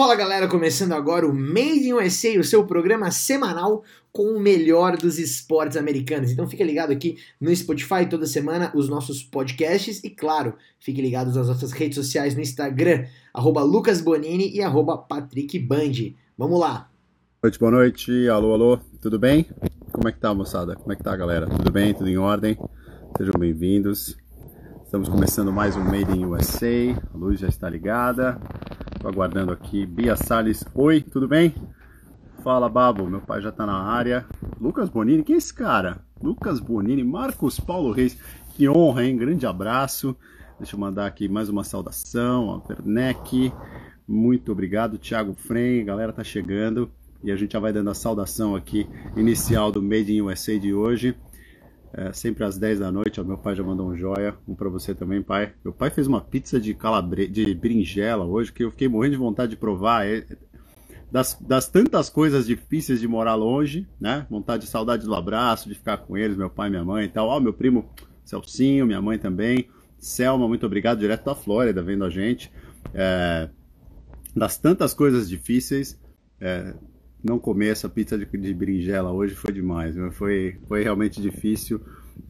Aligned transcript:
Fala 0.00 0.16
galera, 0.16 0.48
começando 0.48 0.92
agora 0.92 1.28
o 1.28 1.34
Made 1.34 1.86
in 1.86 1.92
USA, 1.92 2.30
o 2.38 2.42
seu 2.42 2.64
programa 2.64 3.10
semanal 3.10 3.84
com 4.10 4.34
o 4.34 4.40
melhor 4.40 4.96
dos 4.96 5.18
esportes 5.18 5.76
americanos. 5.76 6.30
Então 6.30 6.48
fique 6.48 6.64
ligado 6.64 6.90
aqui 6.90 7.18
no 7.38 7.54
Spotify 7.54 8.08
toda 8.08 8.24
semana, 8.24 8.72
os 8.74 8.88
nossos 8.88 9.22
podcasts 9.22 10.02
e 10.02 10.08
claro, 10.08 10.54
fique 10.78 11.02
ligado 11.02 11.26
nas 11.34 11.48
nossas 11.48 11.72
redes 11.72 11.96
sociais 11.96 12.34
no 12.34 12.40
Instagram, 12.40 13.04
arroba 13.34 13.62
Lucas 13.62 14.00
Bonini 14.00 14.50
e 14.56 14.62
arroba 14.62 14.96
Patrick 14.96 15.58
Band. 15.58 16.14
Vamos 16.38 16.58
lá! 16.58 16.88
Boa 17.42 17.50
noite, 17.50 17.58
boa 17.58 17.70
noite, 17.70 18.28
alô, 18.30 18.54
alô, 18.54 18.78
tudo 19.02 19.18
bem? 19.18 19.50
Como 19.92 20.08
é 20.08 20.12
que 20.12 20.18
tá, 20.18 20.32
moçada? 20.32 20.76
Como 20.76 20.94
é 20.94 20.96
que 20.96 21.04
tá, 21.04 21.14
galera? 21.14 21.46
Tudo 21.46 21.70
bem? 21.70 21.92
Tudo 21.92 22.08
em 22.08 22.16
ordem? 22.16 22.56
Sejam 23.18 23.34
bem-vindos. 23.38 24.16
Estamos 24.82 25.10
começando 25.10 25.52
mais 25.52 25.76
um 25.76 25.84
Made 25.84 26.18
in 26.18 26.24
USA. 26.24 26.98
A 27.12 27.18
luz 27.18 27.38
já 27.38 27.48
está 27.48 27.68
ligada. 27.68 28.40
Estou 29.00 29.10
aguardando 29.10 29.50
aqui. 29.50 29.86
Bia 29.86 30.14
Salles. 30.14 30.62
Oi, 30.74 31.00
tudo 31.00 31.26
bem? 31.26 31.54
Fala, 32.44 32.68
Babo. 32.68 33.08
Meu 33.08 33.22
pai 33.22 33.40
já 33.40 33.48
está 33.48 33.64
na 33.64 33.82
área. 33.82 34.26
Lucas 34.60 34.90
Bonini. 34.90 35.22
Quem 35.22 35.36
é 35.36 35.38
esse 35.38 35.54
cara? 35.54 36.04
Lucas 36.22 36.60
Bonini. 36.60 37.02
Marcos 37.02 37.58
Paulo 37.58 37.92
Reis. 37.92 38.18
Que 38.50 38.68
honra, 38.68 39.06
hein? 39.06 39.16
Grande 39.16 39.46
abraço. 39.46 40.14
Deixa 40.58 40.76
eu 40.76 40.80
mandar 40.80 41.06
aqui 41.06 41.30
mais 41.30 41.48
uma 41.48 41.64
saudação. 41.64 42.50
A 42.50 42.68
Werneck. 42.68 43.50
Muito 44.06 44.52
obrigado. 44.52 44.98
Thiago 44.98 45.32
Frem. 45.32 45.80
A 45.80 45.84
galera 45.84 46.12
tá 46.12 46.22
chegando. 46.22 46.90
E 47.24 47.32
a 47.32 47.36
gente 47.36 47.54
já 47.54 47.58
vai 47.58 47.72
dando 47.72 47.88
a 47.88 47.94
saudação 47.94 48.54
aqui 48.54 48.86
inicial 49.16 49.72
do 49.72 49.80
Made 49.80 50.12
in 50.12 50.20
USA 50.20 50.58
de 50.58 50.74
hoje. 50.74 51.16
É, 51.92 52.12
sempre 52.12 52.44
às 52.44 52.56
10 52.56 52.78
da 52.78 52.92
noite, 52.92 53.20
ó, 53.20 53.24
meu 53.24 53.36
pai 53.36 53.56
já 53.56 53.64
mandou 53.64 53.88
um 53.88 53.96
joia, 53.96 54.36
um 54.46 54.54
para 54.54 54.68
você 54.68 54.94
também, 54.94 55.20
pai. 55.20 55.52
Meu 55.64 55.72
pai 55.72 55.90
fez 55.90 56.06
uma 56.06 56.20
pizza 56.20 56.60
de 56.60 56.72
calabre... 56.72 57.26
de 57.26 57.52
berinjela 57.52 58.24
hoje 58.24 58.52
que 58.52 58.62
eu 58.62 58.70
fiquei 58.70 58.88
morrendo 58.88 59.12
de 59.12 59.18
vontade 59.18 59.50
de 59.50 59.56
provar. 59.56 60.06
É... 60.06 60.24
Das, 61.10 61.36
das 61.40 61.68
tantas 61.68 62.08
coisas 62.08 62.46
difíceis 62.46 63.00
de 63.00 63.08
morar 63.08 63.34
longe, 63.34 63.88
né? 64.00 64.24
Vontade 64.30 64.64
de 64.64 64.70
saudade 64.70 65.04
do 65.04 65.14
abraço, 65.14 65.68
de 65.68 65.74
ficar 65.74 65.96
com 65.98 66.16
eles, 66.16 66.36
meu 66.36 66.48
pai 66.48 66.70
minha 66.70 66.84
mãe 66.84 67.06
e 67.06 67.08
tal. 67.08 67.26
Ó, 67.26 67.40
meu 67.40 67.52
primo 67.52 67.90
Celcinho, 68.24 68.86
minha 68.86 69.02
mãe 69.02 69.18
também. 69.18 69.68
Selma, 69.98 70.46
muito 70.46 70.64
obrigado, 70.64 71.00
direto 71.00 71.24
da 71.24 71.34
Flórida, 71.34 71.82
vendo 71.82 72.04
a 72.04 72.10
gente. 72.10 72.52
É... 72.94 73.48
Das 74.36 74.56
tantas 74.56 74.94
coisas 74.94 75.28
difíceis, 75.28 76.00
é, 76.40 76.72
não 77.22 77.38
comer 77.38 77.68
essa 77.68 77.88
pizza 77.88 78.16
de, 78.16 78.24
de 78.24 78.54
berinjela 78.54 79.12
hoje 79.12 79.34
foi 79.34 79.52
demais, 79.52 79.94
foi, 80.12 80.56
foi 80.66 80.82
realmente 80.82 81.20
difícil. 81.20 81.80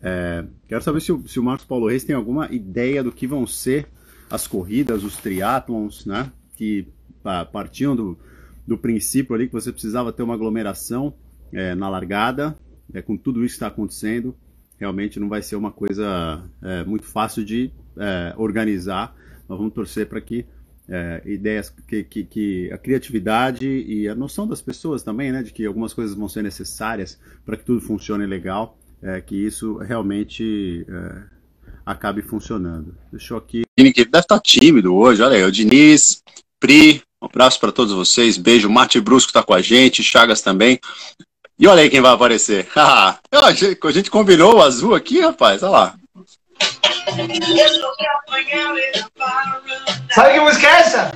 É, 0.00 0.44
quero 0.68 0.82
saber 0.82 1.00
se 1.00 1.12
o, 1.12 1.26
se 1.26 1.38
o 1.38 1.42
Marcos 1.42 1.66
Paulo 1.66 1.88
Reis 1.88 2.04
tem 2.04 2.14
alguma 2.14 2.52
ideia 2.52 3.02
do 3.02 3.12
que 3.12 3.26
vão 3.26 3.46
ser 3.46 3.86
as 4.30 4.46
corridas, 4.46 5.02
os 5.02 5.16
triatlons, 5.16 6.06
né? 6.06 6.30
Que 6.56 6.86
ah, 7.24 7.44
partiam 7.44 7.96
do, 7.96 8.18
do 8.66 8.78
princípio 8.78 9.34
ali 9.34 9.46
que 9.46 9.52
você 9.52 9.72
precisava 9.72 10.12
ter 10.12 10.22
uma 10.22 10.34
aglomeração 10.34 11.12
é, 11.52 11.74
na 11.74 11.88
largada, 11.88 12.56
é, 12.94 13.02
com 13.02 13.16
tudo 13.16 13.44
isso 13.44 13.54
que 13.54 13.56
está 13.56 13.66
acontecendo, 13.66 14.34
realmente 14.78 15.18
não 15.20 15.28
vai 15.28 15.42
ser 15.42 15.56
uma 15.56 15.70
coisa 15.70 16.42
é, 16.62 16.84
muito 16.84 17.06
fácil 17.06 17.44
de 17.44 17.70
é, 17.96 18.34
organizar. 18.36 19.14
Nós 19.48 19.58
vamos 19.58 19.74
torcer 19.74 20.06
para 20.06 20.20
que 20.20 20.46
é, 20.90 21.22
ideias 21.24 21.72
que, 21.86 22.02
que, 22.02 22.24
que, 22.24 22.72
a 22.72 22.76
criatividade 22.76 23.66
e 23.66 24.08
a 24.08 24.14
noção 24.14 24.46
das 24.46 24.60
pessoas 24.60 25.04
também, 25.04 25.30
né, 25.30 25.42
de 25.42 25.52
que 25.52 25.64
algumas 25.64 25.94
coisas 25.94 26.16
vão 26.16 26.28
ser 26.28 26.42
necessárias 26.42 27.18
para 27.46 27.56
que 27.56 27.64
tudo 27.64 27.80
funcione 27.80 28.26
legal, 28.26 28.76
é, 29.00 29.20
que 29.20 29.36
isso 29.36 29.76
realmente 29.76 30.84
é, 30.88 31.22
acabe 31.86 32.22
funcionando. 32.22 32.96
Deixa 33.12 33.34
eu 33.34 33.38
aqui. 33.38 33.62
Deve 33.78 33.90
estar 34.00 34.22
tá 34.22 34.40
tímido 34.40 34.94
hoje, 34.94 35.22
olha 35.22 35.36
aí, 35.36 35.44
o 35.44 35.52
Diniz, 35.52 36.22
Pri, 36.58 37.02
um 37.22 37.26
abraço 37.26 37.60
para 37.60 37.70
todos 37.70 37.94
vocês, 37.94 38.36
beijo, 38.36 38.68
Mate 38.68 39.00
Brusco 39.00 39.30
está 39.30 39.42
com 39.42 39.54
a 39.54 39.62
gente, 39.62 40.02
Chagas 40.02 40.42
também. 40.42 40.80
E 41.56 41.66
olha 41.68 41.82
aí 41.82 41.90
quem 41.90 42.00
vai 42.00 42.12
aparecer. 42.12 42.66
a 42.74 43.92
gente 43.92 44.10
combinou 44.10 44.56
o 44.56 44.62
azul 44.62 44.94
aqui, 44.94 45.20
rapaz, 45.20 45.62
olha 45.62 45.70
lá. 45.70 45.99
Sabe 50.10 50.32
que 50.34 50.40
música 50.40 50.66
é 50.66 50.80
essa? 50.80 51.12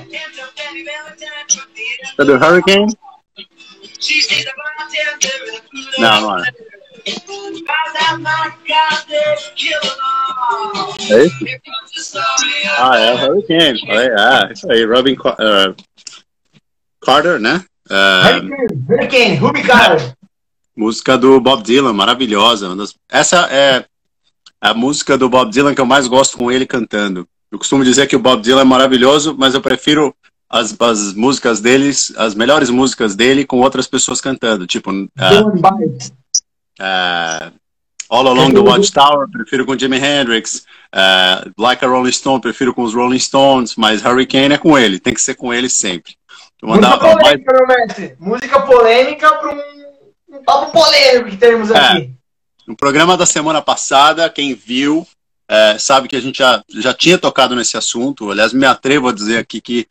É 2.17 2.23
do 2.23 2.33
Hurricane? 2.33 2.97
Não, 5.97 6.21
não 6.21 6.39
é. 6.39 6.43
É 11.09 11.23
isso? 11.23 12.17
Ah, 12.77 12.97
é 12.97 13.13
o 13.13 13.31
Hurricane. 13.31 13.81
É, 13.89 14.05
é 14.07 14.53
isso 14.53 14.71
aí, 14.71 14.85
Robin 14.85 15.13
uh, 15.13 15.75
Carter, 17.01 17.39
né? 17.39 17.63
Uh, 17.89 18.91
Hurricane, 18.91 19.39
Hurricane, 19.39 19.67
Carter. 19.67 20.15
Música 20.75 21.17
do 21.17 21.39
Bob 21.39 21.63
Dylan, 21.63 21.93
maravilhosa. 21.93 22.67
Essa 23.09 23.47
é 23.51 23.85
a 24.59 24.73
música 24.73 25.17
do 25.17 25.29
Bob 25.29 25.51
Dylan 25.51 25.75
que 25.75 25.81
eu 25.81 25.85
mais 25.85 26.07
gosto 26.07 26.37
com 26.37 26.51
ele 26.51 26.65
cantando. 26.65 27.27
Eu 27.51 27.57
costumo 27.57 27.83
dizer 27.83 28.07
que 28.07 28.15
o 28.15 28.19
Bob 28.19 28.41
Dylan 28.41 28.61
é 28.61 28.65
maravilhoso, 28.65 29.35
mas 29.37 29.53
eu 29.53 29.61
prefiro 29.61 30.15
as, 30.49 30.75
as 30.79 31.13
músicas 31.13 31.59
deles, 31.59 32.13
as 32.17 32.35
melhores 32.35 32.69
músicas 32.69 33.15
dele 33.15 33.45
com 33.45 33.59
outras 33.59 33.87
pessoas 33.87 34.21
cantando, 34.21 34.67
tipo 34.67 34.91
uh, 34.91 35.05
uh, 36.79 37.51
All 38.09 38.27
Along 38.27 38.53
the 38.53 38.59
Watchtower, 38.59 39.29
prefiro 39.29 39.65
com 39.65 39.77
Jimi 39.77 39.97
Hendrix, 39.97 40.65
uh, 40.93 41.51
Like 41.57 41.83
a 41.83 41.87
Rolling 41.87 42.11
Stone, 42.11 42.41
prefiro 42.41 42.73
com 42.73 42.83
os 42.83 42.93
Rolling 42.93 43.19
Stones, 43.19 43.75
mas 43.75 44.05
Hurricane 44.05 44.53
é 44.53 44.57
com 44.57 44.77
ele, 44.77 44.99
tem 44.99 45.13
que 45.13 45.21
ser 45.21 45.35
com 45.35 45.53
ele 45.53 45.69
sempre. 45.69 46.15
Música 46.61 46.97
polêmica, 46.97 47.23
mais... 47.23 47.59
meu 47.59 47.67
mestre. 47.67 48.15
Música 48.19 48.61
polêmica 48.61 49.31
para 49.35 49.53
um, 49.53 50.37
um 50.37 50.43
papo 50.43 50.71
polêmico 50.71 51.29
que 51.29 51.37
temos 51.37 51.69
é. 51.71 52.09
No 52.67 52.75
programa 52.75 53.15
da 53.15 53.25
semana 53.25 53.61
passada, 53.61 54.29
quem 54.29 54.55
viu 54.55 55.07
é, 55.47 55.77
sabe 55.77 56.07
que 56.07 56.15
a 56.15 56.21
gente 56.21 56.39
já, 56.39 56.63
já 56.69 56.93
tinha 56.93 57.17
tocado 57.17 57.55
nesse 57.55 57.77
assunto. 57.77 58.31
Aliás, 58.31 58.53
me 58.53 58.65
atrevo 58.65 59.07
a 59.07 59.13
dizer 59.13 59.37
aqui 59.37 59.61
que 59.61 59.87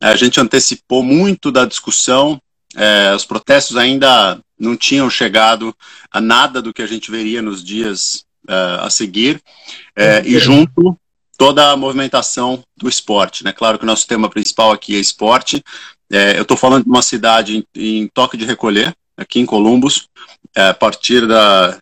é, 0.00 0.08
a 0.08 0.16
gente 0.16 0.40
antecipou 0.40 1.02
muito 1.02 1.52
da 1.52 1.64
discussão. 1.64 2.40
É, 2.74 3.14
os 3.14 3.24
protestos 3.24 3.76
ainda 3.76 4.40
não 4.58 4.76
tinham 4.76 5.08
chegado 5.08 5.74
a 6.10 6.20
nada 6.20 6.60
do 6.60 6.72
que 6.72 6.82
a 6.82 6.86
gente 6.86 7.10
veria 7.10 7.40
nos 7.40 7.62
dias 7.62 8.24
é, 8.48 8.78
a 8.80 8.90
seguir. 8.90 9.40
É, 9.94 10.22
e 10.26 10.38
junto 10.38 10.98
toda 11.38 11.70
a 11.70 11.76
movimentação 11.76 12.64
do 12.76 12.88
esporte. 12.88 13.44
Né? 13.44 13.52
Claro 13.52 13.78
que 13.78 13.84
o 13.84 13.86
nosso 13.86 14.06
tema 14.06 14.28
principal 14.28 14.72
aqui 14.72 14.96
é 14.96 14.98
esporte. 14.98 15.62
É, 16.10 16.38
eu 16.38 16.42
estou 16.42 16.56
falando 16.56 16.84
de 16.84 16.90
uma 16.90 17.02
cidade 17.02 17.58
em, 17.58 18.02
em 18.02 18.08
toque 18.08 18.36
de 18.36 18.44
recolher, 18.44 18.94
aqui 19.16 19.38
em 19.38 19.46
Columbus, 19.46 20.08
a 20.56 20.72
partir 20.72 21.26
da, 21.26 21.78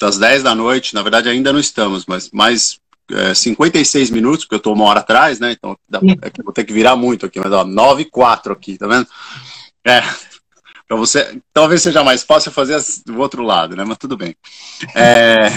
das 0.00 0.18
10 0.18 0.42
da 0.42 0.54
noite, 0.54 0.94
na 0.94 1.02
verdade 1.02 1.28
ainda 1.28 1.52
não 1.52 1.60
estamos, 1.60 2.04
mas 2.06 2.30
mais 2.30 2.78
é, 3.10 3.34
56 3.34 4.10
minutos, 4.10 4.44
porque 4.44 4.54
eu 4.54 4.58
estou 4.58 4.74
uma 4.74 4.84
hora 4.84 5.00
atrás, 5.00 5.38
né? 5.38 5.52
Então 5.52 5.76
dá, 5.88 6.00
é 6.22 6.42
vou 6.42 6.52
ter 6.52 6.64
que 6.64 6.72
virar 6.72 6.96
muito 6.96 7.26
aqui, 7.26 7.38
mas 7.38 7.52
ó, 7.52 7.64
9 7.64 8.02
e 8.02 8.04
4 8.06 8.52
aqui, 8.52 8.78
tá 8.78 8.86
vendo? 8.86 9.06
É, 9.86 10.00
para 10.88 10.96
você, 10.96 11.40
talvez 11.52 11.82
seja 11.82 12.02
mais 12.02 12.22
fácil 12.22 12.50
fazer 12.50 12.82
do 13.06 13.18
outro 13.18 13.42
lado, 13.42 13.76
né? 13.76 13.84
Mas 13.84 13.98
tudo 13.98 14.16
bem. 14.16 14.34
É, 14.94 15.50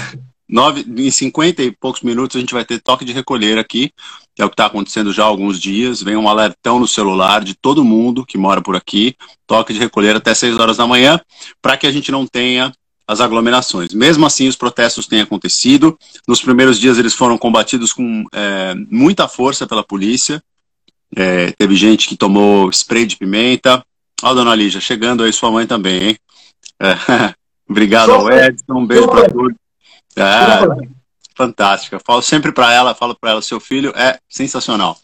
9, 0.50 0.86
em 0.88 1.12
50 1.12 1.62
e 1.64 1.72
poucos 1.72 2.02
minutos 2.02 2.38
a 2.38 2.40
gente 2.40 2.54
vai 2.54 2.64
ter 2.64 2.80
toque 2.80 3.04
de 3.04 3.12
recolher 3.12 3.58
aqui, 3.58 3.92
que 4.34 4.42
é 4.42 4.46
o 4.46 4.50
que 4.50 4.54
está 4.54 4.68
acontecendo 4.68 5.12
já 5.12 5.24
há 5.24 5.28
alguns 5.28 5.60
dias. 5.60 6.02
Vem 6.02 6.16
um 6.16 6.30
alertão 6.30 6.80
no 6.80 6.88
celular 6.88 7.44
de 7.44 7.54
todo 7.54 7.84
mundo 7.84 8.26
que 8.26 8.38
mora 8.38 8.62
por 8.62 8.76
aqui, 8.76 9.16
toque 9.46 9.74
de 9.74 9.80
recolher 9.80 10.16
até 10.16 10.34
6 10.34 10.58
horas 10.58 10.78
da 10.78 10.88
manhã, 10.88 11.20
para 11.62 11.76
que 11.76 11.88
a 11.88 11.92
gente 11.92 12.12
não 12.12 12.26
tenha 12.26 12.72
as 13.08 13.22
aglomerações. 13.22 13.94
Mesmo 13.94 14.26
assim, 14.26 14.48
os 14.48 14.56
protestos 14.58 15.08
têm 15.08 15.22
acontecido. 15.22 15.98
Nos 16.28 16.42
primeiros 16.42 16.78
dias, 16.78 16.98
eles 16.98 17.14
foram 17.14 17.38
combatidos 17.38 17.94
com 17.94 18.26
é, 18.34 18.76
muita 18.90 19.28
força 19.28 19.66
pela 19.66 19.84
polícia. 19.84 20.44
É, 21.16 21.52
teve 21.52 21.76
gente 21.76 22.08
que 22.08 22.18
tomou 22.18 22.70
spray 22.70 23.06
de 23.06 23.16
pimenta. 23.16 23.84
Ó, 24.22 24.34
dona 24.34 24.54
Lígia, 24.54 24.82
chegando 24.82 25.24
aí 25.24 25.32
sua 25.32 25.50
mãe 25.50 25.66
também, 25.66 26.10
hein? 26.10 26.18
É, 26.80 26.96
obrigado 27.70 28.12
ao 28.12 28.30
Edson, 28.30 28.74
um 28.74 28.86
beijo 28.86 29.08
para 29.08 29.30
todos. 29.30 29.56
É, 30.18 30.98
fantástica. 31.34 32.00
Falo 32.04 32.22
sempre 32.22 32.52
para 32.52 32.74
ela, 32.74 32.96
falo 32.96 33.16
para 33.16 33.32
ela, 33.32 33.42
seu 33.42 33.60
filho 33.60 33.94
é 33.96 34.18
sensacional. 34.28 34.98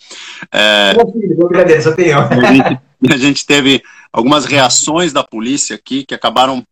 É, 0.51 0.95
Meu 0.95 1.11
filho, 1.11 1.37
brincadeira, 1.47 1.81
só 1.81 1.93
tenho. 1.93 2.17
A 2.19 2.53
gente, 2.53 2.81
a 3.11 3.17
gente 3.17 3.45
teve 3.45 3.81
algumas 4.11 4.43
reações 4.45 5.13
da 5.13 5.23
polícia 5.23 5.75
aqui 5.75 6.03
que 6.03 6.15
acabaram 6.15 6.65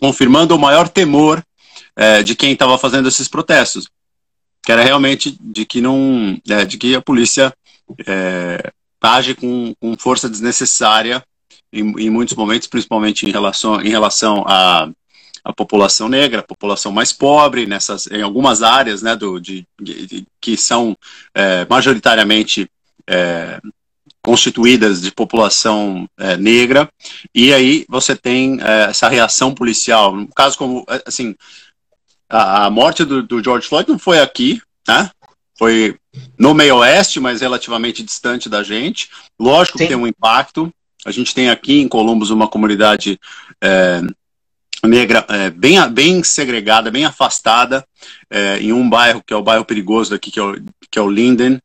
confirmando 0.00 0.54
o 0.54 0.58
maior 0.58 0.88
temor 0.88 1.44
é, 1.94 2.22
de 2.22 2.34
quem 2.34 2.52
estava 2.52 2.78
fazendo 2.78 3.08
esses 3.08 3.28
protestos, 3.28 3.88
que 4.62 4.72
era 4.72 4.82
realmente 4.82 5.36
de 5.40 5.64
que 5.64 5.80
não, 5.80 6.40
é, 6.48 6.64
de 6.64 6.78
que 6.78 6.94
a 6.94 7.02
polícia 7.02 7.52
é, 8.06 8.72
age 9.00 9.34
com, 9.34 9.74
com, 9.80 9.96
força 9.96 10.28
desnecessária 10.28 11.22
em, 11.72 11.80
em, 12.00 12.10
muitos 12.10 12.36
momentos, 12.36 12.68
principalmente 12.68 13.26
em 13.26 13.30
relação, 13.30 13.80
em 13.80 13.88
relação 13.88 14.44
à, 14.46 14.90
população 15.56 16.08
negra, 16.08 16.40
a 16.40 16.46
população 16.46 16.92
mais 16.92 17.12
pobre, 17.12 17.66
nessas, 17.66 18.06
em 18.06 18.22
algumas 18.22 18.62
áreas, 18.62 19.02
né, 19.02 19.16
do, 19.16 19.40
de, 19.40 19.66
de 19.80 20.26
que 20.40 20.56
são 20.56 20.96
é, 21.34 21.66
majoritariamente 21.68 22.68
é, 23.06 23.60
constituídas 24.22 25.00
de 25.00 25.10
população 25.10 26.08
é, 26.18 26.36
negra, 26.36 26.88
e 27.34 27.52
aí 27.52 27.86
você 27.88 28.14
tem 28.14 28.58
é, 28.60 28.90
essa 28.90 29.08
reação 29.08 29.54
policial. 29.54 30.14
No 30.14 30.28
caso 30.28 30.58
como, 30.58 30.84
é, 30.88 31.02
assim, 31.06 31.34
a, 32.28 32.66
a 32.66 32.70
morte 32.70 33.04
do, 33.04 33.22
do, 33.22 33.42
George 33.42 33.66
Floyd 33.66 33.88
não 33.88 33.98
foi 33.98 34.20
aqui, 34.20 34.60
né? 34.86 35.10
Foi 35.58 35.96
no 36.38 36.54
meio 36.54 36.76
oeste, 36.76 37.20
mas 37.20 37.40
relativamente 37.40 38.02
distante 38.02 38.48
da 38.48 38.62
gente. 38.62 39.10
Lógico 39.38 39.78
Sim. 39.78 39.84
que 39.84 39.88
tem 39.88 39.96
um 39.96 40.06
impacto. 40.06 40.72
A 41.04 41.10
gente 41.10 41.34
tem 41.34 41.50
aqui 41.50 41.80
em 41.80 41.88
Columbus 41.88 42.30
uma 42.30 42.48
comunidade 42.48 43.18
é, 43.62 44.00
negra 44.84 45.24
é, 45.28 45.50
bem, 45.50 45.76
bem 45.90 46.22
segregada, 46.22 46.90
bem 46.90 47.04
afastada, 47.04 47.86
é, 48.30 48.58
em 48.58 48.72
um 48.72 48.88
bairro 48.88 49.22
que 49.26 49.32
é 49.32 49.36
o 49.36 49.42
bairro 49.42 49.64
perigoso 49.64 50.10
daqui, 50.10 50.30
que 50.30 50.38
é 50.38 50.42
o, 50.42 50.54
que 50.90 50.98
é 50.98 51.02
o 51.02 51.10
Linden. 51.10 51.60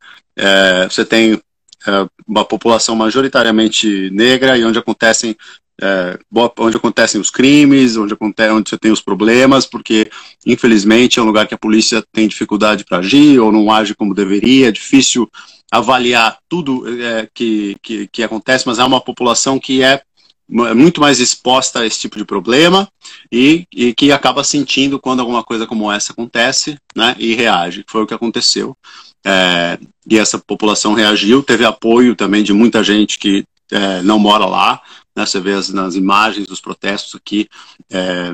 Você 0.89 1.05
tem 1.05 1.41
é, 1.87 2.07
uma 2.27 2.45
população 2.45 2.95
majoritariamente 2.95 4.09
negra 4.11 4.57
e 4.57 4.65
onde 4.65 4.79
acontecem 4.79 5.35
é, 5.81 6.17
onde 6.57 6.77
acontecem 6.77 7.19
os 7.19 7.29
crimes, 7.29 7.97
onde, 7.97 8.13
acontece, 8.13 8.51
onde 8.51 8.69
você 8.69 8.77
tem 8.77 8.91
os 8.91 9.01
problemas, 9.01 9.65
porque 9.65 10.09
infelizmente 10.45 11.19
é 11.19 11.21
um 11.21 11.25
lugar 11.25 11.47
que 11.47 11.53
a 11.53 11.57
polícia 11.57 12.03
tem 12.13 12.27
dificuldade 12.27 12.85
para 12.85 12.99
agir 12.99 13.39
ou 13.39 13.51
não 13.51 13.69
age 13.71 13.93
como 13.93 14.13
deveria, 14.13 14.69
é 14.69 14.71
difícil 14.71 15.29
avaliar 15.71 16.37
tudo 16.47 16.85
é, 17.01 17.27
que, 17.33 17.75
que, 17.81 18.07
que, 18.07 18.23
acontece, 18.23 18.65
mas 18.65 18.79
é 18.79 18.83
uma 18.83 19.01
população 19.01 19.59
que 19.59 19.83
é 19.83 20.01
muito 20.47 21.01
mais 21.01 21.19
exposta 21.19 21.79
a 21.79 21.85
esse 21.85 21.99
tipo 21.99 22.17
de 22.17 22.23
problema 22.23 22.87
e, 23.31 23.65
e 23.73 23.93
que 23.93 24.11
acaba 24.11 24.43
sentindo 24.43 24.99
quando 24.99 25.19
alguma 25.19 25.43
coisa 25.43 25.65
como 25.65 25.91
essa 25.91 26.13
acontece 26.13 26.77
né, 26.95 27.15
e 27.17 27.33
reage, 27.33 27.83
foi 27.87 28.03
o 28.03 28.07
que 28.07 28.13
aconteceu. 28.13 28.77
É, 29.25 29.79
e 30.07 30.19
essa 30.19 30.37
população 30.37 30.93
reagiu, 30.93 31.41
teve 31.41 31.65
apoio 31.65 32.15
também 32.15 32.43
de 32.43 32.53
muita 32.53 32.83
gente 32.83 33.17
que 33.17 33.43
é, 33.71 34.01
não 34.03 34.19
mora 34.19 34.45
lá, 34.45 34.81
né, 35.15 35.25
você 35.25 35.39
vê 35.39 35.53
as, 35.53 35.69
nas 35.69 35.95
imagens 35.95 36.45
dos 36.45 36.61
protestos 36.61 37.15
aqui, 37.15 37.49
é, 37.89 38.33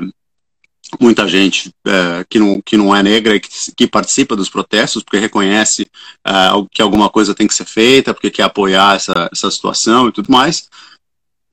muita 1.00 1.26
gente 1.26 1.72
é, 1.86 2.24
que, 2.28 2.38
não, 2.38 2.60
que 2.60 2.76
não 2.76 2.94
é 2.94 3.02
negra 3.02 3.36
e 3.36 3.40
que, 3.40 3.48
que 3.74 3.86
participa 3.86 4.36
dos 4.36 4.50
protestos, 4.50 5.02
porque 5.02 5.18
reconhece 5.18 5.86
é, 6.26 6.32
que 6.70 6.82
alguma 6.82 7.08
coisa 7.08 7.34
tem 7.34 7.46
que 7.46 7.54
ser 7.54 7.64
feita, 7.64 8.12
porque 8.12 8.30
quer 8.30 8.42
apoiar 8.42 8.96
essa, 8.96 9.30
essa 9.32 9.50
situação 9.50 10.08
e 10.08 10.12
tudo 10.12 10.30
mais. 10.30 10.68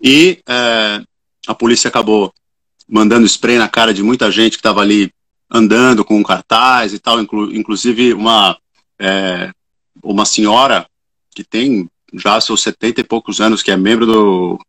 E 0.02 0.40
é, 0.48 1.02
a 1.48 1.56
polícia 1.56 1.88
acabou 1.88 2.34
mandando 2.88 3.26
spray 3.26 3.58
na 3.58 3.70
cara 3.70 3.94
de 3.94 4.04
muita 4.04 4.32
gente 4.32 4.54
que 4.54 4.60
estava 4.60 4.82
ali 4.82 5.12
andando 5.50 6.04
com 6.04 6.18
um 6.18 6.24
cartaz 6.24 6.94
e 6.94 7.00
tal, 7.00 7.20
inclu, 7.22 7.56
inclusive 7.56 8.14
uma, 8.14 8.58
é, 9.00 9.52
uma 10.04 10.26
senhora 10.26 10.86
que 11.34 11.44
tem 11.44 11.90
já 12.14 12.40
seus 12.42 12.62
70 12.62 13.02
e 13.02 13.04
poucos 13.04 13.40
anos, 13.40 13.62
que 13.62 13.72
é 13.72 13.78
membro 13.78 14.06
do, 14.06 14.60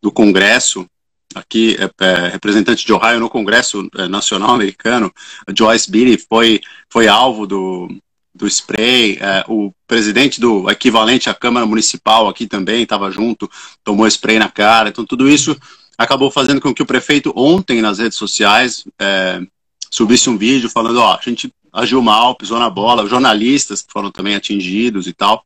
do 0.00 0.10
Congresso, 0.10 0.86
aqui, 1.34 1.76
é, 1.78 2.04
é, 2.04 2.28
representante 2.28 2.84
de 2.84 2.92
Ohio 2.92 3.20
no 3.20 3.30
Congresso 3.30 3.88
é, 3.96 4.08
Nacional 4.08 4.54
Americano, 4.54 5.12
Joyce 5.56 5.90
Beatty 5.90 6.26
foi, 6.28 6.60
foi 6.90 7.08
alvo 7.08 7.46
do, 7.46 7.88
do 8.34 8.46
spray, 8.46 9.18
é, 9.20 9.44
o 9.48 9.72
presidente 9.86 10.40
do 10.40 10.70
equivalente 10.70 11.30
à 11.30 11.34
Câmara 11.34 11.66
Municipal 11.66 12.28
aqui 12.28 12.46
também 12.46 12.82
estava 12.82 13.10
junto, 13.10 13.50
tomou 13.84 14.06
spray 14.06 14.38
na 14.38 14.48
cara, 14.48 14.88
então 14.88 15.04
tudo 15.04 15.28
isso 15.28 15.56
acabou 15.96 16.30
fazendo 16.30 16.60
com 16.60 16.74
que 16.74 16.82
o 16.82 16.86
prefeito 16.86 17.32
ontem 17.36 17.80
nas 17.80 17.98
redes 17.98 18.18
sociais 18.18 18.84
é, 18.98 19.40
subisse 19.90 20.28
um 20.28 20.36
vídeo 20.36 20.68
falando, 20.68 20.98
ó, 20.98 21.14
a 21.14 21.20
gente 21.22 21.52
agiu 21.72 22.02
mal, 22.02 22.34
pisou 22.34 22.58
na 22.58 22.68
bola, 22.68 23.08
jornalistas 23.08 23.82
que 23.82 23.92
foram 23.92 24.10
também 24.10 24.34
atingidos 24.34 25.06
e 25.06 25.12
tal, 25.12 25.44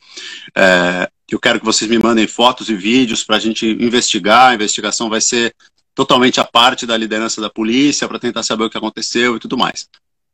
é, 0.55 1.09
eu 1.31 1.41
quero 1.41 1.59
que 1.59 1.65
vocês 1.65 1.91
me 1.91 1.99
mandem 1.99 2.27
fotos 2.27 2.69
e 2.69 2.75
vídeos 2.75 3.25
para 3.25 3.37
a 3.37 3.41
gente 3.41 3.67
investigar. 3.67 4.51
A 4.51 4.55
investigação 4.55 5.09
vai 5.09 5.21
ser 5.21 5.55
totalmente 5.95 6.39
a 6.39 6.45
parte 6.45 6.87
da 6.87 6.97
liderança 6.97 7.41
da 7.41 7.51
polícia 7.51 8.07
para 8.07 8.19
tentar 8.19 8.43
saber 8.43 8.65
o 8.65 8.71
que 8.71 8.79
aconteceu 8.79 9.37
e 9.37 9.41
tudo 9.41 9.57
mais. 9.57 9.89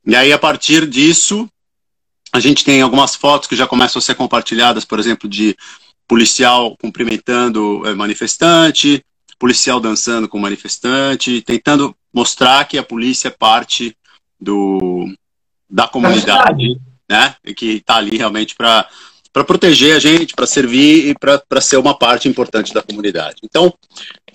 E 0.05 0.15
aí, 0.15 0.33
a 0.33 0.39
partir 0.39 0.87
disso, 0.87 1.49
a 2.33 2.41
gente 2.41 2.65
tem 2.65 2.83
algumas 2.83 3.15
fotos 3.15 3.49
que 3.49 3.57
já 3.57 3.67
começam 3.67 3.99
a 3.99 4.03
ser 4.03 4.17
compartilhadas, 4.17 4.85
por 4.85 4.99
exemplo, 4.99 5.29
de 5.29 5.57
policial 6.07 6.77
cumprimentando 6.77 7.87
é, 7.87 7.95
manifestante, 7.95 9.03
policial 9.39 9.81
dançando 9.81 10.29
com 10.29 10.39
manifestante, 10.39 11.41
tentando 11.41 11.97
mostrar 12.13 12.67
que 12.67 12.77
a 12.77 12.83
polícia 12.83 13.29
é 13.29 13.31
parte 13.31 13.97
do, 14.39 15.09
da 15.73 15.89
comunidade, 15.89 16.79
né? 17.09 17.35
E 17.43 17.55
que 17.55 17.77
está 17.77 17.97
ali 17.97 18.17
realmente 18.17 18.55
para 18.55 18.87
para 19.33 19.45
proteger 19.45 19.97
a 19.97 19.99
gente, 19.99 20.35
para 20.35 20.47
servir 20.47 21.09
e 21.09 21.15
para 21.15 21.61
ser 21.61 21.79
uma 21.79 21.99
parte 21.99 22.29
importante 22.29 22.75
da 22.75 22.83
comunidade. 22.83 23.37
Então, 23.43 23.73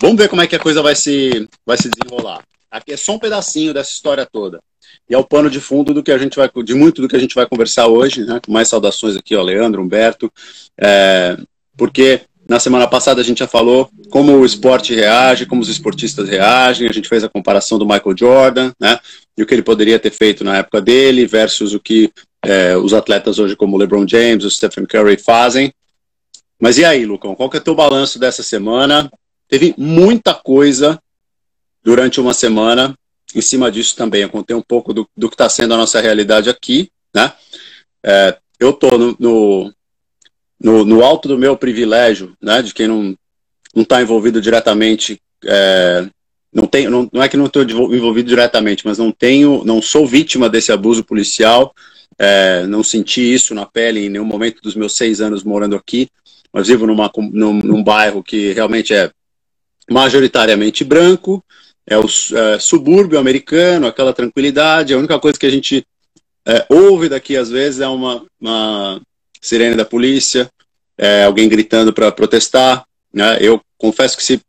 vamos 0.00 0.16
ver 0.16 0.28
como 0.28 0.42
é 0.42 0.46
que 0.48 0.56
a 0.56 0.58
coisa 0.58 0.82
vai 0.82 0.96
se, 0.96 1.48
vai 1.64 1.76
se 1.76 1.88
desenrolar. 1.88 2.42
Aqui 2.68 2.94
é 2.94 2.96
só 2.96 3.12
um 3.12 3.18
pedacinho 3.18 3.72
dessa 3.72 3.92
história 3.92 4.26
toda. 4.26 4.60
E 5.08 5.14
é 5.14 5.18
o 5.18 5.22
pano 5.22 5.48
de 5.48 5.60
fundo 5.60 5.94
do 5.94 6.02
que 6.02 6.10
a 6.10 6.18
gente 6.18 6.36
vai, 6.36 6.50
de 6.64 6.74
muito 6.74 7.00
do 7.00 7.06
que 7.06 7.14
a 7.14 7.18
gente 7.18 7.36
vai 7.36 7.46
conversar 7.46 7.86
hoje, 7.86 8.24
né? 8.24 8.40
Com 8.44 8.50
mais 8.50 8.66
saudações 8.66 9.16
aqui, 9.16 9.36
ó, 9.36 9.42
Leandro, 9.42 9.80
Humberto, 9.80 10.32
é, 10.76 11.36
porque 11.76 12.22
na 12.48 12.58
semana 12.58 12.88
passada 12.88 13.20
a 13.20 13.24
gente 13.24 13.40
já 13.40 13.46
falou 13.46 13.90
como 14.08 14.32
o 14.32 14.46
esporte 14.46 14.94
reage, 14.94 15.44
como 15.44 15.60
os 15.60 15.68
esportistas 15.68 16.28
reagem, 16.28 16.88
a 16.88 16.92
gente 16.92 17.08
fez 17.08 17.22
a 17.22 17.28
comparação 17.28 17.78
do 17.78 17.84
Michael 17.84 18.16
Jordan, 18.16 18.72
né? 18.80 18.98
E 19.36 19.42
o 19.42 19.46
que 19.46 19.54
ele 19.54 19.62
poderia 19.62 19.98
ter 19.98 20.10
feito 20.10 20.42
na 20.42 20.56
época 20.56 20.80
dele 20.80 21.26
versus 21.26 21.74
o 21.74 21.78
que 21.78 22.10
é, 22.42 22.74
os 22.76 22.94
atletas 22.94 23.38
hoje 23.38 23.54
como 23.54 23.76
o 23.76 23.78
LeBron 23.78 24.08
James, 24.08 24.44
o 24.44 24.50
Stephen 24.50 24.86
Curry 24.86 25.18
fazem. 25.18 25.72
Mas 26.58 26.78
e 26.78 26.84
aí, 26.84 27.04
Lucão, 27.04 27.34
qual 27.34 27.50
que 27.50 27.58
é 27.58 27.60
o 27.60 27.62
teu 27.62 27.74
balanço 27.74 28.18
dessa 28.18 28.42
semana? 28.42 29.10
Teve 29.46 29.74
muita 29.76 30.34
coisa 30.34 30.98
durante 31.84 32.18
uma 32.18 32.32
semana 32.32 32.96
em 33.34 33.42
cima 33.42 33.70
disso 33.70 33.94
também. 33.94 34.22
Eu 34.22 34.30
contei 34.30 34.56
um 34.56 34.62
pouco 34.62 34.94
do, 34.94 35.06
do 35.14 35.28
que 35.28 35.34
está 35.34 35.48
sendo 35.48 35.74
a 35.74 35.76
nossa 35.76 36.00
realidade 36.00 36.48
aqui, 36.48 36.90
né? 37.14 37.32
É, 38.02 38.38
eu 38.58 38.70
estou 38.70 38.98
no, 38.98 39.16
no, 39.18 39.72
no, 40.60 40.84
no, 40.84 41.04
alto 41.04 41.28
do 41.28 41.38
meu 41.38 41.56
privilégio, 41.56 42.34
né? 42.40 42.62
De 42.62 42.72
quem 42.74 42.88
não 42.88 43.16
não 43.74 43.82
está 43.82 44.02
envolvido 44.02 44.40
diretamente, 44.40 45.20
é, 45.44 46.06
não, 46.52 46.66
tem, 46.66 46.88
não, 46.88 47.08
não 47.12 47.22
é 47.22 47.28
que 47.28 47.36
não 47.36 47.46
estou 47.46 47.62
envolvido 47.62 48.28
diretamente, 48.28 48.84
mas 48.84 48.98
não 48.98 49.12
tenho, 49.12 49.62
não 49.64 49.80
sou 49.80 50.06
vítima 50.06 50.48
desse 50.48 50.72
abuso 50.72 51.04
policial, 51.04 51.72
é, 52.18 52.66
não 52.66 52.82
senti 52.82 53.20
isso 53.20 53.54
na 53.54 53.66
pele 53.66 54.06
em 54.06 54.08
nenhum 54.08 54.24
momento 54.24 54.60
dos 54.62 54.74
meus 54.74 54.96
seis 54.96 55.20
anos 55.20 55.44
morando 55.44 55.76
aqui, 55.76 56.08
mas 56.52 56.66
vivo 56.66 56.86
numa, 56.86 57.10
num, 57.32 57.52
num 57.52 57.84
bairro 57.84 58.22
que 58.22 58.52
realmente 58.52 58.92
é 58.92 59.10
majoritariamente 59.88 60.82
branco, 60.82 61.44
é 61.86 61.96
o 61.96 62.04
é, 62.04 62.58
subúrbio 62.58 63.18
americano, 63.18 63.86
aquela 63.86 64.12
tranquilidade, 64.12 64.92
a 64.92 64.98
única 64.98 65.18
coisa 65.18 65.38
que 65.38 65.46
a 65.46 65.50
gente 65.50 65.86
é, 66.46 66.66
ouve 66.68 67.08
daqui 67.08 67.36
às 67.36 67.50
vezes 67.50 67.80
é 67.80 67.88
uma, 67.88 68.24
uma 68.40 69.00
sirene 69.40 69.76
da 69.76 69.84
polícia, 69.84 70.50
é, 70.96 71.24
alguém 71.24 71.48
gritando 71.48 71.92
para 71.92 72.10
protestar. 72.12 72.84
Né? 73.12 73.38
Eu 73.40 73.60
confesso 73.76 74.16
que 74.16 74.22
se 74.22 74.40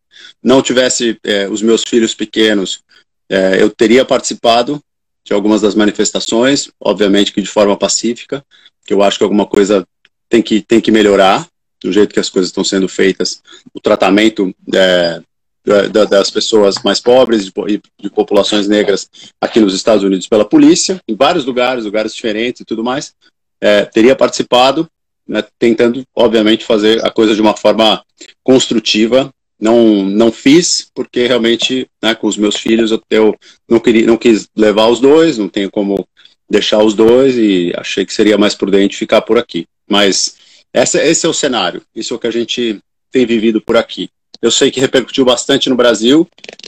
não 0.42 0.62
tivesse 0.62 1.18
é, 1.24 1.48
os 1.48 1.62
meus 1.62 1.84
filhos 1.84 2.14
pequenos, 2.14 2.82
é, 3.30 3.62
eu 3.62 3.70
teria 3.70 4.04
participado, 4.04 4.82
de 5.24 5.34
algumas 5.34 5.62
das 5.62 5.76
manifestações, 5.76 6.70
obviamente 6.80 7.32
que 7.32 7.42
de 7.42 7.48
forma 7.48 7.78
pacífica, 7.78 8.44
que 8.84 8.94
eu 8.94 9.04
acho 9.04 9.18
que 9.18 9.24
alguma 9.24 9.46
coisa 9.46 9.86
tem 10.28 10.42
que, 10.42 10.62
tem 10.62 10.82
que 10.82 10.92
melhorar, 10.92 11.48
do 11.82 11.92
jeito 11.92 12.14
que 12.14 12.20
as 12.20 12.30
coisas 12.30 12.50
estão 12.50 12.64
sendo 12.64 12.90
feitas, 12.90 13.42
o 13.74 13.80
tratamento 13.80 14.54
é, 14.74 15.22
das 15.64 16.32
pessoas 16.32 16.76
mais 16.84 17.00
pobres 17.00 17.52
e 17.68 17.82
de 18.02 18.10
populações 18.10 18.68
negras 18.68 19.10
aqui 19.40 19.60
nos 19.60 19.76
Estados 19.76 20.04
Unidos 20.04 20.28
pela 20.28 20.46
polícia, 20.46 21.00
em 21.08 21.16
vários 21.16 21.46
lugares, 21.46 21.86
lugares 21.86 22.16
diferentes 22.16 22.62
e 22.62 22.66
tudo 22.66 22.84
mais, 22.84 23.14
é, 23.62 23.86
teria 23.86 24.16
participado, 24.16 24.90
né, 25.28 25.44
tentando, 25.58 26.04
obviamente, 26.16 26.66
fazer 26.66 27.06
a 27.06 27.12
coisa 27.12 27.36
de 27.36 27.42
uma 27.42 27.56
forma 27.56 28.04
construtiva. 28.44 29.34
Não 29.60 30.06
não 30.06 30.32
fiz 30.32 30.90
porque 30.96 31.28
realmente 31.28 31.86
né, 32.02 32.16
com 32.16 32.28
os 32.28 32.38
meus 32.38 32.56
filhos 32.56 32.92
eu, 32.92 33.04
eu 33.10 33.36
não 33.68 33.80
queria 33.82 34.08
não 34.08 34.16
quis 34.16 34.48
levar 34.56 34.88
os 34.88 35.02
dois 35.02 35.38
não 35.38 35.50
tenho 35.50 35.70
como 35.70 36.08
deixar 36.50 36.82
os 36.82 36.94
dois 36.94 37.38
e 37.38 37.74
achei 37.76 38.06
que 38.06 38.14
seria 38.14 38.38
mais 38.38 38.56
prudente 38.56 38.96
ficar 38.96 39.22
por 39.22 39.38
aqui. 39.38 39.68
Mas 39.86 40.38
essa, 40.74 41.04
esse 41.04 41.26
é 41.26 41.30
o 41.30 41.34
cenário 41.34 41.82
isso 41.94 42.14
é 42.14 42.16
o 42.16 42.20
que 42.20 42.28
a 42.28 42.32
gente 42.32 42.80
tem 43.12 43.26
vivido 43.26 43.60
por 43.60 43.76
aqui. 43.76 44.10
Eu 44.42 44.50
sei 44.50 44.72
que 44.72 44.80
repercutiu 44.80 45.26
bastante 45.26 45.70
no 45.70 45.76
Brasil 45.76 46.26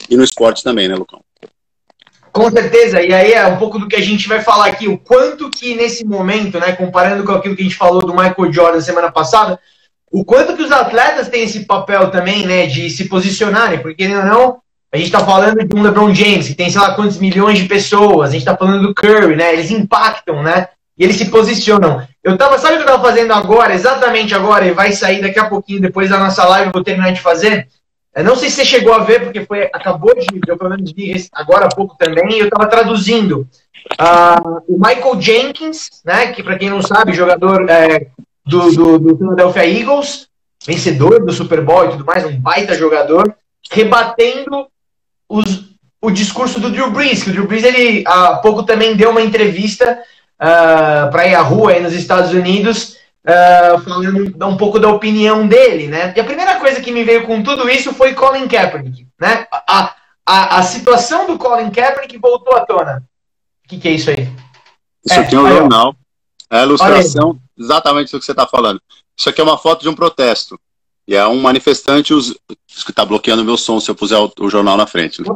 e 0.10 0.17
no 0.17 0.24
esporte 0.25 0.62
também 0.62 0.89
né 0.89 0.95
Lucão 0.95 1.24
com 2.31 2.50
certeza, 2.50 3.01
e 3.01 3.13
aí 3.13 3.33
é 3.33 3.45
um 3.45 3.57
pouco 3.57 3.77
do 3.77 3.88
que 3.88 3.95
a 3.95 4.01
gente 4.01 4.27
vai 4.27 4.41
falar 4.41 4.67
aqui, 4.67 4.88
o 4.88 4.97
quanto 4.97 5.50
que 5.50 5.75
nesse 5.75 6.05
momento, 6.05 6.59
né, 6.59 6.71
comparando 6.71 7.23
com 7.23 7.31
aquilo 7.31 7.55
que 7.55 7.61
a 7.61 7.65
gente 7.65 7.75
falou 7.75 8.01
do 8.01 8.13
Michael 8.13 8.53
Jordan 8.53 8.81
semana 8.81 9.11
passada, 9.11 9.59
o 10.11 10.25
quanto 10.25 10.55
que 10.55 10.63
os 10.63 10.71
atletas 10.71 11.29
têm 11.29 11.43
esse 11.43 11.65
papel 11.65 12.09
também, 12.09 12.45
né, 12.45 12.65
de 12.67 12.89
se 12.89 13.07
posicionarem, 13.07 13.79
porque 13.79 14.07
não, 14.07 14.59
a 14.91 14.97
gente 14.97 15.07
está 15.07 15.19
falando 15.25 15.63
de 15.63 15.75
um 15.75 15.81
LeBron 15.81 16.13
James, 16.13 16.47
que 16.47 16.55
tem 16.55 16.69
sei 16.69 16.81
lá 16.81 16.95
quantos 16.95 17.17
milhões 17.17 17.57
de 17.57 17.65
pessoas, 17.65 18.29
a 18.29 18.33
gente 18.33 18.41
está 18.41 18.55
falando 18.55 18.88
do 18.88 18.93
Curry, 18.93 19.35
né, 19.35 19.53
eles 19.53 19.71
impactam, 19.71 20.41
né, 20.41 20.67
e 20.97 21.03
eles 21.03 21.15
se 21.15 21.25
posicionam. 21.25 22.05
Eu 22.23 22.38
tava, 22.38 22.57
sabe 22.59 22.75
o 22.75 22.77
que 22.77 22.83
eu 22.83 22.88
tava 22.88 23.03
fazendo 23.03 23.33
agora, 23.33 23.73
exatamente 23.73 24.35
agora, 24.35 24.65
e 24.65 24.71
vai 24.71 24.91
sair 24.91 25.21
daqui 25.21 25.39
a 25.39 25.50
pouquinho, 25.50 25.81
depois 25.81 26.09
da 26.09 26.19
nossa 26.19 26.45
live, 26.45 26.67
eu 26.67 26.73
vou 26.73 26.83
terminar 26.83 27.11
de 27.11 27.21
fazer. 27.21 27.67
Eu 28.15 28.24
não 28.24 28.36
sei 28.36 28.50
se 28.50 28.58
você 28.58 28.65
chegou 28.65 28.94
a 28.94 29.00
ver, 29.00 29.24
porque 29.24 29.46
foi, 29.46 29.63
acabou 29.74 30.13
de, 30.13 30.27
eu 30.48 30.58
pelo 30.58 30.70
menos 30.70 30.91
vi 30.91 31.13
agora 31.32 31.65
há 31.65 31.70
pouco 31.75 31.96
também, 31.98 32.39
eu 32.39 32.46
estava 32.46 32.70
traduzindo. 32.70 33.48
Uh, 34.00 34.62
o 34.68 34.77
Michael 34.77 35.22
Jenkins, 35.22 36.01
né, 36.03 36.32
que 36.34 36.44
para 36.44 36.58
quem 36.58 36.70
não 36.70 36.82
sabe, 36.82 37.13
jogador 37.13 37.70
é, 37.70 38.08
do, 38.46 38.72
do, 38.72 39.00
do 39.00 39.18
Philadelphia 39.18 39.65
Eagles, 39.65 40.27
vencedor 40.65 41.25
do 41.25 41.32
Super 41.32 41.62
Bowl 41.62 41.86
e 41.86 41.91
tudo 41.91 42.06
mais, 42.06 42.25
um 42.25 42.39
baita 42.39 42.75
jogador, 42.75 43.34
rebatendo 43.72 44.68
os, 45.27 45.72
o 46.01 46.12
discurso 46.12 46.60
do 46.60 46.70
Drew 46.70 46.91
Brees, 46.91 47.24
que 47.24 47.30
o 47.30 47.34
Drew 47.34 47.48
Brees 47.48 47.63
ele, 47.63 48.03
há 48.06 48.36
pouco 48.36 48.63
também 48.63 48.96
deu 48.96 49.12
uma 49.12 49.22
entrevista 49.22 50.00
uh, 50.36 51.10
para 51.12 51.27
ir 51.27 51.36
à 51.36 51.41
rua 51.41 51.72
aí 51.72 51.82
nos 51.82 51.94
Estados 51.94 52.32
Unidos, 52.32 52.98
uh, 53.27 53.81
falando 53.81 54.47
um 54.47 54.57
pouco 54.57 54.79
da 54.79 54.89
opinião 54.89 55.47
dele, 55.47 55.87
né? 55.87 56.13
E 56.15 56.19
a 56.19 56.23
primeira 56.23 56.59
coisa 56.59 56.81
que 56.81 56.91
me 56.91 57.03
veio 57.03 57.25
com 57.25 57.41
tudo 57.43 57.69
isso 57.69 57.93
foi 57.93 58.13
Colin 58.13 58.47
Kaepernick, 58.47 59.07
né? 59.19 59.47
A, 59.51 59.95
a, 60.25 60.57
a 60.57 60.63
situação 60.63 61.27
do 61.27 61.37
Colin 61.37 61.71
Kaepernick 61.71 62.17
voltou 62.17 62.55
à 62.55 62.65
tona. 62.65 63.03
O 63.65 63.67
que, 63.67 63.77
que 63.77 63.87
é 63.87 63.91
isso 63.91 64.09
aí? 64.09 64.27
Isso 65.05 65.19
é, 65.19 65.23
aqui 65.23 65.35
é 65.35 65.39
um 65.39 65.47
jornal. 65.47 65.95
É 66.49 66.59
a 66.59 66.63
ilustração 66.63 67.39
exatamente 67.57 68.11
do 68.11 68.19
que 68.19 68.25
você 68.25 68.31
está 68.31 68.45
falando. 68.45 68.81
Isso 69.17 69.29
aqui 69.29 69.39
é 69.39 69.43
uma 69.43 69.57
foto 69.57 69.81
de 69.81 69.89
um 69.89 69.95
protesto. 69.95 70.59
E 71.07 71.15
é 71.15 71.25
um 71.25 71.41
manifestante 71.41 72.13
os, 72.13 72.33
que 72.85 72.91
está 72.91 73.03
bloqueando 73.03 73.43
meu 73.43 73.57
som 73.57 73.79
se 73.79 73.89
eu 73.89 73.95
puser 73.95 74.19
o, 74.19 74.31
o 74.39 74.49
jornal 74.49 74.77
na 74.77 74.85
frente. 74.85 75.21
Né? 75.21 75.27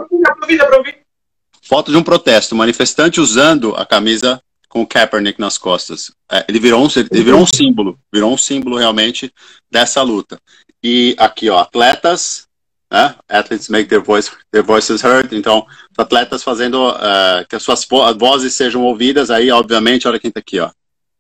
Foto 1.62 1.92
de 1.92 1.98
um 1.98 2.04
protesto, 2.04 2.56
manifestante 2.56 3.20
usando 3.20 3.76
a 3.76 3.86
camisa 3.86 4.42
com 4.76 4.82
o 4.82 4.86
Kaepernick 4.86 5.40
nas 5.40 5.58
costas. 5.58 6.12
É, 6.30 6.44
ele, 6.50 6.60
virou 6.60 6.86
um, 6.86 6.90
ele 6.94 7.24
virou 7.24 7.40
um 7.40 7.46
símbolo, 7.46 7.98
virou 8.14 8.34
um 8.34 8.38
símbolo 8.38 8.76
realmente 8.76 9.32
dessa 9.72 10.02
luta. 10.02 10.38
E 10.84 11.16
aqui, 11.18 11.50
ó, 11.50 11.60
atletas, 11.60 12.46
né? 12.92 13.16
Athletes 13.30 13.70
make 13.70 13.88
their, 13.88 14.04
voice, 14.04 14.30
their 14.52 14.66
voices 14.66 15.02
heard. 15.02 15.34
Então, 15.34 15.66
atletas 15.98 16.44
fazendo 16.44 16.90
uh, 16.90 17.48
que 17.48 17.56
as 17.56 17.64
suas 17.64 17.88
vozes 18.20 18.54
sejam 18.54 18.84
ouvidas. 18.84 19.32
Aí, 19.32 19.50
obviamente, 19.50 20.10
olha 20.10 20.20
quem 20.20 20.30
tá 20.30 20.42
aqui, 20.42 20.60
ó. 20.60 20.70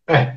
É, 0.06 0.36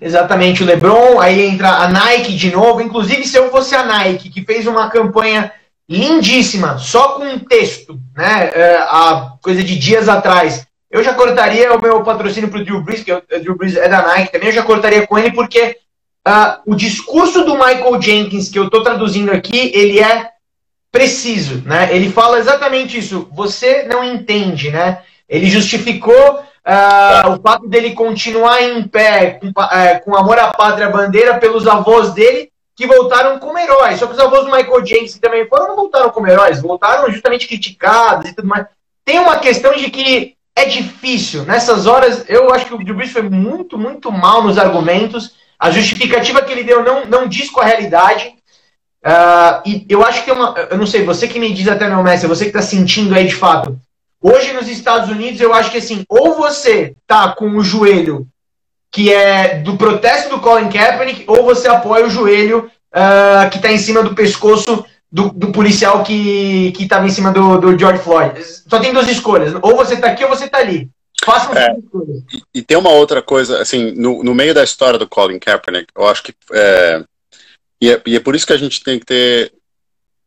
exatamente, 0.00 0.62
o 0.62 0.66
LeBron. 0.66 1.18
Aí 1.18 1.40
entra 1.40 1.68
a 1.68 1.88
Nike 1.88 2.36
de 2.36 2.52
novo. 2.52 2.80
Inclusive, 2.80 3.26
se 3.26 3.36
eu 3.36 3.50
fosse 3.50 3.74
a 3.74 3.84
Nike, 3.84 4.30
que 4.30 4.44
fez 4.44 4.68
uma 4.68 4.88
campanha 4.88 5.52
lindíssima, 5.88 6.78
só 6.78 7.14
com 7.14 7.24
um 7.24 7.40
texto, 7.40 8.00
né? 8.16 8.52
É, 8.54 8.76
a 8.82 9.32
coisa 9.42 9.64
de 9.64 9.76
dias 9.76 10.08
atrás 10.08 10.64
eu 10.92 11.02
já 11.02 11.14
cortaria 11.14 11.72
o 11.72 11.80
meu 11.80 12.02
patrocínio 12.02 12.50
para 12.50 12.60
o 12.60 12.64
Drew 12.64 12.82
Brees, 12.82 13.02
que 13.02 13.10
o 13.10 13.22
Drew 13.40 13.56
Brees 13.56 13.76
é 13.76 13.88
da 13.88 14.02
Nike 14.02 14.30
também, 14.30 14.50
eu 14.50 14.54
já 14.54 14.62
cortaria 14.62 15.06
com 15.06 15.18
ele, 15.18 15.32
porque 15.32 15.78
uh, 16.28 16.60
o 16.66 16.74
discurso 16.74 17.46
do 17.46 17.54
Michael 17.54 18.00
Jenkins, 18.00 18.50
que 18.50 18.58
eu 18.58 18.66
estou 18.66 18.82
traduzindo 18.82 19.32
aqui, 19.32 19.72
ele 19.74 19.98
é 20.00 20.30
preciso, 20.92 21.62
né? 21.64 21.88
Ele 21.90 22.12
fala 22.12 22.38
exatamente 22.38 22.98
isso. 22.98 23.26
Você 23.32 23.84
não 23.84 24.04
entende, 24.04 24.70
né? 24.70 25.00
Ele 25.26 25.46
justificou 25.46 26.40
uh, 26.40 27.30
o 27.30 27.40
fato 27.40 27.66
dele 27.66 27.94
continuar 27.94 28.62
em 28.62 28.86
pé, 28.86 29.40
com, 29.40 29.48
uh, 29.48 30.04
com 30.04 30.14
amor 30.14 30.38
à 30.38 30.52
pátria 30.52 30.90
bandeira, 30.90 31.38
pelos 31.38 31.66
avós 31.66 32.12
dele, 32.12 32.50
que 32.76 32.86
voltaram 32.86 33.38
como 33.38 33.58
heróis. 33.58 33.98
Só 33.98 34.06
que 34.06 34.12
os 34.12 34.18
avós 34.18 34.44
do 34.44 34.52
Michael 34.52 34.84
Jenkins, 34.84 35.14
que 35.14 35.20
também 35.20 35.48
foram, 35.48 35.68
não 35.68 35.76
voltaram 35.76 36.10
como 36.10 36.28
heróis, 36.28 36.60
voltaram 36.60 37.10
justamente 37.10 37.48
criticados 37.48 38.28
e 38.28 38.34
tudo 38.34 38.46
mais. 38.46 38.66
Tem 39.06 39.18
uma 39.18 39.38
questão 39.38 39.72
de 39.74 39.90
que 39.90 40.36
é 40.56 40.64
difícil. 40.66 41.44
Nessas 41.44 41.86
horas, 41.86 42.24
eu 42.28 42.52
acho 42.52 42.66
que 42.66 42.74
o 42.74 42.78
Drew 42.78 42.94
Brees 42.94 43.12
foi 43.12 43.22
muito, 43.22 43.78
muito 43.78 44.10
mal 44.12 44.42
nos 44.42 44.58
argumentos. 44.58 45.34
A 45.58 45.70
justificativa 45.70 46.42
que 46.42 46.52
ele 46.52 46.64
deu 46.64 46.82
não, 46.82 47.06
não 47.06 47.26
diz 47.26 47.50
com 47.50 47.60
a 47.60 47.64
realidade. 47.64 48.34
Uh, 49.04 49.62
e 49.66 49.86
eu 49.88 50.04
acho 50.04 50.24
que 50.24 50.30
é 50.30 50.32
uma. 50.32 50.54
Eu 50.70 50.78
não 50.78 50.86
sei, 50.86 51.04
você 51.04 51.26
que 51.26 51.40
me 51.40 51.52
diz 51.52 51.66
até, 51.68 51.88
meu 51.88 52.02
mestre, 52.02 52.28
você 52.28 52.44
que 52.44 52.50
está 52.50 52.62
sentindo 52.62 53.14
aí 53.14 53.26
de 53.26 53.34
fato. 53.34 53.78
Hoje 54.20 54.52
nos 54.52 54.68
Estados 54.68 55.10
Unidos, 55.10 55.40
eu 55.40 55.52
acho 55.52 55.70
que 55.70 55.78
assim, 55.78 56.04
ou 56.08 56.36
você 56.36 56.94
tá 57.06 57.32
com 57.32 57.50
o 57.56 57.64
joelho 57.64 58.28
que 58.92 59.12
é 59.12 59.58
do 59.58 59.76
protesto 59.76 60.28
do 60.28 60.40
Colin 60.40 60.68
Kaepernick, 60.68 61.24
ou 61.26 61.42
você 61.42 61.66
apoia 61.66 62.06
o 62.06 62.10
joelho 62.10 62.70
uh, 62.94 63.48
que 63.50 63.56
está 63.56 63.72
em 63.72 63.78
cima 63.78 64.02
do 64.02 64.14
pescoço 64.14 64.84
do, 65.12 65.28
do 65.28 65.52
policial 65.52 66.02
que 66.02 66.72
estava 66.80 67.06
em 67.06 67.10
cima 67.10 67.30
do, 67.30 67.58
do 67.58 67.78
George 67.78 68.02
Floyd. 68.02 68.42
Só 68.42 68.80
tem 68.80 68.94
duas 68.94 69.08
escolhas. 69.08 69.54
Ou 69.60 69.76
você 69.76 69.94
está 69.94 70.06
aqui 70.06 70.24
ou 70.24 70.30
você 70.30 70.46
está 70.46 70.58
ali. 70.58 70.90
Façam 71.24 71.54
é, 71.54 71.76
e, 72.32 72.42
e, 72.58 72.62
tem 72.62 72.76
uma 72.76 72.90
outra 72.90 73.22
coisa, 73.22 73.60
assim, 73.60 73.92
no, 73.92 74.24
no 74.24 74.34
meio 74.34 74.52
da 74.52 74.64
história 74.64 74.98
do 74.98 75.06
Colin 75.06 75.38
Kaepernick, 75.38 75.86
eu 75.94 76.08
acho 76.08 76.22
que. 76.22 76.34
É, 76.52 77.04
e, 77.80 77.92
é, 77.92 78.02
e 78.06 78.16
é 78.16 78.20
por 78.20 78.34
isso 78.34 78.46
que 78.46 78.52
a 78.52 78.56
gente 78.56 78.82
tem 78.82 78.98
que 78.98 79.06
ter, 79.06 79.52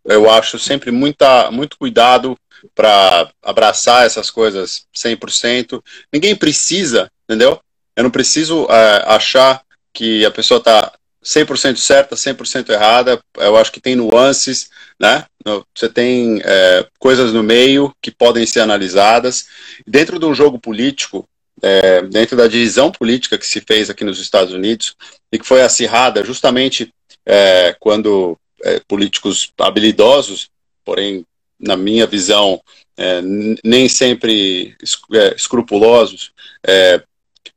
eu 0.06 0.30
acho, 0.30 0.58
sempre 0.58 0.92
muita, 0.92 1.52
muito 1.52 1.78
cuidado 1.78 2.38
para 2.74 3.30
abraçar 3.44 4.06
essas 4.06 4.30
coisas 4.30 4.86
100%. 4.96 5.84
Ninguém 6.14 6.34
precisa, 6.34 7.12
entendeu? 7.28 7.60
Eu 7.94 8.04
não 8.04 8.12
preciso 8.12 8.66
é, 8.70 9.04
achar 9.06 9.64
que 9.94 10.26
a 10.26 10.32
pessoa 10.32 10.60
está 10.60 10.94
100% 11.26 11.78
certa, 11.78 12.16
100% 12.16 12.70
errada. 12.70 13.20
Eu 13.38 13.58
acho 13.58 13.72
que 13.72 13.82
tem 13.82 13.96
nuances, 13.96 14.70
né? 15.00 15.26
Você 15.76 15.90
tem 15.90 16.40
é, 16.44 16.88
coisas 17.00 17.34
no 17.34 17.42
meio 17.42 17.92
que 18.02 18.12
podem 18.12 18.46
ser 18.46 18.60
analisadas. 18.60 19.48
Dentro 19.86 20.20
de 20.20 20.26
um 20.26 20.36
jogo 20.36 20.60
político, 20.60 21.28
é, 21.62 22.04
dentro 22.04 22.38
da 22.38 22.48
divisão 22.48 22.92
política 22.92 23.38
que 23.38 23.48
se 23.48 23.62
fez 23.62 23.90
aqui 23.90 24.04
nos 24.04 24.20
Estados 24.20 24.54
Unidos 24.54 24.96
e 25.32 25.40
que 25.40 25.48
foi 25.48 25.62
acirrada 25.62 26.24
justamente 26.24 26.94
é, 27.26 27.76
quando 27.80 28.38
é, 28.64 28.80
políticos 28.88 29.52
habilidosos, 29.60 30.50
porém, 30.84 31.26
na 31.60 31.76
minha 31.76 32.06
visão, 32.06 32.62
é, 32.98 33.22
nem 33.64 33.90
sempre 33.90 34.76
é, 35.14 35.36
escrupulosos, 35.36 36.32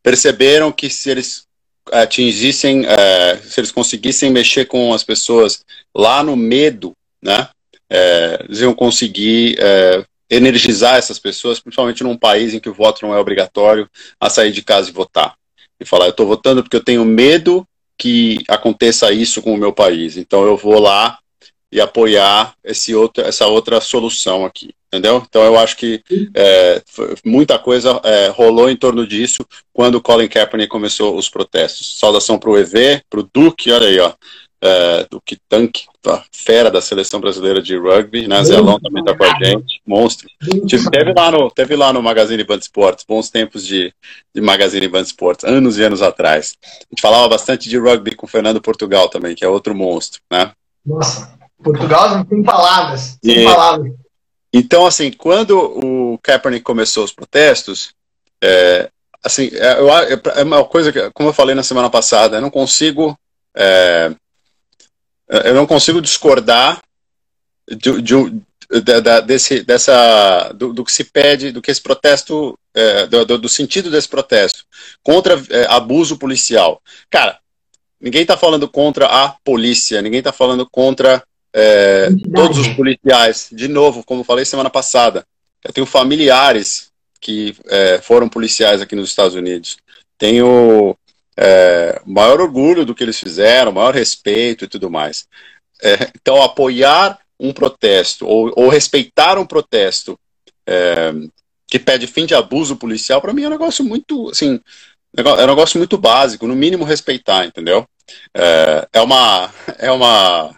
perceberam 0.03 0.73
que 0.73 0.89
se 0.89 1.11
eles 1.11 1.48
atingissem, 1.93 2.83
uh, 2.83 3.43
se 3.43 3.61
eles 3.61 3.73
conseguissem 3.73 4.31
mexer 4.31 4.67
com 4.67 4.93
as 4.93 5.03
pessoas 5.03 5.65
lá 5.95 6.23
no 6.23 6.37
medo, 6.37 6.93
né, 7.23 7.49
uh, 7.91 8.45
eles 8.45 8.61
iam 8.61 8.75
conseguir 8.75 9.59
uh, 9.59 10.05
energizar 10.31 10.97
essas 10.97 11.19
pessoas, 11.19 11.61
principalmente 11.61 12.03
num 12.03 12.17
país 12.17 12.55
em 12.55 12.61
que 12.61 12.69
o 12.69 12.75
voto 12.75 13.07
não 13.07 13.15
é 13.15 13.19
obrigatório, 13.19 13.89
a 14.21 14.29
sair 14.29 14.53
de 14.53 14.63
casa 14.63 14.91
e 14.91 14.93
votar. 14.93 15.35
E 15.81 15.85
falar, 15.85 16.07
eu 16.07 16.11
estou 16.11 16.27
votando 16.27 16.63
porque 16.63 16.77
eu 16.77 16.85
tenho 16.85 17.05
medo 17.05 17.67
que 17.97 18.39
aconteça 18.49 19.13
isso 19.13 19.43
com 19.43 19.55
o 19.55 19.59
meu 19.59 19.73
país, 19.73 20.17
então 20.17 20.45
eu 20.45 20.57
vou 20.57 20.79
lá 20.79 21.19
e 21.71 21.81
apoiar 21.81 22.55
esse 22.65 22.95
outro, 22.95 23.25
essa 23.25 23.47
outra 23.47 23.81
solução 23.81 24.45
aqui 24.45 24.75
entendeu? 24.89 25.23
Então 25.29 25.43
eu 25.45 25.59
acho 25.59 25.77
que 25.77 26.03
é, 26.35 26.83
muita 27.25 27.59
coisa 27.59 28.01
é, 28.03 28.29
rolou 28.29 28.69
em 28.69 28.77
torno 28.77 29.07
disso 29.07 29.45
quando 29.73 29.97
o 29.97 30.01
Colin 30.01 30.29
Kaepernick 30.29 30.69
começou 30.69 31.17
os 31.17 31.29
protestos. 31.29 31.99
Saudação 31.99 32.39
para 32.39 32.51
o 32.51 32.59
EV, 32.59 33.03
para 33.09 33.21
o 33.21 33.29
Duque, 33.33 33.71
olha 33.71 33.87
aí, 33.87 34.01
ó, 34.01 34.13
é, 34.61 35.07
Duque 35.09 35.39
Tanque, 35.49 35.87
tá, 36.03 36.25
fera 36.33 36.71
da 36.71 36.81
seleção 36.81 37.21
brasileira 37.21 37.63
de 37.63 37.77
rugby, 37.77 38.27
né? 38.27 38.43
Zelão 38.43 38.81
também 38.81 39.05
tá 39.05 39.17
com 39.17 39.25
a 39.25 39.45
gente, 39.45 39.81
monstro. 39.87 40.29
Teve, 40.91 41.13
lá 41.13 41.31
no, 41.31 41.51
teve 41.51 41.77
lá 41.77 41.93
no 41.93 42.03
Magazine 42.03 42.43
Band 42.43 42.59
Sports, 42.59 43.05
bons 43.07 43.31
tempos 43.31 43.65
de, 43.65 43.93
de 44.35 44.41
Magazine 44.41 44.89
Band 44.89 45.03
Sports, 45.03 45.45
anos 45.45 45.79
e 45.79 45.85
anos 45.85 46.03
atrás. 46.03 46.57
A 46.65 46.87
gente 46.91 47.01
falava 47.01 47.29
bastante 47.29 47.69
de 47.69 47.79
rugby 47.79 48.17
com 48.17 48.27
o 48.27 48.29
Fernando 48.29 48.61
Portugal 48.61 49.09
também, 49.09 49.35
que 49.35 49.45
é 49.45 49.49
outro 49.49 49.75
monstro, 49.75 50.21
né? 50.31 50.51
Nossa, 50.85 51.39
Portugal 51.63 52.17
não 52.17 52.25
tem 52.25 52.43
palavras, 52.43 53.17
sem 53.23 53.43
e, 53.43 53.45
palavras. 53.45 53.93
Então, 54.53 54.87
assim, 54.87 55.11
quando 55.11 55.59
o 55.59 56.19
Kaepernick 56.19 56.65
começou 56.65 57.05
os 57.05 57.13
protestos, 57.13 57.93
é, 58.43 58.91
assim, 59.23 59.51
é, 59.53 59.73
eu, 59.79 59.89
é 59.91 60.43
uma 60.43 60.65
coisa 60.65 60.93
que, 60.93 61.11
como 61.11 61.29
eu 61.29 61.35
falei 61.35 61.55
na 61.55 61.63
semana 61.63 61.91
passada, 61.91 62.37
eu 62.37 62.41
não 62.41 62.51
consigo, 62.51 63.19
é, 63.55 64.15
eu 65.29 65.55
não 65.55 65.67
consigo 65.67 66.01
discordar 66.01 66.81
de, 67.69 68.01
de, 68.01 68.31
de, 68.31 69.23
desse, 69.27 69.63
dessa, 69.63 70.53
do, 70.55 70.73
do, 70.73 70.85
que 70.85 70.93
se 70.93 71.05
pede, 71.05 71.53
do 71.53 71.61
que 71.61 71.71
esse 71.71 71.83
protesto, 71.83 72.59
é, 72.73 73.07
do, 73.07 73.39
do, 73.39 73.49
sentido 73.49 73.91
desse 73.91 74.09
protesto 74.09 74.65
contra 75.03 75.35
é, 75.51 75.67
abuso 75.69 76.17
policial. 76.17 76.81
Cara, 77.11 77.39
ninguém 78.01 78.23
está 78.23 78.37
falando 78.37 78.67
contra 78.67 79.07
a 79.07 79.35
polícia, 79.45 80.01
ninguém 80.01 80.21
está 80.21 80.33
falando 80.33 80.67
contra 80.71 81.23
é, 81.53 82.09
todos 82.35 82.59
os 82.59 82.69
policiais, 82.69 83.49
de 83.51 83.69
novo, 83.69 84.05
como 84.05 84.25
falei 84.25 84.45
semana 84.45 84.71
passada, 84.71 85.25
eu 85.65 85.73
tenho 85.73 85.87
familiares 85.87 86.91
que 87.21 87.57
é, 87.67 87.99
foram 88.01 88.29
policiais 88.29 88.81
aqui 88.81 88.95
nos 88.95 89.09
Estados 89.09 89.35
Unidos. 89.35 89.79
Tenho 90.17 90.97
é, 91.37 92.01
maior 92.07 92.41
orgulho 92.41 92.85
do 92.85 92.95
que 92.95 93.03
eles 93.03 93.19
fizeram, 93.19 93.73
maior 93.73 93.95
respeito 93.95 94.65
e 94.65 94.69
tudo 94.69 94.91
mais. 94.91 95.27
É, 95.83 96.11
então, 96.15 96.43
apoiar 96.43 97.19
um 97.39 97.53
protesto 97.53 98.27
ou, 98.27 98.53
ou 98.57 98.69
respeitar 98.69 99.39
um 99.39 99.47
protesto 99.47 100.19
é, 100.67 101.13
que 101.67 101.79
pede 101.79 102.07
fim 102.07 102.27
de 102.27 102.35
abuso 102.35 102.77
policial, 102.77 103.21
para 103.21 103.33
mim 103.33 103.43
é 103.43 103.47
um 103.47 103.51
negócio 103.51 103.85
muito, 103.85 104.31
assim, 104.31 104.61
é 105.17 105.23
um 105.23 105.47
negócio 105.47 105.79
muito 105.79 105.97
básico, 105.97 106.47
no 106.47 106.57
mínimo 106.57 106.85
respeitar, 106.85 107.45
entendeu? 107.45 107.87
É, 108.35 108.89
é 108.93 109.01
uma 109.01 109.53
é 109.79 109.93
uma 109.93 110.55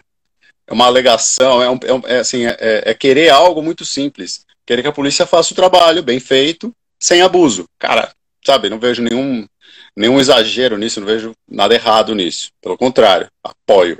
é 0.71 0.73
uma 0.73 0.85
alegação, 0.85 1.61
é, 1.61 1.69
um, 1.69 1.75
é, 2.05 2.15
é 2.15 2.19
assim, 2.19 2.45
é, 2.45 2.55
é, 2.85 2.93
querer 2.93 3.29
algo 3.29 3.61
muito 3.61 3.83
simples, 3.83 4.45
querer 4.65 4.81
que 4.81 4.87
a 4.87 4.93
polícia 4.93 5.25
faça 5.25 5.51
o 5.51 5.55
trabalho 5.55 6.01
bem 6.01 6.17
feito, 6.17 6.73
sem 6.97 7.21
abuso. 7.21 7.65
Cara, 7.77 8.13
sabe, 8.45 8.69
não 8.69 8.79
vejo 8.79 9.03
nenhum 9.03 9.45
nenhum 9.93 10.17
exagero 10.21 10.77
nisso, 10.77 11.01
não 11.01 11.07
vejo 11.07 11.33
nada 11.45 11.73
errado 11.75 12.15
nisso. 12.15 12.51
Pelo 12.61 12.77
contrário, 12.77 13.27
apoio. 13.43 13.97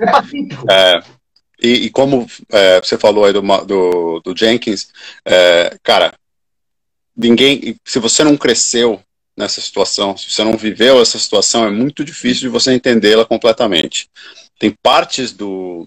É, 0.70 1.02
e, 1.62 1.84
e, 1.84 1.90
como 1.90 2.26
é, 2.50 2.80
você 2.80 2.96
falou 2.96 3.26
aí 3.26 3.32
do, 3.34 3.42
do, 3.66 4.20
do 4.20 4.36
Jenkins, 4.36 4.88
é, 5.26 5.76
cara, 5.82 6.14
ninguém, 7.14 7.76
se 7.84 7.98
você 7.98 8.24
não 8.24 8.38
cresceu 8.38 8.98
nessa 9.36 9.60
situação, 9.60 10.16
se 10.16 10.30
você 10.30 10.42
não 10.42 10.56
viveu 10.56 11.02
essa 11.02 11.18
situação, 11.18 11.66
é 11.66 11.70
muito 11.70 12.02
difícil 12.02 12.42
de 12.42 12.48
você 12.48 12.72
entendê-la 12.72 13.26
completamente. 13.26 14.08
Tem 14.58 14.74
partes 14.82 15.32
do, 15.32 15.86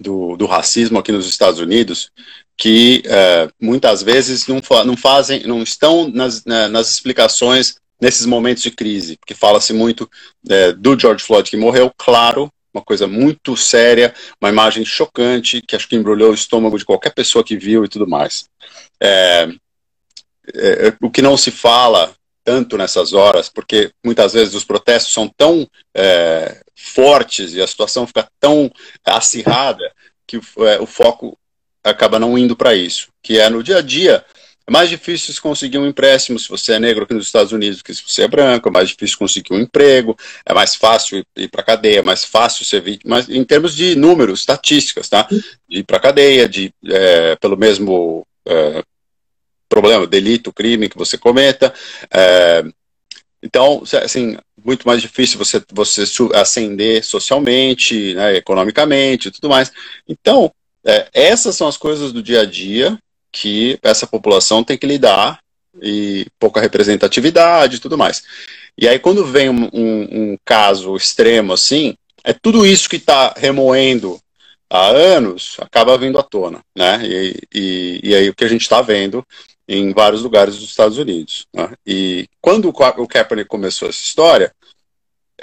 do, 0.00 0.36
do, 0.36 0.46
racismo 0.46 0.98
aqui 0.98 1.12
nos 1.12 1.28
Estados 1.28 1.60
Unidos 1.60 2.10
que 2.56 3.02
é, 3.06 3.48
muitas 3.60 4.02
vezes 4.02 4.46
não, 4.46 4.60
não 4.84 4.96
fazem, 4.96 5.46
não 5.46 5.62
estão 5.62 6.08
nas, 6.08 6.44
nas 6.44 6.90
explicações 6.92 7.76
nesses 8.00 8.26
momentos 8.26 8.62
de 8.62 8.70
crise, 8.70 9.16
porque 9.16 9.34
fala-se 9.34 9.72
muito 9.72 10.08
é, 10.48 10.72
do 10.72 10.98
George 10.98 11.24
Floyd 11.24 11.50
que 11.50 11.56
morreu, 11.56 11.90
claro, 11.96 12.52
uma 12.72 12.82
coisa 12.82 13.06
muito 13.06 13.56
séria, 13.56 14.14
uma 14.40 14.50
imagem 14.50 14.84
chocante, 14.84 15.62
que 15.62 15.74
acho 15.74 15.88
que 15.88 15.96
embrulhou 15.96 16.30
o 16.30 16.34
estômago 16.34 16.78
de 16.78 16.84
qualquer 16.84 17.14
pessoa 17.14 17.44
que 17.44 17.56
viu 17.56 17.84
e 17.84 17.88
tudo 17.88 18.06
mais. 18.06 18.44
É, 19.02 19.48
é, 20.54 20.88
é, 20.88 20.96
o 21.00 21.10
que 21.10 21.22
não 21.22 21.36
se 21.36 21.50
fala 21.50 22.14
tanto 22.44 22.76
nessas 22.76 23.12
horas, 23.12 23.48
porque 23.48 23.90
muitas 24.04 24.32
vezes 24.32 24.54
os 24.54 24.64
protestos 24.64 25.12
são 25.12 25.28
tão 25.28 25.68
é, 25.94 26.60
fortes 26.80 27.52
e 27.52 27.60
a 27.60 27.66
situação 27.66 28.06
fica 28.06 28.26
tão 28.40 28.70
acirrada 29.04 29.92
que 30.26 30.38
o, 30.38 30.42
é, 30.66 30.80
o 30.80 30.86
foco 30.86 31.38
acaba 31.84 32.18
não 32.18 32.38
indo 32.38 32.56
para 32.56 32.74
isso, 32.74 33.08
que 33.22 33.38
é 33.38 33.48
no 33.48 33.62
dia 33.62 33.78
a 33.78 33.82
dia 33.82 34.24
é 34.66 34.70
mais 34.70 34.88
difícil 34.88 35.34
conseguir 35.42 35.78
um 35.78 35.86
empréstimo 35.86 36.38
se 36.38 36.48
você 36.48 36.74
é 36.74 36.78
negro 36.78 37.04
aqui 37.04 37.12
nos 37.12 37.26
Estados 37.26 37.52
Unidos 37.52 37.82
que 37.82 37.92
se 37.92 38.02
você 38.06 38.22
é 38.22 38.28
branco, 38.28 38.68
é 38.68 38.72
mais 38.72 38.88
difícil 38.88 39.18
conseguir 39.18 39.52
um 39.52 39.58
emprego, 39.58 40.16
é 40.46 40.54
mais 40.54 40.74
fácil 40.74 41.24
ir 41.36 41.48
para 41.48 41.62
cadeia, 41.62 41.98
é 41.98 42.02
mais 42.02 42.24
fácil 42.24 42.64
ser 42.64 42.80
vítima, 42.80 43.16
mas 43.16 43.28
em 43.28 43.42
termos 43.44 43.74
de 43.74 43.96
números, 43.96 44.40
estatísticas, 44.40 45.08
tá? 45.08 45.26
De 45.68 45.80
ir 45.80 45.82
para 45.82 45.98
cadeia, 45.98 46.48
de 46.48 46.72
é, 46.86 47.36
pelo 47.36 47.56
mesmo 47.56 48.24
é, 48.46 48.82
problema, 49.68 50.06
delito, 50.06 50.52
crime 50.52 50.88
que 50.88 50.98
você 50.98 51.18
cometa. 51.18 51.72
É, 52.12 52.64
então, 53.42 53.82
assim, 54.02 54.36
muito 54.62 54.86
mais 54.86 55.00
difícil 55.00 55.38
você, 55.38 55.62
você 55.72 56.04
ascender 56.34 57.04
socialmente, 57.04 58.14
né, 58.14 58.36
economicamente 58.36 59.28
e 59.28 59.30
tudo 59.30 59.48
mais. 59.48 59.72
Então, 60.08 60.52
é, 60.84 61.08
essas 61.12 61.56
são 61.56 61.66
as 61.66 61.76
coisas 61.76 62.12
do 62.12 62.22
dia 62.22 62.42
a 62.42 62.44
dia 62.44 62.98
que 63.32 63.78
essa 63.82 64.06
população 64.06 64.62
tem 64.62 64.76
que 64.76 64.86
lidar 64.86 65.38
e 65.80 66.26
pouca 66.38 66.60
representatividade 66.60 67.76
e 67.76 67.78
tudo 67.78 67.96
mais. 67.96 68.22
E 68.76 68.88
aí, 68.88 68.98
quando 68.98 69.24
vem 69.24 69.48
um, 69.48 69.68
um, 69.72 70.02
um 70.32 70.38
caso 70.44 70.96
extremo 70.96 71.52
assim, 71.52 71.94
é 72.24 72.32
tudo 72.32 72.66
isso 72.66 72.88
que 72.88 72.96
está 72.96 73.34
remoendo 73.36 74.20
há 74.68 74.88
anos 74.88 75.56
acaba 75.60 75.98
vindo 75.98 76.18
à 76.18 76.22
tona, 76.22 76.60
né? 76.76 77.00
E, 77.02 77.40
e, 77.52 78.00
e 78.04 78.14
aí 78.14 78.28
o 78.28 78.34
que 78.34 78.44
a 78.44 78.48
gente 78.48 78.62
está 78.62 78.80
vendo 78.80 79.26
em 79.70 79.92
vários 79.92 80.22
lugares 80.22 80.56
dos 80.56 80.68
Estados 80.68 80.98
Unidos. 80.98 81.46
Né? 81.54 81.70
E 81.86 82.28
quando 82.40 82.68
o 82.68 83.06
Kaepernick 83.06 83.48
começou 83.48 83.88
essa 83.88 84.02
história, 84.02 84.52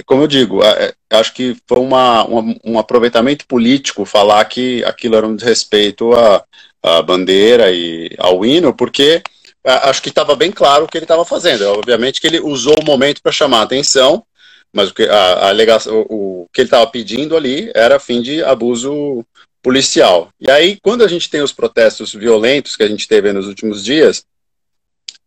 como 0.05 0.23
eu 0.23 0.27
digo, 0.27 0.61
é, 0.61 0.93
acho 1.11 1.33
que 1.33 1.55
foi 1.65 1.79
uma, 1.79 2.25
uma, 2.25 2.55
um 2.63 2.77
aproveitamento 2.77 3.47
político 3.47 4.03
falar 4.03 4.43
que 4.45 4.83
aquilo 4.83 5.15
era 5.15 5.25
um 5.25 5.35
desrespeito 5.35 6.13
à, 6.13 6.43
à 6.83 7.01
bandeira 7.01 7.71
e 7.71 8.13
ao 8.19 8.45
hino, 8.45 8.73
porque 8.73 9.23
acho 9.63 10.01
que 10.01 10.09
estava 10.09 10.35
bem 10.35 10.51
claro 10.51 10.83
o 10.83 10.87
que 10.87 10.97
ele 10.97 11.05
estava 11.05 11.23
fazendo. 11.23 11.63
Obviamente 11.63 12.19
que 12.19 12.27
ele 12.27 12.41
usou 12.41 12.75
o 12.81 12.85
momento 12.85 13.21
para 13.21 13.31
chamar 13.31 13.59
a 13.59 13.63
atenção, 13.63 14.25
mas 14.73 14.89
o 14.89 14.93
que, 14.93 15.03
a, 15.03 15.15
a 15.15 15.47
alegação, 15.47 16.05
o, 16.09 16.41
o 16.41 16.47
que 16.51 16.61
ele 16.61 16.67
estava 16.67 16.85
pedindo 16.87 17.37
ali 17.37 17.71
era 17.73 17.97
fim 17.97 18.21
de 18.21 18.43
abuso 18.43 19.25
policial. 19.67 20.29
E 20.39 20.49
aí, 20.49 20.79
quando 20.81 21.03
a 21.03 21.09
gente 21.09 21.29
tem 21.29 21.41
os 21.41 21.51
protestos 21.51 22.13
violentos 22.13 22.77
que 22.77 22.83
a 22.83 22.87
gente 22.87 23.05
teve 23.05 23.33
nos 23.33 23.47
últimos 23.47 23.83
dias, 23.83 24.23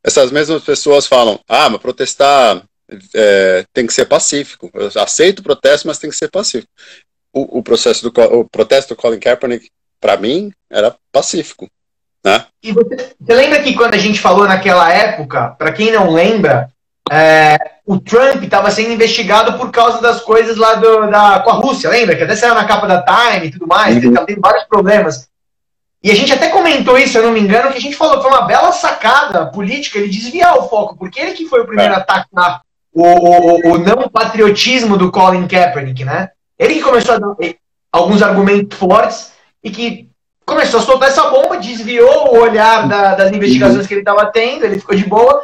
essas 0.03 0.31
mesmas 0.31 0.65
pessoas 0.65 1.07
falam: 1.07 1.39
ah, 1.47 1.69
mas 1.69 1.79
protestar 1.79 2.63
é, 3.15 3.67
tem 3.71 3.87
que 3.87 3.93
ser 3.93 4.07
pacífico. 4.07 4.71
Eu 4.73 4.91
aceito 5.03 5.41
o 5.41 5.43
protesto, 5.43 5.87
mas 5.87 5.99
tem 5.99 6.09
que 6.09 6.17
ser 6.17 6.31
pacífico. 6.31 6.73
O, 7.35 7.59
o 7.59 7.63
processo 7.63 8.09
do 8.09 8.19
o 8.19 8.49
protesto 8.49 8.95
do 8.95 8.97
Colin 8.97 9.21
Kaepernick, 9.21 9.69
para 10.01 10.17
mim, 10.17 10.51
era 10.71 10.97
pacífico. 11.13 11.69
Né? 12.25 12.47
E 12.63 12.73
você, 12.73 13.13
você 13.21 13.35
lembra 13.35 13.63
que 13.63 13.75
quando 13.75 13.93
a 13.93 13.99
gente 13.99 14.19
falou 14.19 14.49
naquela 14.49 14.91
época, 14.91 15.51
para 15.51 15.71
quem 15.71 15.93
não 15.93 16.11
lembra, 16.11 16.71
é, 17.11 17.59
o 17.85 17.99
Trump 17.99 18.45
estava 18.45 18.71
sendo 18.71 18.93
investigado 18.93 19.59
por 19.59 19.73
causa 19.73 20.01
das 20.01 20.21
coisas 20.21 20.57
lá 20.57 20.75
do, 20.75 21.11
da, 21.11 21.41
com 21.41 21.51
a 21.51 21.55
Rússia, 21.55 21.91
lembra? 21.91 22.15
Que 22.15 22.23
até 22.23 22.37
saiu 22.37 22.55
na 22.55 22.65
capa 22.65 22.87
da 22.87 23.03
Time 23.03 23.49
e 23.49 23.51
tudo 23.51 23.67
mais, 23.67 23.97
uhum. 23.97 23.99
ele 23.99 24.09
estava 24.09 24.27
tendo 24.27 24.41
vários 24.41 24.65
problemas. 24.65 25.29
E 26.03 26.11
a 26.11 26.15
gente 26.15 26.33
até 26.33 26.49
comentou 26.49 26.97
isso, 26.97 27.13
se 27.13 27.19
eu 27.19 27.25
não 27.25 27.33
me 27.33 27.41
engano, 27.41 27.73
que 27.73 27.79
a 27.79 27.81
gente 27.81 27.97
falou 27.97 28.17
que 28.17 28.23
foi 28.23 28.31
uma 28.31 28.47
bela 28.47 28.71
sacada 28.71 29.47
política 29.47 29.99
ele 29.99 30.09
desviar 30.09 30.57
o 30.57 30.69
foco, 30.69 30.97
porque 30.97 31.19
ele 31.19 31.33
que 31.33 31.47
foi 31.47 31.63
o 31.63 31.67
primeiro 31.67 31.93
é. 31.93 31.97
a 31.97 31.99
atacar 31.99 32.61
o, 32.95 33.03
o, 33.03 33.73
o, 33.73 33.79
não 33.79 34.09
patriotismo 34.09 34.97
do 34.97 35.11
Colin 35.11 35.49
Kaepernick, 35.49 36.05
né? 36.05 36.31
Ele 36.57 36.75
que 36.75 36.83
começou 36.83 37.17
a 37.17 37.19
dar 37.19 37.35
alguns 37.93 38.23
argumentos 38.23 38.79
fortes 38.79 39.33
e 39.65 39.71
que 39.71 40.09
começou 40.47 40.79
a 40.79 40.83
soltar 40.83 41.09
essa 41.09 41.29
bomba, 41.29 41.59
desviou 41.59 42.35
o 42.35 42.39
olhar 42.39 42.89
da, 42.89 43.17
das 43.17 43.33
investigações 43.33 43.83
uhum. 43.83 43.87
que 43.87 43.95
ele 43.95 44.01
estava 44.01 44.27
tendo, 44.27 44.65
ele 44.65 44.79
ficou 44.79 44.95
de 44.95 45.05
boa 45.05 45.43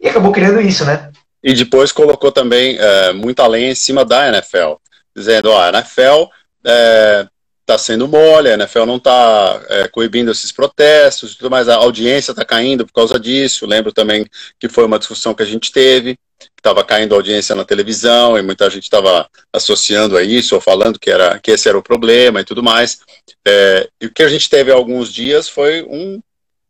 e 0.00 0.08
acabou 0.08 0.32
criando 0.32 0.60
isso, 0.60 0.84
né? 0.84 1.10
E 1.42 1.54
depois 1.54 1.92
colocou 1.92 2.32
também 2.32 2.76
é, 2.78 3.12
muita 3.12 3.46
lenha 3.46 3.70
em 3.70 3.74
cima 3.74 4.04
da 4.04 4.28
NFL, 4.28 4.74
dizendo, 5.14 5.50
ó, 5.50 5.62
a 5.62 5.68
NFL 5.68 6.30
é, 6.64 7.26
está 7.60 7.76
sendo 7.76 8.08
mole, 8.08 8.50
a 8.50 8.54
NFL 8.54 8.86
não 8.86 8.96
está 8.96 9.60
é, 9.68 9.88
coibindo 9.88 10.30
esses 10.30 10.50
protestos, 10.50 11.36
tudo 11.36 11.50
mais, 11.50 11.68
a 11.68 11.76
audiência 11.76 12.32
está 12.32 12.44
caindo 12.44 12.86
por 12.86 12.92
causa 12.92 13.20
disso. 13.20 13.66
Lembro 13.66 13.92
também 13.92 14.26
que 14.58 14.68
foi 14.68 14.84
uma 14.84 14.98
discussão 14.98 15.34
que 15.34 15.42
a 15.42 15.46
gente 15.46 15.70
teve, 15.70 16.18
estava 16.56 16.82
caindo 16.82 17.14
audiência 17.14 17.54
na 17.54 17.64
televisão 17.64 18.38
e 18.38 18.42
muita 18.42 18.70
gente 18.70 18.84
estava 18.84 19.28
associando 19.52 20.16
a 20.16 20.22
isso 20.22 20.54
ou 20.54 20.60
falando 20.60 20.98
que 20.98 21.10
era 21.10 21.38
que 21.38 21.50
esse 21.50 21.68
era 21.68 21.78
o 21.78 21.82
problema 21.82 22.40
e 22.40 22.44
tudo 22.44 22.62
mais. 22.62 23.00
É, 23.46 23.88
e 24.00 24.06
o 24.06 24.12
que 24.12 24.22
a 24.22 24.28
gente 24.28 24.48
teve 24.48 24.72
há 24.72 24.74
alguns 24.74 25.12
dias 25.12 25.48
foi 25.48 25.82
um, 25.82 26.20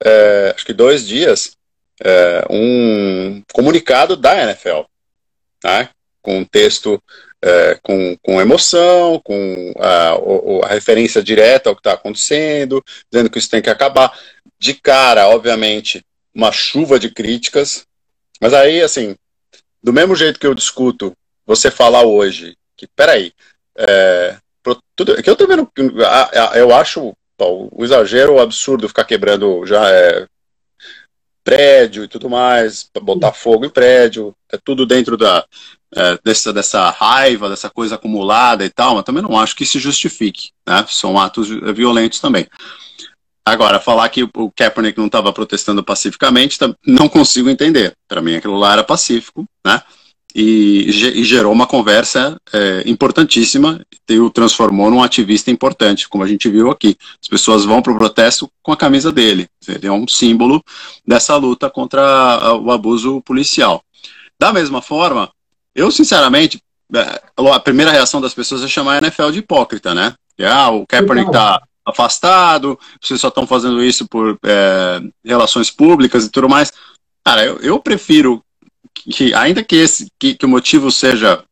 é, 0.05 0.53
acho 0.55 0.67
que 0.67 0.73
dois 0.73 1.07
dias, 1.07 1.53
é, 2.05 2.45
um 2.51 3.43
comunicado 3.53 4.17
da 4.17 4.41
NFL, 4.43 4.83
né, 5.65 5.89
com 6.23 6.39
um 6.39 6.45
texto 6.45 7.03
é, 7.43 7.79
com, 7.83 8.17
com 8.23 8.41
emoção, 8.41 9.21
com 9.25 9.73
a, 9.79 10.67
a 10.67 10.69
referência 10.69 11.23
direta 11.23 11.69
ao 11.69 11.77
que 11.77 11.81
está 11.81 11.93
acontecendo, 11.93 12.83
dizendo 13.11 13.31
que 13.31 13.39
isso 13.39 13.51
tem 13.51 13.63
que 13.63 13.71
acabar. 13.71 14.17
De 14.59 14.75
cara, 14.75 15.29
obviamente, 15.29 16.05
uma 16.35 16.51
chuva 16.51 16.99
de 16.99 17.11
críticas, 17.11 17.87
mas 18.41 18.53
aí, 18.53 18.83
assim, 18.83 19.17
do 19.83 19.93
mesmo 19.93 20.15
jeito 20.15 20.39
que 20.39 20.47
eu 20.47 20.55
discuto 20.55 21.13
você 21.47 21.71
falar 21.71 22.03
hoje, 22.03 22.57
que, 22.77 22.87
peraí, 22.87 23.33
é, 23.77 24.37
tudo, 24.95 25.23
que 25.23 25.31
eu 25.31 25.37
tô 25.37 25.47
vendo, 25.47 25.71
eu 26.55 26.75
acho 26.75 27.15
o 27.41 27.85
exagero, 27.85 28.35
o 28.35 28.41
absurdo 28.41 28.89
ficar 28.89 29.05
quebrando 29.05 29.65
já 29.65 29.89
é, 29.91 30.27
prédio 31.49 32.05
e 32.05 32.09
tudo 32.09 32.29
mais, 32.29 32.91
botar 33.01 33.33
fogo 33.33 33.65
em 33.65 33.71
prédio, 33.71 34.35
é 34.53 34.59
tudo 34.63 34.85
dentro 34.85 35.17
da, 35.17 35.47
é, 35.97 36.19
dessa, 36.23 36.53
dessa 36.53 36.91
raiva, 36.91 37.49
dessa 37.49 37.71
coisa 37.71 37.95
acumulada 37.95 38.67
e 38.67 38.69
tal, 38.69 38.97
mas 38.97 39.05
também 39.05 39.23
não 39.23 39.39
acho 39.39 39.57
que 39.57 39.65
se 39.65 39.79
justifique, 39.79 40.51
né? 40.67 40.85
São 40.91 41.19
atos 41.19 41.49
violentos 41.75 42.21
também. 42.21 42.47
Agora, 43.47 43.81
falar 43.81 44.11
que 44.11 44.25
o 44.25 44.53
Kaepernick 44.55 44.99
não 44.99 45.07
estava 45.07 45.33
protestando 45.33 45.83
pacificamente, 45.83 46.59
não 46.87 47.09
consigo 47.09 47.49
entender. 47.49 47.95
Para 48.07 48.21
mim, 48.21 48.37
aquilo 48.37 48.59
lá 48.59 48.75
era 48.75 48.85
pacífico, 48.85 49.47
né? 49.65 49.83
E, 50.35 50.91
e 50.91 51.25
gerou 51.25 51.51
uma 51.51 51.67
conversa 51.67 52.39
é, 52.53 52.83
importantíssima 52.85 53.81
e 54.09 54.19
o 54.19 54.29
transformou 54.29 54.91
num 54.91 55.03
ativista 55.03 55.51
importante, 55.51 56.09
como 56.09 56.23
a 56.23 56.27
gente 56.27 56.51
viu 56.51 56.71
aqui. 56.71 56.97
As 57.21 57.29
pessoas 57.29 57.65
vão 57.65 57.81
para 57.81 57.93
o 57.93 57.97
protesto 57.97 58.49
com 58.63 58.71
a 58.71 58.77
camisa 58.77 59.11
dele. 59.11 59.49
Ele 59.67 59.87
é 59.87 59.93
um 59.93 60.07
símbolo 60.07 60.63
dessa 61.07 61.35
luta 61.37 61.71
contra 61.71 62.57
o 62.57 62.71
abuso 62.71 63.23
policial. 63.23 63.83
Da 64.39 64.53
mesma 64.53 64.83
forma, 64.83 65.31
eu, 65.75 65.91
sinceramente, 65.91 66.61
é, 66.95 67.23
a 67.53 67.61
primeira 67.61 67.91
reação 67.91 68.21
das 68.21 68.35
pessoas 68.35 68.63
é 68.63 68.69
chamar 68.69 68.95
a 68.95 68.99
NFL 68.99 69.31
de 69.31 69.39
hipócrita, 69.39 69.95
né? 69.95 70.15
Ah, 70.41 70.71
o 70.71 70.87
Kaepernick 70.87 71.33
tá 71.33 71.61
afastado, 71.85 72.79
vocês 73.01 73.21
só 73.21 73.29
estão 73.29 73.47
fazendo 73.47 73.83
isso 73.83 74.07
por 74.07 74.39
é, 74.45 75.01
relações 75.25 75.71
públicas 75.71 76.25
e 76.25 76.31
tudo 76.31 76.49
mais. 76.49 76.73
Cara, 77.25 77.45
eu, 77.45 77.59
eu 77.59 77.81
prefiro 77.81 78.43
que 79.03 79.35
ainda 79.35 79.63
que 79.63 79.77
esse 79.77 80.09
que, 80.19 80.35
que 80.35 80.47
o 80.47 80.49
motivo 80.49 80.91
seja 80.91 81.45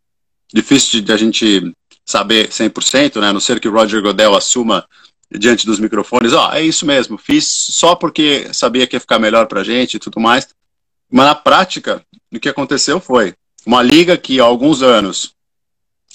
difícil 0.52 1.00
de 1.00 1.12
a 1.12 1.16
gente 1.16 1.72
saber 2.04 2.48
100%, 2.48 3.20
né, 3.20 3.28
a 3.28 3.32
não 3.32 3.40
ser 3.40 3.58
que 3.58 3.68
o 3.68 3.72
Roger 3.72 4.00
Godel 4.00 4.34
assuma 4.36 4.86
diante 5.30 5.66
dos 5.66 5.80
microfones, 5.80 6.32
ó, 6.32 6.50
oh, 6.50 6.54
é 6.54 6.62
isso 6.62 6.86
mesmo, 6.86 7.18
fiz 7.18 7.46
só 7.48 7.96
porque 7.96 8.48
sabia 8.54 8.86
que 8.86 8.94
ia 8.94 9.00
ficar 9.00 9.18
melhor 9.18 9.46
pra 9.46 9.64
gente 9.64 9.94
e 9.94 9.98
tudo 9.98 10.20
mais. 10.20 10.48
Mas 11.10 11.26
na 11.26 11.34
prática, 11.34 12.00
o 12.32 12.38
que 12.38 12.48
aconteceu 12.48 13.00
foi 13.00 13.34
uma 13.66 13.82
liga 13.82 14.16
que 14.16 14.40
há 14.40 14.44
alguns 14.44 14.82
anos 14.82 15.34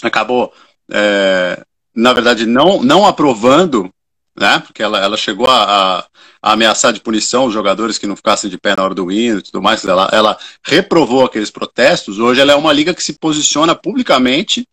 acabou, 0.01 0.53
é, 0.89 1.61
na 1.93 2.13
verdade, 2.13 2.45
não, 2.45 2.81
não 2.81 3.05
aprovando, 3.05 3.93
né, 4.35 4.59
porque 4.59 4.81
ela, 4.81 4.97
ela 4.97 5.17
chegou 5.17 5.47
a, 5.47 5.63
a, 5.63 5.99
a, 5.99 6.05
ameaçar 6.41 6.91
de 6.91 6.99
punição 6.99 7.45
os 7.45 7.53
jogadores 7.53 7.97
que 7.97 8.07
não 8.07 8.15
ficassem 8.15 8.49
de 8.49 8.57
pé 8.57 8.75
na 8.75 8.83
hora 8.83 8.95
do 8.95 9.11
hino 9.11 9.39
e 9.39 9.41
tudo 9.41 9.61
mais, 9.61 9.85
ela, 9.85 10.09
ela 10.11 10.37
reprovou 10.63 11.25
aqueles 11.25 11.51
protestos, 11.51 12.17
hoje 12.17 12.41
ela 12.41 12.53
é 12.53 12.55
uma 12.55 12.73
liga 12.73 12.93
que 12.93 13.03
se 13.03 13.13
posiciona 13.13 13.75
publicamente 13.75 14.67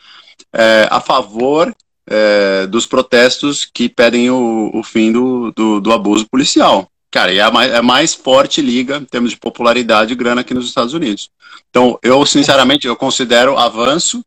é, 0.53 0.89
a 0.91 1.01
favor 1.01 1.75
é, 2.07 2.67
dos 2.67 2.87
protestos 2.87 3.69
que 3.73 3.89
pedem 3.89 4.31
o, 4.31 4.71
o 4.73 4.83
fim 4.83 5.13
do, 5.13 5.53
do, 5.53 5.81
do, 5.81 5.93
abuso 5.93 6.27
policial. 6.27 6.91
Cara, 7.11 7.33
e 7.33 7.39
é 7.39 7.43
a, 7.43 7.51
mais, 7.51 7.73
é 7.73 7.83
mais 7.83 8.15
forte 8.15 8.63
liga 8.63 8.97
em 8.97 9.05
termos 9.05 9.31
de 9.31 9.37
popularidade 9.37 10.13
e 10.13 10.17
grana 10.17 10.41
aqui 10.41 10.55
nos 10.55 10.67
Estados 10.67 10.95
Unidos. 10.95 11.31
Então, 11.69 11.99
eu, 12.03 12.25
sinceramente, 12.25 12.87
eu 12.87 12.97
considero 12.97 13.59
avanço 13.59 14.23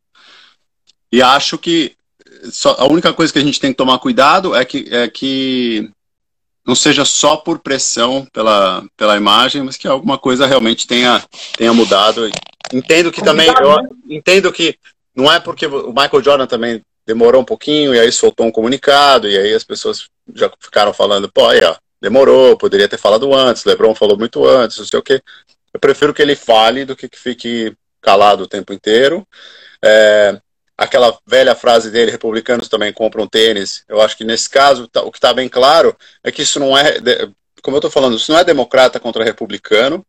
e 1.12 1.22
acho 1.22 1.58
que 1.58 1.96
só, 2.52 2.76
a 2.80 2.86
única 2.86 3.14
coisa 3.14 3.32
que 3.32 3.40
a 3.40 3.44
gente 3.44 3.60
tem 3.60 3.72
que 3.72 3.78
tomar 3.78 4.00
cuidado 4.00 4.56
é 4.56 4.66
que, 4.66 4.88
é 4.92 5.08
que 5.08 5.92
não 6.66 6.76
seja 6.76 7.04
só 7.06 7.38
por 7.38 7.60
pressão 7.60 8.26
pela, 8.32 8.84
pela 8.96 9.18
imagem, 9.18 9.64
mas 9.64 9.78
que 9.78 9.88
alguma 9.88 10.18
coisa 10.18 10.46
realmente 10.46 10.88
tenha, 10.88 11.24
tenha 11.58 11.74
mudado. 11.74 12.30
Entendo 12.74 13.12
que 13.12 13.24
também, 13.24 13.48
eu 13.48 13.82
né? 13.82 13.90
entendo 14.10 14.52
que 14.52 14.78
não 15.16 15.32
é 15.32 15.40
porque 15.40 15.66
o 15.66 15.90
Michael 15.90 16.24
Jordan 16.24 16.48
também 16.48 16.82
demorou 17.06 17.42
um 17.42 17.46
pouquinho 17.46 17.94
e 17.94 18.00
aí 18.00 18.12
soltou 18.12 18.46
um 18.46 18.52
comunicado 18.52 19.28
e 19.28 19.38
aí 19.38 19.54
as 19.54 19.64
pessoas 19.64 20.08
já 20.34 20.50
ficaram 20.60 20.94
falando, 20.94 21.32
pô, 21.32 21.48
aí, 21.48 21.60
ó, 21.64 21.76
demorou, 22.00 22.58
poderia 22.58 22.88
ter 22.88 22.98
falado 22.98 23.34
antes, 23.34 23.66
LeBron 23.66 23.94
falou 23.96 24.18
muito 24.18 24.46
antes, 24.46 24.78
não 24.78 24.86
sei 24.86 25.00
o 25.00 25.04
quê. 25.04 25.22
Eu 25.74 25.80
prefiro 25.80 26.14
que 26.14 26.22
ele 26.22 26.36
fale 26.36 26.86
do 26.86 26.96
que 26.96 27.10
que 27.10 27.18
fique 27.18 27.74
calado 28.02 28.44
o 28.44 28.48
tempo 28.48 28.74
inteiro. 28.74 29.26
É, 29.84 30.40
aquela 30.78 31.18
velha 31.26 31.56
frase 31.56 31.92
dele, 31.92 32.12
republicanos 32.12 32.68
também 32.68 32.92
compram 32.92 33.28
tênis. 33.28 33.84
Eu 33.88 34.02
acho 34.02 34.18
que 34.18 34.24
nesse 34.24 34.50
caso, 34.50 34.88
tá, 34.88 35.02
o 35.02 35.12
que 35.12 35.18
está 35.18 35.34
bem 35.34 35.48
claro 35.48 35.96
é 36.24 36.32
que 36.32 36.42
isso 36.42 36.60
não 36.60 36.78
é, 36.78 37.00
como 37.62 37.76
eu 37.76 37.80
estou 37.80 37.92
falando, 37.92 38.16
isso 38.16 38.32
não 38.32 38.40
é 38.40 38.44
democrata 38.44 39.00
contra 39.00 39.24
republicano, 39.24 40.06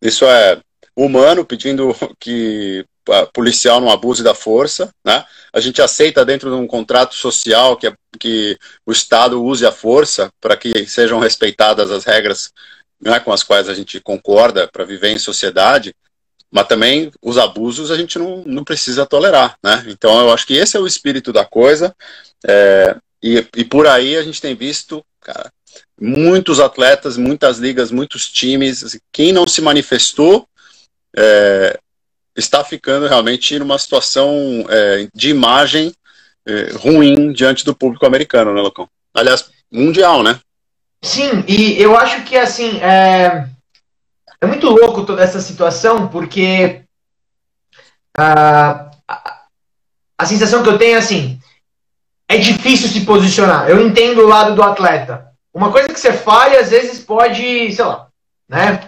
isso 0.00 0.24
é 0.24 0.60
humano 0.96 1.44
pedindo 1.44 1.94
que 2.20 2.84
policial 3.32 3.80
não 3.80 3.90
abuse 3.90 4.22
da 4.22 4.34
força, 4.34 4.92
né? 5.04 5.24
A 5.52 5.60
gente 5.60 5.82
aceita 5.82 6.24
dentro 6.24 6.50
de 6.50 6.56
um 6.56 6.68
contrato 6.68 7.14
social 7.14 7.76
que, 7.76 7.88
é, 7.88 7.92
que 8.18 8.56
o 8.86 8.92
Estado 8.92 9.42
use 9.42 9.66
a 9.66 9.72
força 9.72 10.30
para 10.40 10.56
que 10.56 10.86
sejam 10.86 11.18
respeitadas 11.18 11.90
as 11.90 12.04
regras 12.04 12.52
né, 13.00 13.18
com 13.18 13.32
as 13.32 13.42
quais 13.42 13.68
a 13.68 13.74
gente 13.74 14.00
concorda 14.00 14.68
para 14.68 14.84
viver 14.84 15.10
em 15.10 15.18
sociedade, 15.18 15.92
mas 16.52 16.68
também 16.68 17.10
os 17.22 17.38
abusos 17.38 17.90
a 17.90 17.96
gente 17.96 18.18
não, 18.18 18.44
não 18.44 18.62
precisa 18.62 19.06
tolerar, 19.06 19.56
né? 19.64 19.84
Então 19.88 20.20
eu 20.20 20.32
acho 20.32 20.46
que 20.46 20.54
esse 20.54 20.76
é 20.76 20.80
o 20.80 20.86
espírito 20.86 21.32
da 21.32 21.46
coisa, 21.46 21.94
é, 22.46 22.94
e, 23.22 23.46
e 23.56 23.64
por 23.64 23.86
aí 23.86 24.16
a 24.16 24.22
gente 24.22 24.40
tem 24.40 24.54
visto, 24.54 25.02
cara, 25.20 25.50
muitos 25.98 26.60
atletas, 26.60 27.16
muitas 27.16 27.58
ligas, 27.58 27.90
muitos 27.90 28.30
times, 28.30 28.84
assim, 28.84 28.98
quem 29.10 29.32
não 29.32 29.46
se 29.46 29.62
manifestou 29.62 30.46
é, 31.16 31.78
está 32.36 32.62
ficando 32.62 33.06
realmente 33.06 33.58
numa 33.58 33.78
situação 33.78 34.66
é, 34.68 35.08
de 35.14 35.30
imagem 35.30 35.94
é, 36.46 36.72
ruim 36.72 37.32
diante 37.32 37.64
do 37.64 37.74
público 37.74 38.04
americano, 38.04 38.52
né, 38.52 38.60
Locão? 38.60 38.86
Aliás, 39.14 39.50
mundial, 39.70 40.22
né? 40.22 40.38
Sim, 41.02 41.44
e 41.48 41.80
eu 41.80 41.96
acho 41.96 42.22
que 42.24 42.36
assim 42.36 42.78
é, 42.80 43.46
é 44.42 44.46
muito 44.46 44.68
louco 44.68 45.06
toda 45.06 45.22
essa 45.22 45.40
situação, 45.40 46.08
porque 46.08 46.82
a, 48.18 48.90
a, 49.06 49.42
a 50.18 50.26
sensação 50.26 50.64
que 50.64 50.68
eu 50.68 50.76
tenho 50.76 50.96
é 50.96 50.98
assim: 50.98 51.38
é 52.28 52.36
difícil 52.36 52.88
se 52.88 53.02
posicionar. 53.02 53.70
Eu 53.70 53.86
entendo 53.86 54.20
o 54.20 54.28
lado 54.28 54.56
do 54.56 54.62
atleta. 54.62 55.28
Uma 55.54 55.70
coisa 55.70 55.88
que 55.88 56.00
você 56.00 56.12
falha, 56.12 56.58
às 56.58 56.70
vezes 56.70 56.98
pode, 57.04 57.72
sei 57.72 57.84
lá, 57.84 58.08
né? 58.48 58.80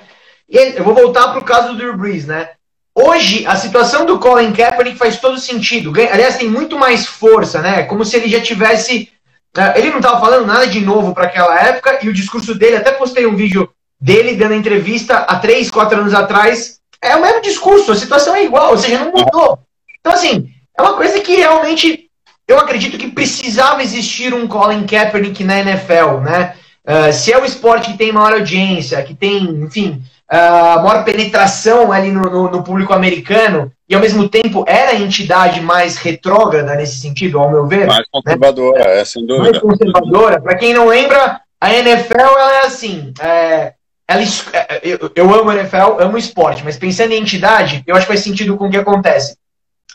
E 0.49 0.59
eu 0.77 0.83
vou 0.83 0.93
voltar 0.93 1.29
para 1.29 1.39
o 1.39 1.45
caso 1.45 1.69
do 1.69 1.77
Drew 1.77 1.97
Brees, 1.97 2.27
né? 2.27 2.51
Hoje, 2.93 3.47
a 3.47 3.55
situação 3.55 4.05
do 4.07 4.19
Colin 4.19 4.53
Kaepernick 4.53 4.99
faz 4.99 5.21
todo 5.21 5.39
sentido. 5.39 5.93
Aliás, 6.11 6.37
tem 6.37 6.49
muito 6.49 6.79
mais 6.79 7.07
força, 7.07 7.61
né? 7.61 7.85
Como 7.85 8.05
se 8.05 8.17
ele 8.17 8.29
já 8.29 8.41
tivesse. 8.41 9.13
Né, 9.57 9.75
ele 9.77 9.91
não 9.91 9.99
estava 9.99 10.19
falando 10.19 10.47
nada 10.47 10.67
de 10.67 10.81
novo 10.81 11.15
para 11.15 11.27
aquela 11.27 11.61
época, 11.61 12.01
e 12.03 12.09
o 12.09 12.13
discurso 12.13 12.57
dele, 12.57 12.77
até 12.77 12.91
postei 12.91 13.25
um 13.25 13.37
vídeo 13.37 13.73
dele 14.05 14.37
dando 14.37 14.53
entrevista 14.53 15.17
há 15.17 15.37
três, 15.37 15.71
quatro 15.71 15.99
anos 15.99 16.13
atrás. 16.13 16.79
É 17.01 17.17
o 17.17 17.23
mesmo 17.23 17.41
discurso, 17.41 17.91
a 17.91 17.97
situação 17.97 18.37
é 18.37 18.45
igual, 18.45 18.73
ou 18.73 18.77
seja, 18.77 18.99
não 18.99 19.11
mudou. 19.11 19.59
Então, 19.99 20.13
assim, 20.13 20.51
é 20.77 20.83
uma 20.83 20.93
coisa 20.93 21.19
que 21.21 21.37
realmente 21.37 22.11
eu 22.47 22.59
acredito 22.59 22.99
que 22.99 23.11
precisava 23.11 23.83
existir 23.83 24.35
um 24.35 24.47
Colin 24.47 24.87
Kaepernick 24.87 25.43
na 25.43 25.61
NFL, 25.61 26.21
né? 26.23 26.55
Uh, 26.87 27.11
se 27.15 27.33
é 27.33 27.39
o 27.39 27.47
esporte 27.47 27.93
que 27.93 27.97
tem 27.97 28.13
maior 28.13 28.35
audiência, 28.35 29.03
que 29.03 29.15
tem, 29.15 29.43
enfim, 29.43 30.03
a 30.29 30.83
maior 30.83 31.03
penetração 31.03 31.91
ali 31.91 32.13
no, 32.13 32.23
no, 32.25 32.51
no, 32.51 32.63
público 32.63 32.93
americano 32.93 33.73
e 33.89 33.95
ao 33.95 34.03
mesmo 34.03 34.29
tempo 34.29 34.67
era 34.69 34.91
a 34.91 35.01
entidade 35.01 35.63
mais 35.63 35.97
retrógrada 35.97 36.75
nesse 36.75 37.01
sentido, 37.01 37.39
ao 37.39 37.51
meu 37.51 37.67
ver. 37.67 37.87
Mais 37.87 38.07
conservadora, 38.11 38.85
né? 38.85 39.01
é, 39.01 39.05
sem 39.07 39.27
dúvida. 39.27 39.51
Mais 39.51 39.59
conservadora. 39.59 40.43
Para 40.43 40.59
quem 40.59 40.75
não 40.75 40.89
lembra, 40.89 41.41
a 41.59 41.73
NFL 41.73 42.19
ela 42.19 42.55
é 42.57 42.67
assim. 42.67 43.15
É, 43.19 43.73
ela, 44.07 44.23
é, 44.53 44.81
eu, 44.83 45.11
eu 45.15 45.35
amo 45.35 45.51
a 45.51 45.57
NFL, 45.57 46.01
amo 46.01 46.19
esporte, 46.19 46.63
mas 46.63 46.77
pensando 46.77 47.13
em 47.13 47.21
entidade, 47.21 47.83
eu 47.87 47.97
acho 47.97 48.07
que 48.07 48.13
faz 48.13 48.23
sentido 48.23 48.57
com 48.57 48.67
o 48.67 48.71
que 48.71 48.77
acontece 48.77 49.37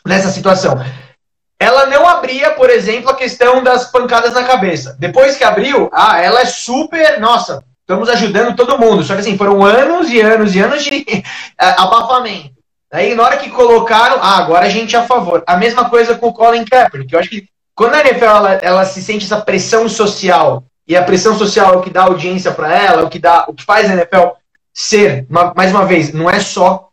nessa 0.06 0.30
situação. 0.30 0.84
Ela 1.60 1.88
não 1.88 2.08
abria, 2.08 2.52
por 2.52 2.70
exemplo, 2.70 3.10
a 3.10 3.16
questão 3.16 3.62
das 3.62 3.92
pancadas 3.92 4.34
na 4.34 4.44
cabeça. 4.44 4.96
Depois 4.98 5.36
que 5.36 5.44
abriu, 5.44 5.90
ah, 5.94 6.20
ela 6.22 6.42
é 6.42 6.46
super, 6.46 7.20
nossa, 7.20 7.62
estamos 7.82 8.08
ajudando 8.10 8.56
todo 8.56 8.80
mundo. 8.80 9.04
Só 9.04 9.14
que 9.14 9.20
assim, 9.20 9.38
foram 9.38 9.64
anos 9.64 10.10
e 10.10 10.22
anos 10.22 10.56
e 10.56 10.60
anos 10.60 10.84
de 10.84 11.06
abafamento. 11.58 12.58
Aí 12.92 13.14
na 13.14 13.24
hora 13.24 13.38
que 13.38 13.50
colocaram, 13.50 14.18
ah, 14.22 14.38
agora 14.38 14.66
a 14.66 14.70
gente 14.70 14.96
é 14.96 15.00
a 15.00 15.06
favor. 15.06 15.44
A 15.46 15.58
mesma 15.58 15.90
coisa 15.90 16.16
com 16.16 16.28
o 16.28 16.34
Colin 16.34 16.66
Kaepernick. 16.66 17.14
Eu 17.14 17.20
acho 17.20 17.30
que 17.30 17.48
quando 17.76 17.96
a 17.96 18.00
NFL 18.00 18.26
ela, 18.26 18.54
ela 18.56 18.86
se 18.86 19.02
sente 19.02 19.26
essa 19.26 19.40
pressão 19.40 19.88
social, 19.88 20.64
e 20.90 20.98
a 20.98 21.04
pressão 21.04 21.38
social 21.38 21.76
é 21.76 21.78
o 21.78 21.82
que 21.82 21.92
dá 21.92 22.06
audiência 22.06 22.52
para 22.52 22.76
ela, 22.76 23.04
é 23.04 23.06
o 23.06 23.10
que 23.10 23.20
dá, 23.20 23.46
o 23.48 23.54
que 23.54 23.64
faz 23.64 23.88
a 23.88 23.94
NFL 23.94 24.30
ser, 24.74 25.28
mais 25.56 25.70
uma 25.70 25.86
vez, 25.86 26.12
não 26.12 26.28
é 26.28 26.40
só 26.40 26.90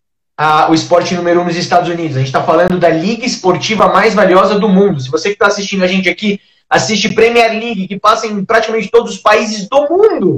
o 0.68 0.74
esporte 0.74 1.14
número 1.14 1.40
um 1.40 1.44
nos 1.44 1.56
Estados 1.56 1.88
Unidos. 1.88 2.14
A 2.14 2.18
gente 2.18 2.28
está 2.28 2.42
falando 2.42 2.78
da 2.78 2.90
liga 2.90 3.24
esportiva 3.24 3.88
mais 3.88 4.12
valiosa 4.12 4.58
do 4.58 4.68
mundo. 4.68 5.00
Se 5.00 5.10
você 5.10 5.30
que 5.30 5.36
está 5.36 5.46
assistindo 5.46 5.82
a 5.82 5.86
gente 5.86 6.10
aqui 6.10 6.38
assiste 6.68 7.14
Premier 7.14 7.50
League, 7.52 7.88
que 7.88 7.98
passa 7.98 8.26
em 8.26 8.44
praticamente 8.44 8.90
todos 8.90 9.14
os 9.14 9.18
países 9.18 9.66
do 9.66 9.88
mundo, 9.88 10.36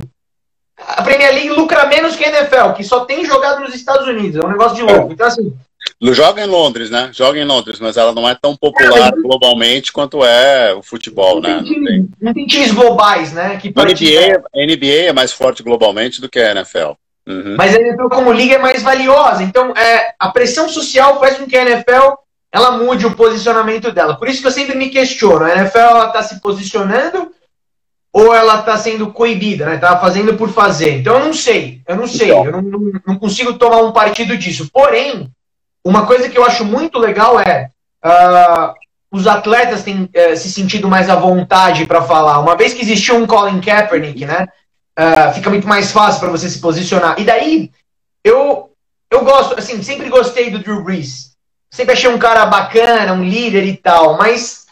a 0.78 1.02
Premier 1.02 1.32
League 1.32 1.50
lucra 1.50 1.86
menos 1.86 2.14
que 2.14 2.24
a 2.24 2.28
NFL, 2.28 2.74
que 2.76 2.84
só 2.84 3.06
tem 3.06 3.24
jogado 3.24 3.60
nos 3.60 3.74
Estados 3.74 4.06
Unidos. 4.06 4.36
É 4.36 4.46
um 4.46 4.52
negócio 4.52 4.76
de 4.76 4.82
louco. 4.82 5.12
Então, 5.12 5.26
assim. 5.26 5.52
Joga 6.00 6.42
em 6.42 6.46
Londres, 6.46 6.90
né? 6.90 7.10
Joga 7.12 7.38
em 7.38 7.44
Londres, 7.44 7.80
mas 7.80 7.96
ela 7.96 8.12
não 8.12 8.28
é 8.28 8.34
tão 8.34 8.56
popular 8.56 9.12
é, 9.12 9.22
globalmente 9.22 9.92
quanto 9.92 10.24
é 10.24 10.74
o 10.74 10.82
futebol, 10.82 11.40
não 11.40 11.48
né? 11.48 11.62
Tem 11.62 11.80
não, 11.80 11.86
tem... 11.86 12.08
não, 12.20 12.34
tem... 12.34 12.46
times 12.46 12.72
globais, 12.72 13.32
né? 13.32 13.56
Que 13.56 13.72
a, 13.74 13.82
NBA, 13.82 14.66
NBA 14.74 15.08
é 15.08 15.12
mais 15.12 15.32
forte 15.32 15.62
globalmente 15.62 16.20
do 16.20 16.28
que 16.28 16.38
a 16.38 16.52
NFL. 16.52 16.92
Uhum. 17.26 17.56
Mas 17.56 17.74
a 17.74 17.80
NFL 17.80 18.08
como 18.08 18.32
liga 18.32 18.54
é 18.54 18.58
mais 18.58 18.82
valiosa. 18.82 19.42
Então, 19.42 19.72
é, 19.76 20.14
a 20.18 20.30
pressão 20.30 20.68
social 20.68 21.18
faz 21.18 21.36
com 21.36 21.46
que 21.46 21.56
a 21.56 21.62
NFL 21.62 22.14
ela 22.50 22.72
mude 22.72 23.06
o 23.06 23.14
posicionamento 23.14 23.92
dela. 23.92 24.16
Por 24.16 24.28
isso 24.28 24.40
que 24.40 24.46
eu 24.46 24.52
sempre 24.52 24.76
me 24.76 24.88
questiono. 24.88 25.44
A 25.44 25.52
NFL 25.52 26.06
está 26.06 26.22
se 26.22 26.40
posicionando 26.40 27.30
ou 28.12 28.34
ela 28.34 28.60
está 28.60 28.76
sendo 28.78 29.12
coibida, 29.12 29.66
né? 29.66 29.74
Está 29.74 29.98
fazendo 29.98 30.34
por 30.34 30.48
fazer. 30.48 30.98
Então 30.98 31.18
eu 31.18 31.24
não 31.26 31.34
sei, 31.34 31.82
eu 31.86 31.96
não 31.96 32.06
sei, 32.06 32.30
então. 32.30 32.44
eu 32.46 32.52
não, 32.52 32.62
não, 32.62 32.92
não, 33.06 33.18
consigo 33.18 33.52
tomar 33.54 33.82
um 33.82 33.92
partido 33.92 34.36
disso. 34.36 34.68
Porém, 34.72 35.30
uma 35.88 36.06
coisa 36.06 36.28
que 36.28 36.36
eu 36.36 36.44
acho 36.44 36.66
muito 36.66 36.98
legal 36.98 37.40
é 37.40 37.70
uh, 38.04 38.74
os 39.10 39.26
atletas 39.26 39.82
têm 39.82 40.04
uh, 40.04 40.36
se 40.36 40.50
sentido 40.52 40.86
mais 40.86 41.08
à 41.08 41.16
vontade 41.16 41.86
para 41.86 42.02
falar. 42.02 42.40
Uma 42.40 42.54
vez 42.54 42.74
que 42.74 42.82
existiu 42.82 43.16
um 43.16 43.26
Colin 43.26 43.58
Kaepernick, 43.58 44.26
né? 44.26 44.46
Uh, 44.98 45.32
fica 45.32 45.48
muito 45.48 45.66
mais 45.66 45.90
fácil 45.90 46.20
para 46.20 46.28
você 46.28 46.50
se 46.50 46.60
posicionar. 46.60 47.18
E 47.18 47.24
daí, 47.24 47.70
eu, 48.22 48.70
eu 49.10 49.24
gosto, 49.24 49.58
assim, 49.58 49.82
sempre 49.82 50.10
gostei 50.10 50.50
do 50.50 50.58
Drew 50.58 50.84
Brees. 50.84 51.32
Sempre 51.70 51.94
achei 51.94 52.10
um 52.10 52.18
cara 52.18 52.44
bacana, 52.44 53.14
um 53.14 53.24
líder 53.24 53.64
e 53.64 53.76
tal, 53.76 54.18
mas 54.18 54.66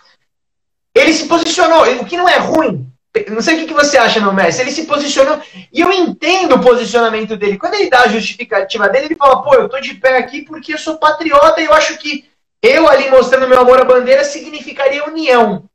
ele 0.94 1.14
se 1.14 1.26
posicionou, 1.26 1.82
o 2.00 2.04
que 2.04 2.16
não 2.16 2.28
é 2.28 2.38
ruim, 2.38 2.90
Não 3.30 3.40
sei 3.40 3.62
o 3.62 3.66
que 3.66 3.74
você 3.74 3.96
acha, 3.96 4.20
não, 4.20 4.32
Messi. 4.32 4.60
Ele 4.60 4.70
se 4.70 4.84
posicionou. 4.84 5.40
E 5.72 5.80
eu 5.80 5.92
entendo 5.92 6.56
o 6.56 6.60
posicionamento 6.60 7.36
dele. 7.36 7.58
Quando 7.58 7.74
ele 7.74 7.90
dá 7.90 8.02
a 8.02 8.08
justificativa 8.08 8.88
dele, 8.88 9.06
ele 9.06 9.16
fala: 9.16 9.42
pô, 9.42 9.54
eu 9.54 9.68
tô 9.68 9.80
de 9.80 9.94
pé 9.94 10.18
aqui 10.18 10.42
porque 10.42 10.74
eu 10.74 10.78
sou 10.78 10.98
patriota 10.98 11.60
e 11.60 11.64
eu 11.64 11.72
acho 11.72 11.96
que 11.98 12.24
eu 12.62 12.88
ali 12.88 13.10
mostrando 13.10 13.48
meu 13.48 13.60
amor 13.60 13.80
à 13.80 13.84
bandeira 13.84 14.24
significaria 14.24 15.06
união. 15.06 15.68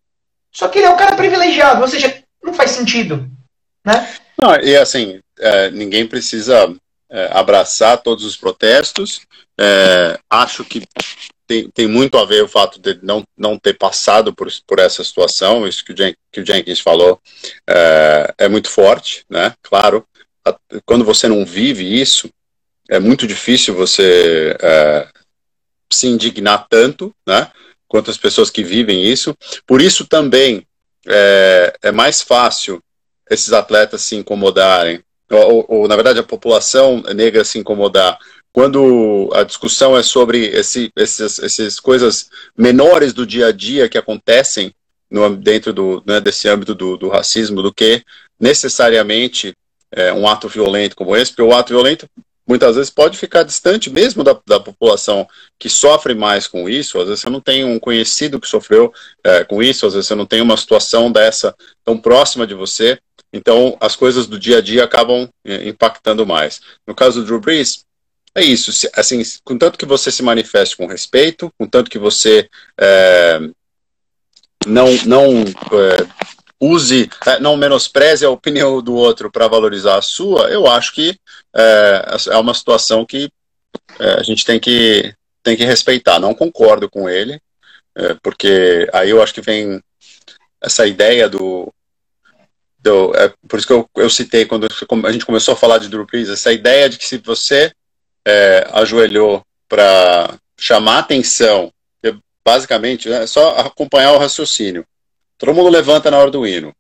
Só 0.52 0.68
que 0.68 0.80
ele 0.80 0.88
é 0.88 0.90
um 0.90 0.98
cara 0.98 1.16
privilegiado, 1.16 1.82
ou 1.82 1.88
seja, 1.88 2.24
não 2.44 2.54
faz 2.54 2.72
sentido. 2.72 3.30
Né? 3.86 4.08
Não, 4.38 4.56
e 4.60 4.76
assim, 4.76 5.22
é, 5.40 5.70
ninguém 5.72 6.06
precisa 6.06 6.74
é, 7.10 7.30
abraçar 7.32 8.02
todos 8.02 8.26
os 8.26 8.36
protestos. 8.36 9.22
É, 9.60 10.20
acho 10.30 10.66
que 10.66 10.84
tem, 11.52 11.70
tem 11.70 11.88
muito 11.88 12.18
a 12.18 12.24
ver 12.24 12.42
o 12.42 12.48
fato 12.48 12.80
de 12.80 12.98
não, 13.04 13.26
não 13.38 13.60
ter 13.60 13.74
passado 13.74 14.34
por, 14.34 14.48
por 14.66 14.80
essa 14.80 15.04
situação, 15.04 15.68
isso 15.68 15.84
que 15.84 15.92
o, 15.92 15.98
Jen, 15.98 16.16
que 16.32 16.40
o 16.40 16.46
Jenkins 16.46 16.80
falou 16.80 17.20
é, 17.70 18.34
é 18.38 18.48
muito 18.48 18.70
forte, 18.70 19.26
né? 19.30 19.54
Claro, 19.62 20.06
a, 20.48 20.56
quando 20.86 21.04
você 21.04 21.28
não 21.28 21.46
vive 21.46 21.84
isso, 22.00 22.30
é 22.90 23.00
muito 23.00 23.28
difícil 23.28 23.76
você 23.76 24.56
é, 24.62 25.08
se 25.92 26.08
indignar 26.08 26.68
tanto, 26.70 27.14
né? 27.28 27.52
Quanto 27.86 28.10
as 28.10 28.18
pessoas 28.18 28.50
que 28.50 28.64
vivem 28.64 29.04
isso. 29.04 29.36
Por 29.68 29.82
isso 29.82 30.08
também 30.08 30.66
é, 31.06 31.74
é 31.82 31.92
mais 31.92 32.22
fácil 32.22 32.82
esses 33.30 33.52
atletas 33.52 34.04
se 34.04 34.16
incomodarem, 34.16 35.04
ou, 35.30 35.66
ou, 35.68 35.88
na 35.90 35.96
verdade 35.96 36.20
a 36.20 36.24
população 36.24 37.02
negra 37.14 37.44
se 37.44 37.60
incomodar 37.60 38.18
quando 38.54 39.30
a 39.34 39.44
discussão 39.44 39.98
é 39.98 40.04
sobre 40.04 40.46
esse, 40.48 40.92
esses, 40.96 41.40
essas 41.40 41.80
coisas 41.80 42.30
menores 42.58 43.14
do 43.14 43.26
dia 43.26 43.48
a 43.48 43.52
dia 43.52 43.88
que 43.88 43.98
acontecem 43.98 44.74
no, 45.10 45.36
dentro 45.36 45.74
do, 45.74 46.04
né, 46.06 46.20
desse 46.20 46.48
âmbito 46.48 46.76
do, 46.76 46.98
do, 46.98 47.10
racismo, 47.10 47.62
do 47.62 47.74
que 47.74 48.04
necessariamente 48.40 49.54
é, 49.92 50.12
um 50.12 50.28
ato 50.28 50.48
violento 50.48 50.96
como 50.96 51.16
esse, 51.16 51.32
porque 51.32 51.42
o 51.42 51.54
ato 51.54 51.74
violento 51.74 52.08
muitas 52.48 52.76
vezes 52.76 52.90
pode 52.90 53.18
ficar 53.18 53.44
distante 53.44 53.90
mesmo 53.90 54.24
da, 54.24 54.38
da 54.46 54.60
população 54.60 55.28
que 55.58 55.70
sofre 55.70 56.14
mais 56.14 56.48
com 56.48 56.68
isso. 56.68 57.00
Às 57.00 57.08
vezes 57.08 57.22
você 57.22 57.30
não 57.30 57.40
tem 57.40 57.64
um 57.64 57.80
conhecido 57.80 58.40
que 58.40 58.48
sofreu 58.48 58.92
é, 59.24 59.44
com 59.44 59.64
isso, 59.64 59.86
às 59.86 59.94
vezes 59.94 60.08
você 60.08 60.16
não 60.16 60.26
tem 60.26 60.42
uma 60.42 60.58
situação 60.58 61.12
dessa 61.12 61.56
tão 61.86 61.98
próxima 61.98 62.46
de 62.46 62.54
você. 62.54 63.00
Então, 63.34 63.78
as 63.80 63.96
coisas 63.96 64.28
do 64.28 64.38
dia 64.38 64.58
a 64.58 64.62
dia 64.62 64.84
acabam 64.84 65.30
é, 65.46 65.68
impactando 65.70 66.26
mais. 66.26 66.60
No 66.86 66.94
caso 66.94 67.22
do 67.22 67.26
Drew 67.26 67.40
Brees, 67.40 67.86
é 68.34 68.42
isso, 68.44 68.72
assim, 68.96 69.22
contanto 69.44 69.78
que 69.78 69.86
você 69.86 70.10
se 70.10 70.24
manifeste 70.24 70.78
com 70.78 70.86
respeito, 70.86 71.52
contanto 71.58 71.92
que 71.92 72.00
você 72.00 72.50
é, 72.80 73.40
não, 74.66 74.88
não 75.06 75.44
é, 75.44 76.08
use, 76.60 77.10
é, 77.26 77.40
não 77.40 77.58
menospreze 77.58 78.26
a 78.26 78.30
opinião 78.30 78.82
do 78.82 78.94
outro 78.94 79.30
para 79.30 79.48
valorizar 79.48 79.98
a 79.98 80.02
sua, 80.02 80.50
eu 80.50 80.66
acho 80.66 80.94
que 80.94 81.20
é, 81.54 82.18
é 82.30 82.38
uma 82.38 82.54
situação 82.54 83.06
que 83.06 83.30
é, 84.00 84.20
a 84.20 84.24
gente 84.24 84.46
tem 84.46 84.60
que, 84.60 85.14
tem 85.44 85.58
que 85.58 85.66
respeitar. 85.66 86.20
Não 86.20 86.34
concordo 86.34 86.90
com 86.90 87.10
ele, 87.10 87.38
é, 87.96 88.14
porque 88.24 88.88
aí 88.94 89.10
eu 89.10 89.22
acho 89.22 89.34
que 89.34 89.42
vem 89.42 89.82
essa 90.62 90.88
ideia 90.88 91.28
do, 91.28 91.74
do 92.80 93.14
é, 93.16 93.34
por 93.48 93.58
isso 93.60 93.68
que 93.68 93.74
eu, 93.74 93.90
eu 93.98 94.10
citei 94.10 94.46
quando 94.46 94.68
a 95.06 95.12
gente 95.12 95.26
começou 95.26 95.54
a 95.54 95.58
falar 95.58 95.80
de 95.80 95.90
Drew 95.90 96.08
essa 96.32 96.54
ideia 96.54 96.88
de 96.88 96.98
que 96.98 97.06
se 97.06 97.18
você 97.18 97.74
é, 98.26 98.68
ajoelhou 98.72 99.44
para 99.68 100.38
chamar 100.58 101.00
atenção, 101.00 101.72
basicamente 102.44 103.12
é 103.12 103.26
só 103.28 103.58
acompanhar 103.60 104.14
o 104.14 104.18
raciocínio. 104.18 104.86
Todo 105.38 105.54
mundo 105.54 105.70
levanta 105.70 106.12
na 106.12 106.18
hora 106.18 106.32
do 106.32 106.46
hino. 106.46 106.74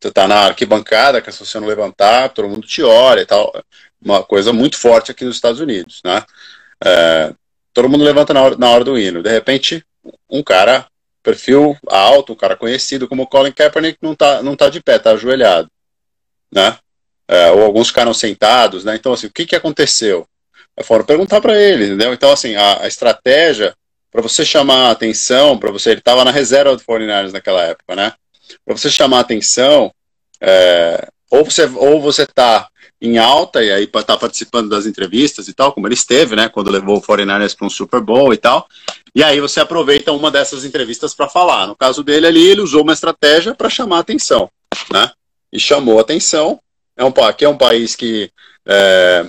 Você 0.00 0.08
está 0.08 0.28
na 0.28 0.46
arquibancada, 0.46 1.20
que 1.22 1.32
se 1.32 1.44
você 1.44 1.58
não 1.58 1.66
levantar, 1.66 2.28
todo 2.30 2.48
mundo 2.48 2.66
te 2.66 2.82
olha 2.82 3.20
e 3.20 3.26
tal. 3.26 3.52
Uma 4.00 4.22
coisa 4.22 4.52
muito 4.52 4.76
forte 4.76 5.10
aqui 5.10 5.24
nos 5.24 5.36
Estados 5.36 5.60
Unidos, 5.60 6.00
né? 6.04 6.22
É, 6.84 7.32
todo 7.72 7.88
mundo 7.88 8.04
levanta 8.04 8.34
na 8.34 8.42
hora, 8.42 8.56
na 8.56 8.70
hora 8.70 8.84
do 8.84 8.98
hino. 8.98 9.22
De 9.22 9.30
repente, 9.30 9.84
um 10.28 10.42
cara, 10.42 10.86
perfil 11.22 11.76
alto, 11.88 12.32
um 12.32 12.36
cara 12.36 12.56
conhecido 12.56 13.08
como 13.08 13.26
Colin 13.26 13.52
Kaepernick, 13.52 13.98
não 14.02 14.12
está 14.12 14.42
não 14.42 14.54
tá 14.54 14.68
de 14.68 14.82
pé, 14.82 14.96
está 14.96 15.12
ajoelhado, 15.12 15.70
né? 16.52 16.78
É, 17.28 17.50
ou 17.50 17.62
alguns 17.62 17.88
ficaram 17.88 18.14
sentados, 18.14 18.84
né? 18.84 18.94
Então, 18.94 19.12
assim, 19.12 19.26
o 19.26 19.32
que, 19.32 19.46
que 19.46 19.56
aconteceu? 19.56 20.28
Foram 20.84 21.04
perguntar 21.04 21.40
para 21.40 21.60
ele, 21.60 21.86
entendeu? 21.86 22.12
Então, 22.12 22.30
assim, 22.30 22.54
a, 22.54 22.82
a 22.82 22.88
estratégia 22.88 23.74
para 24.10 24.22
você 24.22 24.44
chamar 24.44 24.88
a 24.88 24.90
atenção, 24.92 25.58
para 25.58 25.70
você, 25.70 25.90
ele 25.90 25.98
estava 25.98 26.24
na 26.24 26.30
reserva 26.30 26.74
do 26.74 26.82
49ers 26.82 27.32
naquela 27.32 27.62
época, 27.62 27.94
né? 27.94 28.14
Para 28.64 28.76
você 28.76 28.90
chamar 28.90 29.18
a 29.18 29.20
atenção, 29.20 29.92
é, 30.40 31.08
ou 31.30 31.44
você 31.44 31.64
ou 31.64 32.00
você 32.00 32.26
tá 32.26 32.68
em 33.00 33.18
alta 33.18 33.62
e 33.62 33.70
aí 33.70 33.86
tá 33.86 34.16
participando 34.16 34.70
das 34.70 34.86
entrevistas 34.86 35.48
e 35.48 35.52
tal, 35.52 35.72
como 35.72 35.86
ele 35.86 35.94
esteve, 35.94 36.34
né, 36.34 36.48
quando 36.48 36.70
levou 36.70 36.96
o 36.96 37.02
49ers 37.02 37.54
para 37.54 37.66
um 37.66 37.70
Super 37.70 38.00
Bowl 38.00 38.32
e 38.32 38.38
tal. 38.38 38.66
E 39.14 39.22
aí 39.22 39.38
você 39.38 39.60
aproveita 39.60 40.12
uma 40.12 40.30
dessas 40.30 40.64
entrevistas 40.64 41.14
para 41.14 41.28
falar. 41.28 41.66
No 41.66 41.76
caso 41.76 42.02
dele 42.02 42.26
ali, 42.26 42.46
ele 42.46 42.62
usou 42.62 42.82
uma 42.82 42.92
estratégia 42.94 43.54
para 43.54 43.68
chamar 43.68 43.98
a 43.98 44.00
atenção, 44.00 44.50
né? 44.90 45.10
E 45.52 45.60
chamou 45.60 45.98
a 45.98 46.02
atenção. 46.02 46.58
É 46.96 47.04
um, 47.04 47.12
aqui 47.22 47.44
é 47.44 47.48
um 47.48 47.58
país 47.58 47.94
que 47.94 48.30
é, 48.66 49.26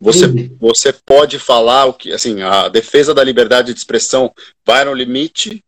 você, 0.00 0.50
você 0.60 0.92
pode 0.92 1.38
falar 1.38 1.86
o 1.86 1.94
que, 1.94 2.12
assim, 2.12 2.42
a 2.42 2.68
defesa 2.68 3.14
da 3.14 3.24
liberdade 3.24 3.72
de 3.72 3.78
expressão 3.78 4.32
vai 4.64 4.84
no 4.84 4.92
limite, 4.92 5.64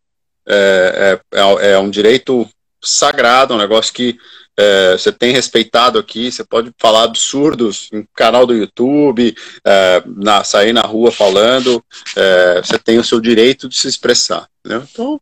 é, 0.47 1.21
é, 1.33 1.38
é, 1.38 1.71
é 1.73 1.79
um 1.79 1.91
direito 1.91 2.49
sagrado, 2.83 3.55
um 3.55 3.59
negócio 3.59 3.93
que 3.93 4.19
é, 4.59 4.93
você 4.93 5.12
tem 5.12 5.33
respeitado 5.33 5.99
aqui, 5.99 6.33
você 6.33 6.45
pode 6.45 6.73
falar 6.79 7.05
absurdos 7.05 7.88
em 7.93 8.05
canal 8.14 8.45
do 8.45 8.55
YouTube, 8.55 9.37
é, 9.64 10.03
na, 10.05 10.43
sair 10.43 10.73
na 10.73 10.83
rua 10.83 11.12
falando, 11.12 11.83
é, 12.17 12.61
você 12.62 12.79
tem 12.79 12.99
o 12.99 13.05
seu 13.05 13.21
direito 13.21 13.69
de 13.69 13.77
se 13.77 13.87
expressar. 13.87 14.49
Entendeu? 14.59 14.87
Então, 14.91 15.21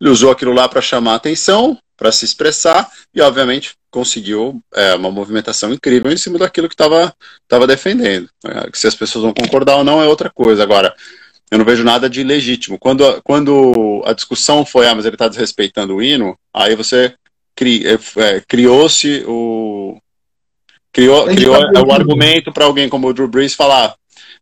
ele 0.00 0.10
usou 0.10 0.30
aquilo 0.30 0.52
lá 0.52 0.68
para 0.68 0.80
chamar 0.80 1.16
atenção, 1.16 1.76
para 1.98 2.12
se 2.12 2.24
expressar, 2.24 2.88
e 3.12 3.20
obviamente 3.20 3.74
conseguiu 3.90 4.62
é, 4.72 4.94
uma 4.94 5.10
movimentação 5.10 5.72
incrível 5.72 6.12
em 6.12 6.16
cima 6.16 6.38
daquilo 6.38 6.68
que 6.68 6.74
estava 6.74 7.12
defendendo. 7.66 8.30
É, 8.46 8.70
se 8.72 8.86
as 8.86 8.94
pessoas 8.94 9.24
vão 9.24 9.34
concordar 9.34 9.76
ou 9.76 9.84
não 9.84 10.00
é 10.00 10.06
outra 10.06 10.30
coisa. 10.30 10.62
Agora, 10.62 10.94
eu 11.50 11.58
não 11.58 11.64
vejo 11.64 11.82
nada 11.82 12.08
de 12.08 12.22
legítimo. 12.22 12.78
Quando, 12.78 13.20
quando 13.22 14.02
a 14.06 14.12
discussão 14.12 14.64
foi, 14.64 14.86
ah, 14.86 14.94
mas 14.94 15.04
ele 15.04 15.16
está 15.16 15.28
desrespeitando 15.28 15.96
o 15.96 16.02
hino, 16.02 16.38
aí 16.54 16.76
você 16.76 17.14
cri, 17.56 17.84
é, 17.86 17.98
é 18.22 18.40
criou-se 18.46 19.24
o. 19.26 19.98
Criou, 20.92 21.26
criou 21.26 21.56
o 21.86 21.92
argumento 21.92 22.52
para 22.52 22.64
alguém 22.64 22.88
como 22.88 23.08
o 23.08 23.12
Drew 23.12 23.28
Brees 23.28 23.54
falar: 23.54 23.96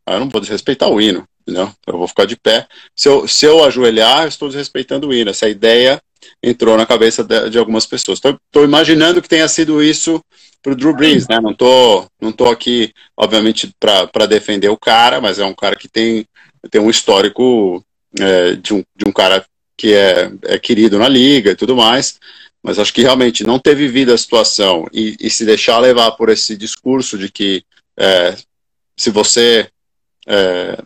ah, 0.04 0.14
eu 0.14 0.20
não 0.20 0.28
vou 0.28 0.40
desrespeitar 0.40 0.90
o 0.90 1.00
hino, 1.00 1.26
entendeu? 1.42 1.72
eu 1.86 1.98
vou 1.98 2.08
ficar 2.08 2.26
de 2.26 2.36
pé. 2.36 2.66
Se 2.94 3.08
eu, 3.08 3.26
se 3.26 3.46
eu 3.46 3.64
ajoelhar, 3.64 4.22
eu 4.22 4.28
estou 4.28 4.48
desrespeitando 4.48 5.08
o 5.08 5.14
hino. 5.14 5.30
Essa 5.30 5.48
ideia 5.48 6.00
entrou 6.42 6.76
na 6.76 6.86
cabeça 6.86 7.22
de, 7.22 7.50
de 7.50 7.58
algumas 7.58 7.86
pessoas. 7.86 8.18
Estou 8.18 8.64
imaginando 8.64 9.22
que 9.22 9.28
tenha 9.28 9.48
sido 9.48 9.82
isso 9.82 10.22
para 10.62 10.72
o 10.72 10.76
Drew 10.76 10.94
Brees, 10.94 11.28
né? 11.28 11.40
Não 11.40 11.54
tô, 11.54 12.06
não 12.20 12.32
tô 12.32 12.48
aqui, 12.48 12.92
obviamente, 13.16 13.70
para 13.78 14.26
defender 14.26 14.68
o 14.68 14.76
cara, 14.76 15.20
mas 15.20 15.38
é 15.38 15.44
um 15.44 15.54
cara 15.54 15.76
que 15.76 15.88
tem, 15.88 16.26
tem 16.70 16.80
um 16.80 16.90
histórico 16.90 17.84
é, 18.18 18.54
de, 18.54 18.74
um, 18.74 18.82
de 18.96 19.08
um 19.08 19.12
cara 19.12 19.44
que 19.76 19.94
é, 19.94 20.32
é 20.42 20.58
querido 20.58 20.98
na 20.98 21.08
liga 21.08 21.52
e 21.52 21.56
tudo 21.56 21.76
mais. 21.76 22.18
Mas 22.62 22.80
acho 22.80 22.92
que 22.92 23.02
realmente 23.02 23.44
não 23.44 23.60
ter 23.60 23.76
vivido 23.76 24.12
a 24.12 24.18
situação 24.18 24.86
e, 24.92 25.16
e 25.20 25.30
se 25.30 25.44
deixar 25.44 25.78
levar 25.78 26.10
por 26.12 26.28
esse 26.30 26.56
discurso 26.56 27.16
de 27.16 27.30
que 27.30 27.62
é, 27.96 28.36
se 28.96 29.10
você 29.10 29.68
é, 30.26 30.82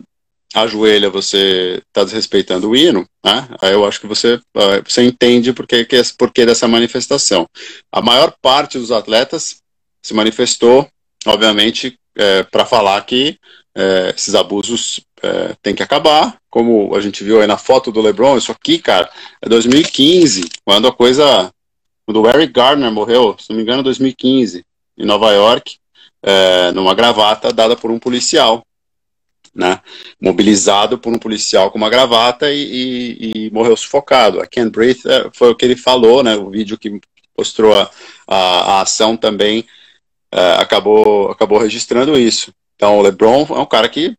ajoelha, 0.53 1.09
você 1.09 1.81
está 1.87 2.03
desrespeitando 2.03 2.69
o 2.69 2.75
hino, 2.75 3.05
né? 3.23 3.47
Aí 3.61 3.73
eu 3.73 3.85
acho 3.85 4.01
que 4.01 4.07
você, 4.07 4.39
você 4.83 5.03
entende 5.03 5.53
por 5.53 5.65
que, 5.65 5.87
por 6.17 6.31
que 6.31 6.45
dessa 6.45 6.67
manifestação. 6.67 7.47
A 7.91 8.01
maior 8.01 8.33
parte 8.41 8.77
dos 8.77 8.91
atletas 8.91 9.61
se 10.01 10.13
manifestou, 10.13 10.87
obviamente, 11.25 11.97
é, 12.15 12.43
para 12.43 12.65
falar 12.65 13.01
que 13.05 13.37
é, 13.75 14.13
esses 14.15 14.35
abusos 14.35 14.99
é, 15.21 15.55
têm 15.61 15.73
que 15.73 15.83
acabar, 15.83 16.37
como 16.49 16.93
a 16.95 16.99
gente 16.99 17.23
viu 17.23 17.39
aí 17.39 17.47
na 17.47 17.57
foto 17.57 17.91
do 17.91 18.01
LeBron, 18.01 18.37
isso 18.37 18.51
aqui, 18.51 18.79
cara, 18.79 19.09
é 19.41 19.47
2015, 19.47 20.49
quando 20.65 20.87
a 20.87 20.91
coisa, 20.91 21.49
quando 22.05 22.21
o 22.21 22.27
Eric 22.27 22.51
Gardner 22.51 22.91
morreu, 22.91 23.37
se 23.39 23.49
não 23.49 23.57
me 23.57 23.63
engano, 23.63 23.83
2015, 23.83 24.65
em 24.97 25.05
Nova 25.05 25.31
York, 25.31 25.77
é, 26.23 26.71
numa 26.73 26.93
gravata 26.93 27.53
dada 27.53 27.75
por 27.75 27.89
um 27.89 27.97
policial 27.97 28.63
né, 29.53 29.79
mobilizado 30.19 30.97
por 30.97 31.13
um 31.13 31.19
policial 31.19 31.71
com 31.71 31.77
uma 31.77 31.89
gravata 31.89 32.51
e, 32.51 33.31
e, 33.35 33.45
e 33.47 33.51
morreu 33.51 33.75
sufocado. 33.75 34.39
A 34.39 34.47
Ken 34.47 34.69
Breath 34.69 35.05
é, 35.05 35.29
foi 35.33 35.51
o 35.51 35.55
que 35.55 35.65
ele 35.65 35.75
falou, 35.75 36.23
né, 36.23 36.35
o 36.35 36.49
vídeo 36.49 36.77
que 36.77 36.99
mostrou 37.37 37.73
a, 37.73 37.89
a, 38.27 38.37
a 38.37 38.81
ação 38.81 39.17
também 39.17 39.65
é, 40.31 40.53
acabou, 40.53 41.29
acabou 41.29 41.59
registrando 41.59 42.17
isso. 42.17 42.53
Então 42.75 42.97
o 42.97 43.01
LeBron 43.01 43.45
é 43.49 43.59
um 43.59 43.65
cara 43.65 43.89
que 43.89 44.15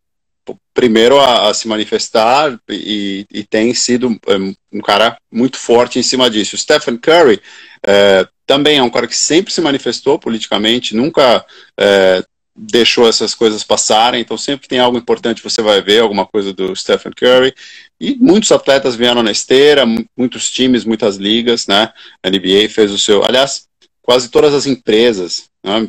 primeiro 0.74 1.18
a, 1.18 1.50
a 1.50 1.54
se 1.54 1.68
manifestar 1.68 2.58
e, 2.68 3.26
e, 3.30 3.44
tem 3.44 3.72
sido 3.74 4.08
um, 4.08 4.54
um 4.72 4.80
cara 4.80 5.16
muito 5.30 5.58
forte 5.58 5.98
em 5.98 6.02
cima 6.02 6.28
disso. 6.28 6.56
Stephen 6.56 6.96
Curry 6.96 7.40
é, 7.86 8.26
também 8.46 8.78
é 8.78 8.82
um 8.82 8.90
cara 8.90 9.06
que 9.06 9.16
sempre 9.16 9.52
se 9.52 9.60
manifestou 9.60 10.18
politicamente, 10.18 10.96
nunca 10.96 11.44
é, 11.78 12.24
deixou 12.54 13.08
essas 13.08 13.34
coisas 13.34 13.64
passarem, 13.64 14.20
então 14.20 14.36
sempre 14.36 14.62
que 14.62 14.68
tem 14.68 14.78
algo 14.78 14.98
importante 14.98 15.42
você 15.42 15.62
vai 15.62 15.80
ver 15.80 16.00
alguma 16.00 16.26
coisa 16.26 16.52
do 16.52 16.76
Stephen 16.76 17.12
Curry, 17.12 17.54
e 17.98 18.14
muitos 18.16 18.52
atletas 18.52 18.94
vieram 18.94 19.22
na 19.22 19.30
esteira, 19.30 19.84
muitos 20.16 20.50
times, 20.50 20.84
muitas 20.84 21.16
ligas, 21.16 21.66
né, 21.66 21.92
a 22.22 22.28
NBA 22.30 22.68
fez 22.68 22.90
o 22.92 22.98
seu, 22.98 23.24
aliás, 23.24 23.66
quase 24.02 24.30
todas 24.30 24.52
as 24.52 24.66
empresas, 24.66 25.48
né, 25.64 25.88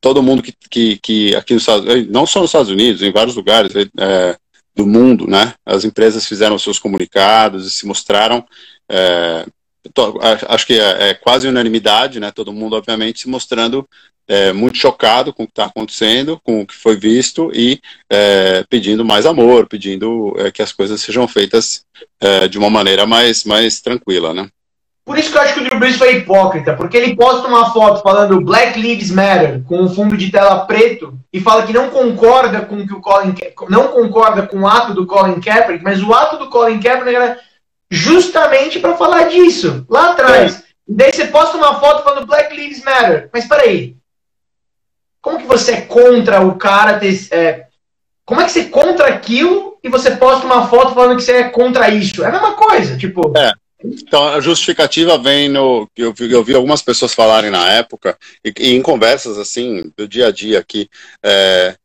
todo 0.00 0.22
mundo 0.22 0.42
que, 0.42 0.52
que, 0.68 0.98
que 0.98 1.36
aqui 1.36 1.54
nos 1.54 1.62
Estados 1.62 2.08
não 2.08 2.26
só 2.26 2.40
nos 2.40 2.50
Estados 2.50 2.70
Unidos, 2.70 3.02
em 3.02 3.12
vários 3.12 3.36
lugares 3.36 3.72
é, 3.98 4.36
do 4.74 4.84
mundo, 4.84 5.28
né, 5.28 5.54
as 5.64 5.84
empresas 5.84 6.26
fizeram 6.26 6.58
seus 6.58 6.78
comunicados 6.78 7.64
e 7.66 7.70
se 7.70 7.86
mostraram 7.86 8.44
é, 8.90 9.46
acho 10.48 10.66
que 10.66 10.78
é, 10.78 11.10
é, 11.10 11.14
quase 11.14 11.48
unanimidade, 11.48 12.20
né? 12.20 12.30
Todo 12.30 12.52
mundo, 12.52 12.76
obviamente, 12.76 13.20
se 13.20 13.28
mostrando 13.28 13.88
é, 14.28 14.52
muito 14.52 14.78
chocado 14.78 15.32
com 15.32 15.42
o 15.42 15.46
que 15.46 15.52
está 15.52 15.66
acontecendo, 15.66 16.40
com 16.42 16.62
o 16.62 16.66
que 16.66 16.74
foi 16.74 16.96
visto 16.96 17.50
e 17.54 17.80
é, 18.10 18.64
pedindo 18.68 19.04
mais 19.04 19.26
amor, 19.26 19.66
pedindo 19.66 20.34
é, 20.38 20.50
que 20.50 20.62
as 20.62 20.72
coisas 20.72 21.00
sejam 21.00 21.26
feitas 21.26 21.84
é, 22.20 22.48
de 22.48 22.58
uma 22.58 22.70
maneira 22.70 23.06
mais, 23.06 23.44
mais 23.44 23.80
tranquila, 23.80 24.32
né? 24.32 24.48
Por 25.04 25.18
isso 25.18 25.32
que 25.32 25.36
eu 25.36 25.42
acho 25.42 25.54
que 25.54 25.60
o 25.60 25.64
Drew 25.64 25.80
Brees 25.80 25.96
foi 25.96 26.18
hipócrita, 26.18 26.74
porque 26.74 26.96
ele 26.96 27.16
posta 27.16 27.48
uma 27.48 27.72
foto 27.72 28.02
falando 28.02 28.40
Black 28.40 28.80
Lives 28.80 29.10
Matter 29.10 29.60
com 29.64 29.80
um 29.80 29.92
fundo 29.92 30.16
de 30.16 30.30
tela 30.30 30.60
preto 30.64 31.18
e 31.32 31.40
fala 31.40 31.66
que 31.66 31.72
não 31.72 31.90
concorda 31.90 32.60
com 32.60 32.86
que 32.86 32.94
o 32.94 33.00
Colin 33.00 33.34
não 33.68 33.88
concorda 33.88 34.46
com 34.46 34.60
o 34.60 34.66
ato 34.66 34.94
do 34.94 35.04
Colin 35.04 35.40
Kaepernick, 35.40 35.82
mas 35.82 36.00
o 36.00 36.14
ato 36.14 36.38
do 36.38 36.48
Colin 36.48 36.78
Kaepernick 36.78 37.16
era 37.16 37.40
justamente 37.92 38.80
para 38.80 38.96
falar 38.96 39.24
disso 39.24 39.84
lá 39.86 40.12
atrás. 40.12 40.60
É. 40.60 40.62
Daí 40.88 41.12
você 41.12 41.26
posta 41.26 41.58
uma 41.58 41.78
foto 41.78 42.02
falando 42.02 42.26
Black 42.26 42.56
Lives 42.56 42.82
Matter, 42.82 43.28
mas 43.30 43.46
peraí, 43.46 43.94
como 45.20 45.38
que 45.38 45.46
você 45.46 45.72
é 45.72 45.80
contra 45.82 46.40
o 46.40 46.56
cara 46.56 46.98
ter, 46.98 47.14
é, 47.30 47.66
como 48.24 48.40
é 48.40 48.44
que 48.44 48.50
você 48.50 48.60
é 48.60 48.64
contra 48.64 49.08
aquilo 49.08 49.76
e 49.84 49.90
você 49.90 50.12
posta 50.12 50.46
uma 50.46 50.66
foto 50.68 50.94
falando 50.94 51.18
que 51.18 51.22
você 51.22 51.32
é 51.32 51.48
contra 51.50 51.90
isso? 51.90 52.24
É 52.24 52.28
a 52.28 52.32
mesma 52.32 52.54
coisa, 52.54 52.96
tipo. 52.96 53.30
É. 53.36 53.52
Então, 53.84 54.26
a 54.28 54.40
justificativa 54.40 55.18
vem 55.18 55.50
no. 55.50 55.86
Eu, 55.94 56.14
eu 56.18 56.42
vi 56.42 56.54
algumas 56.54 56.80
pessoas 56.80 57.12
falarem 57.12 57.50
na 57.50 57.68
época, 57.72 58.16
e, 58.42 58.52
e, 58.58 58.74
em 58.74 58.80
conversas 58.80 59.36
assim, 59.36 59.92
do 59.96 60.08
dia 60.08 60.28
a 60.28 60.32
dia 60.32 60.58
aqui. 60.58 60.88
É, 61.22 61.76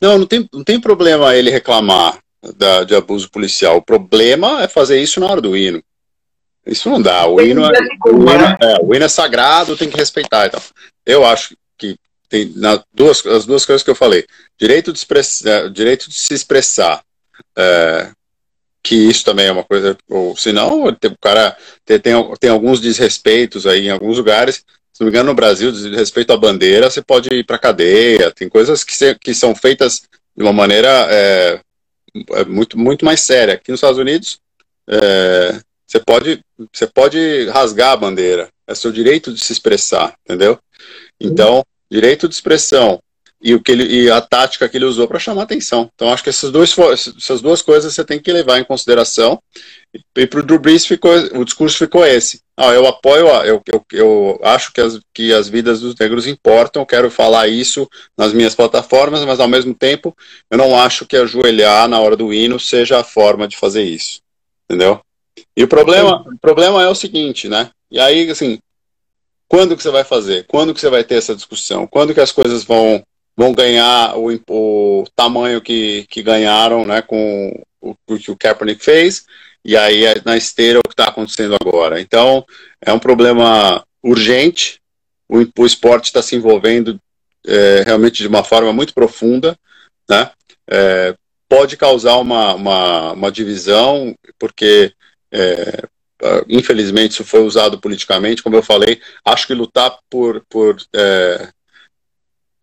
não, 0.00 0.18
não 0.18 0.26
tem, 0.26 0.48
não 0.52 0.62
tem 0.62 0.78
problema 0.78 1.34
ele 1.34 1.50
reclamar 1.50 2.18
da, 2.56 2.84
de 2.84 2.94
abuso 2.94 3.30
policial. 3.30 3.76
O 3.78 3.82
problema 3.82 4.62
é 4.62 4.68
fazer 4.68 5.00
isso 5.00 5.20
na 5.20 5.26
hora 5.26 5.40
do 5.40 5.56
hino. 5.56 5.82
Isso 6.66 6.90
não 6.90 7.00
dá. 7.00 7.26
O 7.26 7.40
hino, 7.40 7.64
é, 7.64 7.78
o, 8.06 8.22
hino, 8.22 8.56
é, 8.60 8.78
o 8.82 8.94
hino 8.94 9.04
é 9.04 9.08
sagrado, 9.08 9.76
tem 9.76 9.88
que 9.88 9.96
respeitar. 9.96 10.46
Então. 10.46 10.60
Eu 11.04 11.24
acho 11.24 11.56
que 11.78 11.96
tem 12.28 12.52
na, 12.56 12.82
duas, 12.92 13.24
as 13.26 13.46
duas 13.46 13.64
coisas 13.64 13.82
que 13.82 13.90
eu 13.90 13.94
falei. 13.94 14.26
Direito 14.58 14.92
de, 14.92 14.98
express, 14.98 15.44
é, 15.46 15.68
direito 15.68 16.08
de 16.08 16.14
se 16.14 16.34
expressar. 16.34 17.02
É, 17.56 18.10
que 18.82 18.94
isso 18.94 19.24
também 19.24 19.46
é 19.46 19.52
uma 19.52 19.64
coisa, 19.64 19.98
ou 20.08 20.36
senão 20.36 20.84
o 20.84 21.18
cara 21.20 21.56
tem, 21.84 21.98
tem, 21.98 22.14
tem 22.38 22.50
alguns 22.50 22.80
desrespeitos 22.80 23.66
aí 23.66 23.86
em 23.86 23.90
alguns 23.90 24.16
lugares, 24.16 24.64
se 24.92 25.00
não 25.00 25.06
me 25.06 25.10
engano 25.10 25.30
no 25.30 25.34
Brasil, 25.34 25.72
desrespeito 25.72 26.32
à 26.32 26.36
bandeira, 26.36 26.88
você 26.88 27.02
pode 27.02 27.28
ir 27.28 27.44
para 27.44 27.58
cadeia, 27.58 28.30
tem 28.30 28.48
coisas 28.48 28.84
que, 28.84 28.96
se, 28.96 29.16
que 29.16 29.34
são 29.34 29.56
feitas 29.56 30.02
de 30.36 30.42
uma 30.42 30.52
maneira 30.52 30.88
é, 31.10 31.60
é 32.32 32.44
muito, 32.44 32.78
muito 32.78 33.04
mais 33.04 33.20
séria. 33.20 33.54
Aqui 33.54 33.70
nos 33.70 33.78
Estados 33.78 33.98
Unidos, 33.98 34.40
é, 34.88 35.60
você, 35.86 36.00
pode, 36.00 36.40
você 36.72 36.86
pode 36.86 37.48
rasgar 37.48 37.92
a 37.92 37.96
bandeira, 37.96 38.48
é 38.66 38.74
seu 38.74 38.92
direito 38.92 39.32
de 39.32 39.40
se 39.40 39.52
expressar, 39.52 40.14
entendeu? 40.24 40.58
Então, 41.20 41.64
direito 41.90 42.28
de 42.28 42.34
expressão 42.34 43.00
e, 43.40 43.54
o 43.54 43.62
que 43.62 43.72
ele, 43.72 43.84
e 43.84 44.10
a 44.10 44.20
tática 44.20 44.68
que 44.68 44.76
ele 44.76 44.84
usou 44.84 45.06
para 45.06 45.18
chamar 45.18 45.42
atenção. 45.42 45.90
Então, 45.94 46.12
acho 46.12 46.22
que 46.22 46.30
essas 46.30 46.50
duas, 46.50 46.74
essas 47.16 47.40
duas 47.40 47.62
coisas 47.62 47.94
você 47.94 48.04
tem 48.04 48.18
que 48.18 48.32
levar 48.32 48.58
em 48.58 48.64
consideração. 48.64 49.40
E 50.16 50.26
para 50.26 50.40
o 50.40 50.42
Drew 50.42 50.58
Brees 50.58 50.86
ficou, 50.86 51.12
o 51.34 51.44
discurso 51.44 51.76
ficou 51.76 52.04
esse. 52.04 52.40
Ah, 52.56 52.72
eu 52.72 52.86
apoio, 52.86 53.26
eu, 53.44 53.62
eu, 53.66 53.84
eu 53.92 54.40
acho 54.42 54.72
que 54.72 54.80
as, 54.80 54.98
que 55.12 55.32
as 55.32 55.48
vidas 55.48 55.80
dos 55.80 55.94
negros 55.94 56.26
importam, 56.26 56.86
quero 56.86 57.10
falar 57.10 57.48
isso 57.48 57.88
nas 58.16 58.32
minhas 58.32 58.54
plataformas, 58.54 59.24
mas 59.24 59.40
ao 59.40 59.48
mesmo 59.48 59.74
tempo 59.74 60.16
eu 60.50 60.56
não 60.56 60.78
acho 60.78 61.06
que 61.06 61.16
ajoelhar 61.16 61.88
na 61.88 62.00
hora 62.00 62.16
do 62.16 62.32
hino 62.32 62.58
seja 62.58 62.98
a 62.98 63.04
forma 63.04 63.46
de 63.46 63.56
fazer 63.56 63.82
isso. 63.82 64.20
Entendeu? 64.64 65.00
E 65.56 65.62
o 65.62 65.68
problema, 65.68 66.24
o 66.26 66.38
problema 66.38 66.82
é 66.82 66.88
o 66.88 66.94
seguinte, 66.94 67.48
né? 67.48 67.70
E 67.90 68.00
aí, 68.00 68.30
assim, 68.30 68.58
quando 69.48 69.76
que 69.76 69.82
você 69.82 69.90
vai 69.90 70.04
fazer? 70.04 70.44
Quando 70.46 70.74
que 70.74 70.80
você 70.80 70.90
vai 70.90 71.04
ter 71.04 71.16
essa 71.16 71.34
discussão? 71.34 71.86
Quando 71.86 72.12
que 72.12 72.20
as 72.20 72.32
coisas 72.32 72.64
vão, 72.64 73.02
vão 73.36 73.52
ganhar 73.52 74.16
o, 74.16 74.28
o 74.48 75.04
tamanho 75.14 75.60
que, 75.60 76.06
que 76.08 76.22
ganharam 76.22 76.84
né, 76.84 77.02
com 77.02 77.52
o, 77.80 77.94
o 78.08 78.18
que 78.18 78.30
o 78.30 78.36
Kaepernick 78.36 78.82
fez? 78.82 79.26
E 79.64 79.76
aí 79.76 80.04
é 80.04 80.22
na 80.24 80.36
esteira 80.36 80.78
o 80.78 80.88
que 80.88 80.92
está 80.92 81.08
acontecendo 81.08 81.56
agora. 81.60 82.00
Então, 82.00 82.44
é 82.80 82.92
um 82.92 82.98
problema 82.98 83.84
urgente. 84.02 84.80
O, 85.28 85.44
o 85.58 85.66
esporte 85.66 86.06
está 86.06 86.22
se 86.22 86.36
envolvendo 86.36 87.00
é, 87.46 87.82
realmente 87.84 88.22
de 88.22 88.28
uma 88.28 88.44
forma 88.44 88.72
muito 88.72 88.94
profunda, 88.94 89.58
né? 90.08 90.30
É, 90.68 91.14
pode 91.48 91.76
causar 91.76 92.16
uma, 92.16 92.54
uma, 92.54 93.12
uma 93.12 93.30
divisão, 93.30 94.14
porque 94.38 94.92
é, 95.32 95.82
infelizmente 96.48 97.12
isso 97.12 97.24
foi 97.24 97.42
usado 97.42 97.80
politicamente, 97.80 98.42
como 98.42 98.56
eu 98.56 98.62
falei, 98.62 99.00
acho 99.24 99.46
que 99.46 99.54
lutar 99.54 99.96
por, 100.10 100.44
por 100.48 100.76
é, 100.94 101.48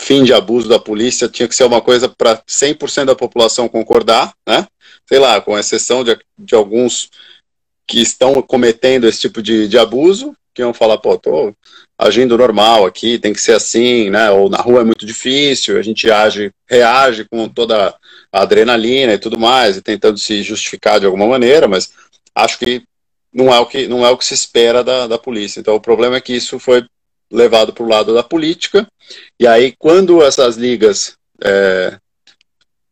fim 0.02 0.24
de 0.24 0.34
abuso 0.34 0.68
da 0.68 0.80
polícia 0.80 1.30
tinha 1.30 1.48
que 1.48 1.56
ser 1.56 1.64
uma 1.64 1.82
coisa 1.82 2.10
para 2.10 2.38
100% 2.48 3.06
da 3.06 3.16
população 3.16 3.68
concordar, 3.68 4.34
né? 4.48 4.68
Sei 5.08 5.20
lá, 5.20 5.40
com 5.42 5.58
exceção 5.58 6.04
de, 6.04 6.18
de 6.38 6.56
alguns 6.56 7.10
que 7.88 8.02
estão 8.02 8.42
cometendo 8.42 9.08
esse 9.08 9.22
tipo 9.22 9.42
de, 9.42 9.68
de 9.68 9.78
abuso, 9.78 10.34
que 10.54 10.64
vão 10.64 10.74
falar, 10.74 10.98
pô, 10.98 11.18
tô 11.18 11.54
agindo 11.98 12.38
normal 12.38 12.86
aqui, 12.86 13.18
tem 13.18 13.34
que 13.34 13.42
ser 13.42 13.56
assim, 13.56 14.10
né? 14.10 14.30
Ou 14.32 14.50
na 14.50 14.58
rua 14.58 14.82
é 14.82 14.84
muito 14.84 15.06
difícil, 15.06 15.78
a 15.78 15.82
gente 15.82 16.10
age, 16.12 16.52
reage 16.70 17.26
com 17.26 17.50
toda 17.50 17.96
a 18.32 18.42
adrenalina 18.42 19.14
e 19.14 19.18
tudo 19.18 19.38
mais, 19.38 19.78
e 19.78 19.82
tentando 19.82 20.18
se 20.18 20.44
justificar 20.44 21.00
de 21.00 21.06
alguma 21.06 21.28
maneira, 21.28 21.68
mas 21.68 21.92
acho 22.36 22.60
que 22.60 22.84
não 23.34 23.54
é 23.54 23.60
o 23.60 23.66
que, 23.66 23.88
não 23.88 24.06
é 24.06 24.12
o 24.12 24.18
que 24.18 24.26
se 24.26 24.34
espera 24.34 24.84
da, 24.84 25.08
da 25.08 25.18
polícia. 25.18 25.60
Então, 25.60 25.76
o 25.76 25.82
problema 25.82 26.18
é 26.18 26.22
que 26.22 26.34
isso 26.34 26.60
foi 26.60 26.86
levado 27.34 27.74
para 27.74 27.84
o 27.84 27.90
lado 27.90 28.14
da 28.14 28.24
política, 28.24 28.88
e 29.40 29.48
aí, 29.48 29.74
quando 29.78 30.24
essas 30.24 30.56
ligas 30.56 31.18
é, 31.44 31.98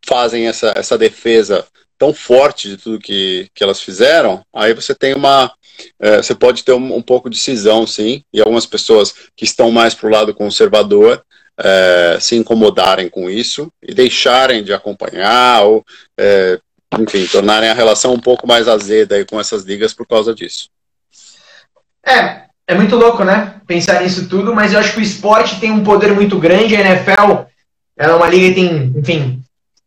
fazem 0.06 0.47
essa, 0.47 0.73
essa 0.75 0.97
defesa 0.97 1.65
tão 1.97 2.13
forte 2.13 2.67
de 2.67 2.77
tudo 2.77 2.99
que, 2.99 3.47
que 3.54 3.63
elas 3.63 3.80
fizeram, 3.80 4.43
aí 4.54 4.73
você 4.73 4.95
tem 4.95 5.13
uma. 5.13 5.54
É, 5.99 6.17
você 6.17 6.34
pode 6.34 6.63
ter 6.63 6.73
um, 6.73 6.95
um, 6.95 7.01
pouco 7.01 7.30
de 7.30 7.38
cisão, 7.38 7.86
sim, 7.86 8.23
e 8.34 8.39
algumas 8.39 8.65
pessoas 8.65 9.13
que 9.36 9.45
estão 9.45 9.71
mais 9.71 9.93
para 9.93 10.08
o 10.08 10.12
lado 10.12 10.34
conservador 10.34 11.23
é, 11.58 12.17
se 12.19 12.36
incomodarem 12.36 13.08
com 13.08 13.30
isso 13.30 13.71
e 13.82 13.93
deixarem 13.93 14.63
de 14.63 14.73
acompanhar 14.73 15.63
ou 15.63 15.84
é, 16.19 16.60
enfim, 16.99 17.25
tornarem 17.27 17.69
a 17.69 17.73
relação 17.73 18.13
um 18.13 18.19
pouco 18.19 18.47
mais 18.47 18.67
azeda 18.67 19.15
aí 19.15 19.25
com 19.25 19.39
essas 19.39 19.63
ligas 19.63 19.93
por 19.93 20.08
causa 20.08 20.34
disso. 20.34 20.69
É, 22.06 22.47
é 22.71 22.75
muito 22.75 22.95
louco, 22.95 23.23
né? 23.25 23.55
Pensar 23.67 24.01
nisso 24.01 24.29
tudo, 24.29 24.55
mas 24.55 24.71
eu 24.71 24.79
acho 24.79 24.93
que 24.93 24.99
o 24.99 25.03
esporte 25.03 25.60
tem 25.60 25.71
um 25.71 25.84
poder 25.84 26.13
muito 26.13 26.39
grande. 26.39 26.75
A 26.75 26.79
NFL 26.79 27.43
é 27.97 28.07
uma 28.13 28.29
liga 28.29 28.47
que 28.47 28.55
tem, 28.55 28.93
enfim, 28.95 29.41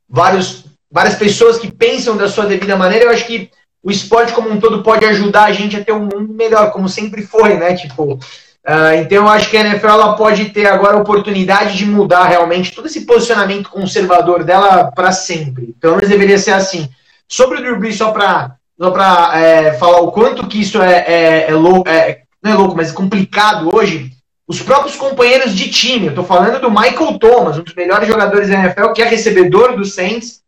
vários, 0.06 0.66
várias 0.92 1.14
pessoas 1.14 1.58
que 1.58 1.72
pensam 1.72 2.14
da 2.14 2.28
sua 2.28 2.44
devida 2.44 2.76
maneira. 2.76 3.06
Eu 3.06 3.10
acho 3.10 3.26
que 3.26 3.50
o 3.82 3.90
esporte 3.90 4.34
como 4.34 4.50
um 4.50 4.60
todo 4.60 4.82
pode 4.82 5.04
ajudar 5.06 5.44
a 5.44 5.52
gente 5.52 5.76
a 5.76 5.82
ter 5.82 5.92
um 5.92 6.00
mundo 6.00 6.34
melhor, 6.34 6.72
como 6.72 6.86
sempre 6.86 7.22
foi, 7.22 7.54
né? 7.54 7.74
Tipo, 7.74 8.14
uh, 8.14 8.94
então 8.98 9.24
eu 9.24 9.28
acho 9.28 9.48
que 9.48 9.56
a 9.56 9.60
NFL 9.60 9.88
ela 9.88 10.14
pode 10.14 10.50
ter 10.50 10.66
agora 10.66 10.98
a 10.98 11.00
oportunidade 11.00 11.78
de 11.78 11.86
mudar 11.86 12.24
realmente 12.24 12.70
todo 12.74 12.86
esse 12.86 13.06
posicionamento 13.06 13.70
conservador 13.70 14.44
dela 14.44 14.92
para 14.94 15.10
sempre. 15.10 15.74
Pelo 15.80 15.96
menos 15.96 16.10
deveria 16.10 16.36
ser 16.36 16.52
assim. 16.52 16.86
Sobre 17.26 17.58
o 17.58 17.62
Drew 17.62 17.78
Brees, 17.78 17.96
só 17.96 18.10
para 18.10 18.56
só 18.78 19.32
é, 19.34 19.72
falar 19.78 20.00
o 20.00 20.12
quanto 20.12 20.46
que 20.46 20.60
isso 20.60 20.82
é, 20.82 20.98
é, 21.06 21.50
é 21.50 21.54
louco, 21.54 21.88
é, 21.88 22.23
não 22.44 22.52
é 22.52 22.54
louco, 22.54 22.76
mas 22.76 22.90
é 22.90 22.92
complicado 22.92 23.74
hoje, 23.74 24.12
os 24.46 24.60
próprios 24.60 24.94
companheiros 24.94 25.54
de 25.54 25.70
time, 25.70 26.06
eu 26.06 26.10
estou 26.10 26.24
falando 26.24 26.60
do 26.60 26.70
Michael 26.70 27.18
Thomas, 27.18 27.56
um 27.56 27.62
dos 27.62 27.74
melhores 27.74 28.06
jogadores 28.06 28.48
da 28.48 28.56
NFL, 28.56 28.92
que 28.92 29.02
é 29.02 29.08
recebedor 29.08 29.74
do 29.74 29.84
Saints, 29.86 30.42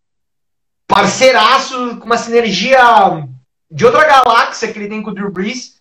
parceiraço, 0.87 1.97
com 1.97 2.05
uma 2.05 2.19
sinergia 2.19 2.79
de 3.71 3.87
outra 3.87 4.05
galáxia 4.05 4.71
que 4.71 4.79
ele 4.79 4.89
tem 4.89 5.03
com 5.03 5.11
o 5.11 5.15
Drew 5.15 5.33
Brees. 5.33 5.77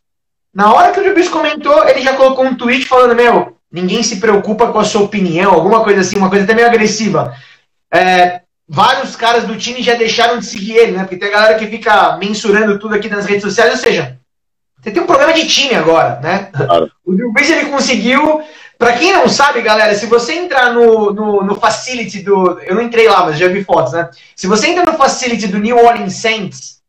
Na 0.53 0.73
hora 0.73 0.93
que 0.93 0.99
o 0.99 1.03
Drew 1.03 1.13
Brees 1.13 1.27
comentou, 1.27 1.85
ele 1.85 2.01
já 2.01 2.15
colocou 2.15 2.45
um 2.45 2.55
tweet 2.55 2.85
falando, 2.85 3.13
meu, 3.13 3.57
ninguém 3.69 4.01
se 4.01 4.15
preocupa 4.15 4.71
com 4.71 4.79
a 4.79 4.85
sua 4.85 5.01
opinião, 5.01 5.51
alguma 5.51 5.83
coisa 5.83 5.99
assim, 5.99 6.15
uma 6.15 6.29
coisa 6.29 6.45
até 6.45 6.53
meio 6.53 6.67
agressiva. 6.67 7.35
É, 7.93 8.39
vários 8.65 9.17
caras 9.17 9.43
do 9.43 9.57
time 9.57 9.83
já 9.83 9.95
deixaram 9.95 10.39
de 10.39 10.45
seguir 10.45 10.77
ele, 10.77 10.91
né? 10.93 10.99
Porque 10.99 11.17
tem 11.17 11.27
a 11.27 11.33
galera 11.33 11.59
que 11.59 11.67
fica 11.67 12.15
mensurando 12.15 12.79
tudo 12.79 12.95
aqui 12.95 13.09
nas 13.09 13.25
redes 13.25 13.43
sociais, 13.43 13.73
ou 13.73 13.77
seja, 13.77 14.17
você 14.85 14.91
tem 14.91 15.01
um 15.01 15.07
problema 15.07 15.33
de 15.33 15.47
time 15.47 15.73
agora, 15.73 16.19
né? 16.21 16.49
Claro. 16.53 16.91
O 17.03 17.13
Drew 17.13 17.31
Brees 17.31 17.49
ele 17.49 17.69
conseguiu. 17.69 18.41
Para 18.77 18.93
quem 18.93 19.13
não 19.13 19.27
sabe, 19.27 19.61
galera, 19.61 19.95
se 19.95 20.05
você 20.05 20.33
entrar 20.33 20.73
no, 20.73 21.11
no, 21.11 21.43
no, 21.43 21.55
facility 21.55 22.21
do. 22.21 22.59
Eu 22.59 22.75
não 22.75 22.81
entrei 22.81 23.07
lá, 23.07 23.25
mas 23.25 23.37
já 23.37 23.47
vi 23.47 23.63
fotos, 23.63 23.93
né? 23.93 24.09
Se 24.35 24.47
você 24.47 24.67
entra 24.67 24.85
no 24.85 24.97
facility 24.97 25.47
do 25.47 25.57
New 25.57 25.77
Orleans 25.77 26.15
Saints, 26.15 26.81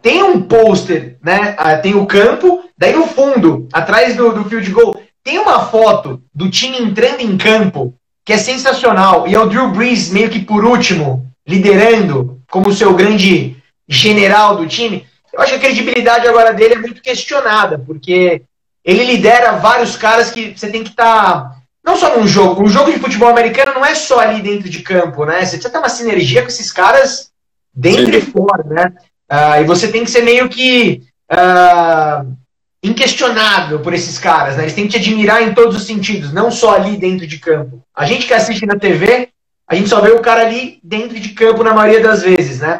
tem 0.00 0.22
um 0.22 0.42
pôster, 0.42 1.16
né? 1.22 1.54
Ah, 1.58 1.76
tem 1.76 1.94
o 1.94 2.06
campo, 2.06 2.64
daí 2.76 2.92
no 2.94 3.06
fundo, 3.06 3.68
atrás 3.72 4.16
do, 4.16 4.32
do 4.32 4.44
field 4.48 4.68
goal, 4.70 5.00
tem 5.22 5.38
uma 5.38 5.66
foto 5.66 6.22
do 6.34 6.50
time 6.50 6.78
entrando 6.78 7.20
em 7.20 7.36
campo 7.36 7.94
que 8.24 8.32
é 8.32 8.38
sensacional. 8.38 9.28
E 9.28 9.34
é 9.34 9.38
o 9.38 9.48
Drew 9.48 9.70
Brees 9.70 10.10
meio 10.10 10.30
que 10.30 10.40
por 10.40 10.64
último, 10.64 11.26
liderando 11.46 12.40
como 12.50 12.72
seu 12.72 12.94
grande 12.94 13.56
general 13.88 14.56
do 14.56 14.66
time. 14.66 15.06
Eu 15.32 15.40
acho 15.40 15.52
que 15.52 15.56
a 15.56 15.60
credibilidade 15.60 16.28
agora 16.28 16.52
dele 16.52 16.74
é 16.74 16.78
muito 16.78 17.00
questionada, 17.00 17.78
porque 17.78 18.42
ele 18.84 19.04
lidera 19.04 19.52
vários 19.52 19.96
caras 19.96 20.30
que 20.30 20.56
você 20.56 20.68
tem 20.68 20.82
que 20.82 20.90
estar. 20.90 21.04
Tá, 21.04 21.56
não 21.84 21.96
só 21.96 22.16
num 22.16 22.26
jogo, 22.26 22.62
um 22.62 22.68
jogo 22.68 22.92
de 22.92 22.98
futebol 22.98 23.28
americano 23.28 23.74
não 23.74 23.84
é 23.84 23.94
só 23.94 24.20
ali 24.20 24.40
dentro 24.40 24.68
de 24.68 24.80
campo, 24.80 25.24
né? 25.24 25.40
Você 25.40 25.56
precisa 25.56 25.70
ter 25.70 25.78
uma 25.78 25.88
sinergia 25.88 26.42
com 26.42 26.48
esses 26.48 26.70
caras 26.70 27.30
dentro 27.74 28.12
Sim. 28.12 28.18
e 28.18 28.20
fora, 28.20 28.64
né? 28.64 28.92
Uh, 29.30 29.62
e 29.62 29.64
você 29.64 29.88
tem 29.88 30.04
que 30.04 30.10
ser 30.10 30.22
meio 30.22 30.48
que 30.48 31.02
uh, 31.32 32.36
inquestionável 32.82 33.80
por 33.80 33.94
esses 33.94 34.18
caras, 34.18 34.56
né? 34.56 34.64
Eles 34.64 34.74
têm 34.74 34.86
que 34.86 34.92
te 34.92 34.98
admirar 34.98 35.42
em 35.42 35.54
todos 35.54 35.76
os 35.76 35.86
sentidos, 35.86 36.32
não 36.32 36.50
só 36.50 36.74
ali 36.74 36.96
dentro 36.96 37.26
de 37.26 37.38
campo. 37.38 37.82
A 37.94 38.04
gente 38.04 38.26
que 38.26 38.34
assiste 38.34 38.66
na 38.66 38.76
TV, 38.76 39.30
a 39.66 39.74
gente 39.74 39.88
só 39.88 40.00
vê 40.00 40.10
o 40.10 40.20
cara 40.20 40.42
ali 40.42 40.78
dentro 40.84 41.18
de 41.18 41.30
campo 41.30 41.64
na 41.64 41.74
maioria 41.74 42.02
das 42.02 42.22
vezes, 42.22 42.60
né? 42.60 42.78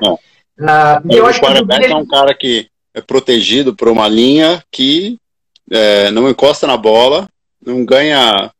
Uh, 0.58 1.10
eu 1.10 1.26
acho 1.26 1.38
o 1.38 1.42
quarterback 1.42 1.86
que 1.86 1.92
é 1.92 1.96
um 1.96 2.06
cara 2.06 2.34
que 2.34 2.68
é 2.94 3.00
protegido 3.00 3.74
por 3.74 3.88
uma 3.88 4.06
linha 4.06 4.62
que 4.70 5.18
é, 5.70 6.10
não 6.10 6.28
encosta 6.28 6.66
na 6.66 6.76
bola, 6.76 7.28
não 7.64 7.84
ganha 7.84 8.50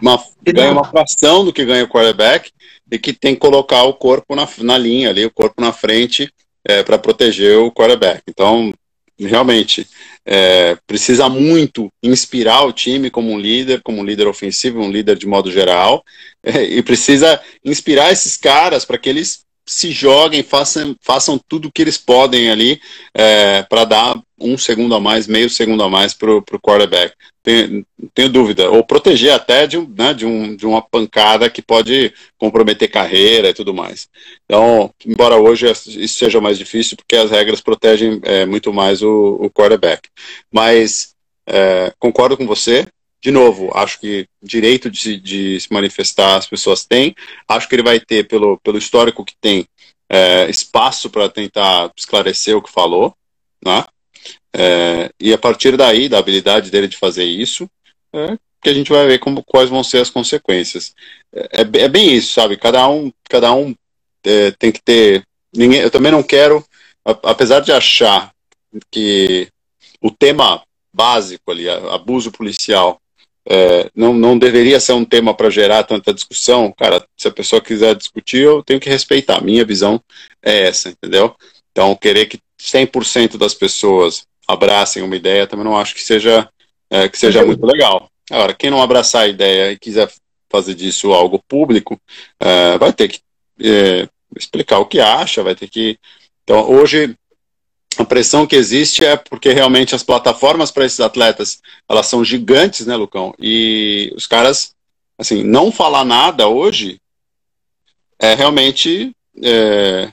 uma, 0.00 0.22
ganha 0.42 0.72
uma 0.72 0.84
fração 0.84 1.44
do 1.44 1.52
que 1.52 1.64
ganha 1.64 1.84
o 1.84 1.88
quarterback 1.88 2.50
e 2.90 2.98
que 2.98 3.12
tem 3.12 3.34
que 3.34 3.40
colocar 3.40 3.82
o 3.82 3.94
corpo 3.94 4.34
na, 4.34 4.48
na 4.58 4.78
linha 4.78 5.10
ali, 5.10 5.24
o 5.24 5.30
corpo 5.30 5.60
na 5.60 5.72
frente 5.72 6.32
é, 6.64 6.82
para 6.82 6.98
proteger 6.98 7.58
o 7.58 7.70
quarterback. 7.70 8.22
Então, 8.28 8.72
realmente, 9.18 9.86
é, 10.24 10.76
precisa 10.86 11.28
muito 11.28 11.88
inspirar 12.02 12.64
o 12.64 12.72
time 12.72 13.10
como 13.10 13.30
um 13.30 13.38
líder, 13.38 13.80
como 13.82 14.00
um 14.00 14.04
líder 14.04 14.26
ofensivo, 14.26 14.80
um 14.80 14.90
líder 14.90 15.16
de 15.16 15.26
modo 15.26 15.50
geral, 15.50 16.04
é, 16.42 16.62
e 16.78 16.82
precisa 16.82 17.40
inspirar 17.64 18.12
esses 18.12 18.36
caras 18.36 18.84
para 18.84 18.98
que 18.98 19.08
eles 19.08 19.45
se 19.66 19.90
joguem, 19.90 20.42
façam, 20.42 20.94
façam 21.00 21.38
tudo 21.48 21.66
o 21.66 21.72
que 21.72 21.82
eles 21.82 21.98
podem 21.98 22.50
ali 22.50 22.80
é, 23.12 23.62
para 23.62 23.84
dar 23.84 24.22
um 24.38 24.56
segundo 24.56 24.94
a 24.94 25.00
mais, 25.00 25.26
meio 25.26 25.50
segundo 25.50 25.82
a 25.82 25.88
mais 25.88 26.14
para 26.14 26.30
o 26.30 26.60
quarterback. 26.60 27.14
Tenho, 27.42 27.84
tenho, 28.14 28.28
dúvida. 28.28 28.70
Ou 28.70 28.84
proteger 28.84 29.32
até 29.32 29.66
de, 29.66 29.78
né, 29.78 30.14
de, 30.14 30.26
um, 30.26 30.54
de 30.54 30.66
uma 30.66 30.82
pancada 30.82 31.50
que 31.50 31.62
pode 31.62 32.12
comprometer 32.38 32.90
carreira 32.90 33.48
e 33.48 33.54
tudo 33.54 33.74
mais. 33.74 34.08
Então, 34.44 34.92
embora 35.04 35.36
hoje 35.36 35.70
isso 35.70 36.18
seja 36.18 36.40
mais 36.40 36.58
difícil, 36.58 36.96
porque 36.96 37.16
as 37.16 37.30
regras 37.30 37.60
protegem 37.60 38.20
é, 38.22 38.46
muito 38.46 38.72
mais 38.72 39.02
o, 39.02 39.38
o 39.40 39.50
quarterback. 39.50 40.08
Mas 40.52 41.14
é, 41.46 41.92
concordo 41.98 42.36
com 42.36 42.46
você, 42.46 42.86
de 43.22 43.30
novo, 43.30 43.70
acho 43.74 43.98
que 44.00 44.26
direito 44.42 44.90
de, 44.90 45.18
de, 45.18 45.60
se 45.60 45.72
manifestar 45.72 46.36
as 46.36 46.46
pessoas 46.46 46.84
têm. 46.84 47.14
Acho 47.48 47.68
que 47.68 47.74
ele 47.74 47.82
vai 47.82 47.98
ter, 47.98 48.28
pelo, 48.28 48.58
pelo 48.58 48.78
histórico 48.78 49.24
que 49.24 49.34
tem, 49.40 49.66
é, 50.08 50.48
espaço 50.48 51.10
para 51.10 51.28
tentar 51.28 51.90
esclarecer 51.96 52.56
o 52.56 52.62
que 52.62 52.70
falou, 52.70 53.14
né? 53.64 53.84
É, 54.54 55.10
e 55.20 55.32
a 55.32 55.38
partir 55.38 55.76
daí, 55.76 56.08
da 56.08 56.18
habilidade 56.18 56.70
dele 56.70 56.88
de 56.88 56.96
fazer 56.96 57.24
isso, 57.24 57.68
é, 58.12 58.38
que 58.62 58.70
a 58.70 58.74
gente 58.74 58.90
vai 58.90 59.06
ver 59.06 59.18
como, 59.18 59.44
quais 59.44 59.68
vão 59.68 59.84
ser 59.84 59.98
as 59.98 60.10
consequências. 60.10 60.94
É, 61.32 61.62
é, 61.62 61.84
é 61.84 61.88
bem 61.88 62.14
isso, 62.14 62.32
sabe? 62.32 62.56
Cada 62.56 62.88
um, 62.88 63.12
cada 63.28 63.52
um 63.52 63.74
é, 64.24 64.50
tem 64.52 64.72
que 64.72 64.82
ter. 64.82 65.26
Ninguém, 65.54 65.80
eu 65.80 65.90
também 65.90 66.12
não 66.12 66.22
quero, 66.22 66.64
apesar 67.04 67.60
de 67.60 67.72
achar 67.72 68.32
que 68.90 69.48
o 70.00 70.10
tema 70.10 70.62
básico 70.92 71.50
ali, 71.50 71.68
abuso 71.68 72.32
policial, 72.32 73.00
é, 73.48 73.90
não, 73.94 74.12
não 74.12 74.36
deveria 74.36 74.80
ser 74.80 74.92
um 74.92 75.04
tema 75.04 75.32
para 75.32 75.50
gerar 75.50 75.84
tanta 75.84 76.12
discussão. 76.12 76.72
Cara, 76.76 77.04
se 77.16 77.28
a 77.28 77.32
pessoa 77.32 77.62
quiser 77.62 77.94
discutir, 77.94 78.42
eu 78.42 78.62
tenho 78.62 78.80
que 78.80 78.90
respeitar. 78.90 79.40
Minha 79.40 79.64
visão 79.64 80.02
é 80.42 80.66
essa, 80.66 80.88
entendeu? 80.88 81.34
Então, 81.70 81.94
querer 81.94 82.26
que 82.26 82.40
100% 82.60 83.36
das 83.36 83.54
pessoas 83.54 84.26
abracem 84.48 85.02
uma 85.02 85.16
ideia 85.16 85.46
também 85.46 85.64
não 85.64 85.76
acho 85.76 85.94
que 85.94 86.02
seja, 86.02 86.48
é, 86.90 87.08
que 87.08 87.18
seja 87.18 87.44
muito 87.44 87.64
legal. 87.64 88.10
Agora, 88.30 88.54
quem 88.54 88.70
não 88.70 88.82
abraçar 88.82 89.22
a 89.22 89.28
ideia 89.28 89.72
e 89.72 89.78
quiser 89.78 90.10
fazer 90.50 90.74
disso 90.74 91.12
algo 91.12 91.42
público, 91.46 92.00
é, 92.40 92.78
vai 92.78 92.92
ter 92.92 93.08
que 93.08 93.20
é, 93.60 94.08
explicar 94.36 94.78
o 94.78 94.86
que 94.86 94.98
acha, 94.98 95.42
vai 95.42 95.54
ter 95.54 95.68
que. 95.68 95.98
Então, 96.42 96.68
hoje, 96.68 97.16
a 97.98 98.04
pressão 98.04 98.46
que 98.46 98.56
existe 98.56 99.04
é 99.04 99.16
porque 99.16 99.52
realmente 99.52 99.94
as 99.94 100.02
plataformas 100.02 100.70
para 100.70 100.84
esses 100.84 101.00
atletas 101.00 101.60
elas 101.88 102.06
são 102.06 102.24
gigantes, 102.24 102.86
né, 102.86 102.96
Lucão? 102.96 103.34
E 103.38 104.12
os 104.16 104.26
caras, 104.26 104.74
assim, 105.18 105.42
não 105.42 105.72
falar 105.72 106.04
nada 106.04 106.48
hoje 106.48 107.00
é 108.18 108.34
realmente 108.34 109.12
é, 109.42 110.10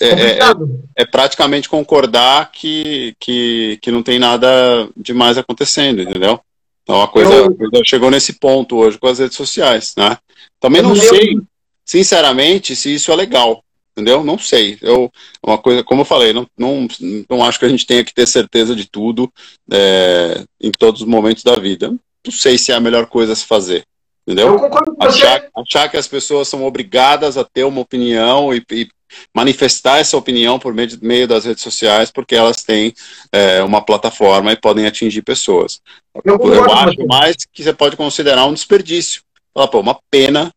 é, 0.00 0.08
é, 0.08 0.38
é, 0.96 1.04
praticamente 1.04 1.68
concordar 1.68 2.50
que, 2.50 3.14
que, 3.20 3.78
que 3.82 3.90
não 3.90 4.02
tem 4.02 4.18
nada 4.18 4.88
demais 4.96 5.36
acontecendo, 5.36 6.02
entendeu? 6.02 6.40
Então 6.82 7.02
a 7.02 7.08
coisa, 7.08 7.46
a 7.46 7.54
coisa 7.54 7.84
chegou 7.84 8.10
nesse 8.10 8.34
ponto 8.34 8.76
hoje 8.76 8.98
com 8.98 9.06
as 9.06 9.18
redes 9.18 9.36
sociais, 9.36 9.94
né? 9.96 10.16
Também 10.58 10.82
não 10.82 10.96
sei, 10.96 11.38
sinceramente, 11.84 12.74
se 12.74 12.94
isso 12.94 13.12
é 13.12 13.16
legal 13.16 13.62
entendeu? 13.98 14.22
Não 14.22 14.38
sei. 14.38 14.78
Eu, 14.80 15.10
uma 15.44 15.58
coisa, 15.58 15.82
como 15.82 16.02
eu 16.02 16.04
falei, 16.04 16.32
não, 16.32 16.46
não, 16.56 16.86
não 17.28 17.44
acho 17.44 17.58
que 17.58 17.64
a 17.64 17.68
gente 17.68 17.84
tenha 17.84 18.04
que 18.04 18.14
ter 18.14 18.26
certeza 18.26 18.74
de 18.74 18.88
tudo 18.88 19.30
é, 19.70 20.44
em 20.60 20.70
todos 20.70 21.02
os 21.02 21.06
momentos 21.06 21.42
da 21.42 21.56
vida. 21.56 21.88
Não 22.24 22.32
sei 22.32 22.56
se 22.56 22.70
é 22.70 22.76
a 22.76 22.80
melhor 22.80 23.06
coisa 23.06 23.32
a 23.32 23.36
se 23.36 23.44
fazer. 23.44 23.84
Entendeu? 24.26 24.56
Achar, 25.00 25.48
achar 25.56 25.88
que 25.88 25.96
as 25.96 26.06
pessoas 26.06 26.48
são 26.48 26.64
obrigadas 26.64 27.36
a 27.36 27.44
ter 27.44 27.64
uma 27.64 27.80
opinião 27.80 28.54
e, 28.54 28.62
e 28.70 28.88
manifestar 29.34 29.98
essa 29.98 30.16
opinião 30.16 30.58
por 30.58 30.74
meio, 30.74 30.90
meio, 31.00 31.26
das 31.26 31.44
redes 31.44 31.62
sociais, 31.62 32.10
porque 32.10 32.34
elas 32.34 32.62
têm 32.62 32.92
é, 33.32 33.62
uma 33.62 33.80
plataforma 33.80 34.52
e 34.52 34.56
podem 34.56 34.86
atingir 34.86 35.22
pessoas. 35.22 35.80
Eu, 36.24 36.38
eu 36.52 36.70
acho 36.70 37.06
mais 37.06 37.36
que 37.50 37.64
você 37.64 37.72
pode 37.72 37.96
considerar 37.96 38.44
um 38.44 38.52
desperdício. 38.52 39.22
Falar, 39.54 39.68
pô, 39.68 39.80
uma 39.80 39.98
pena 40.10 40.52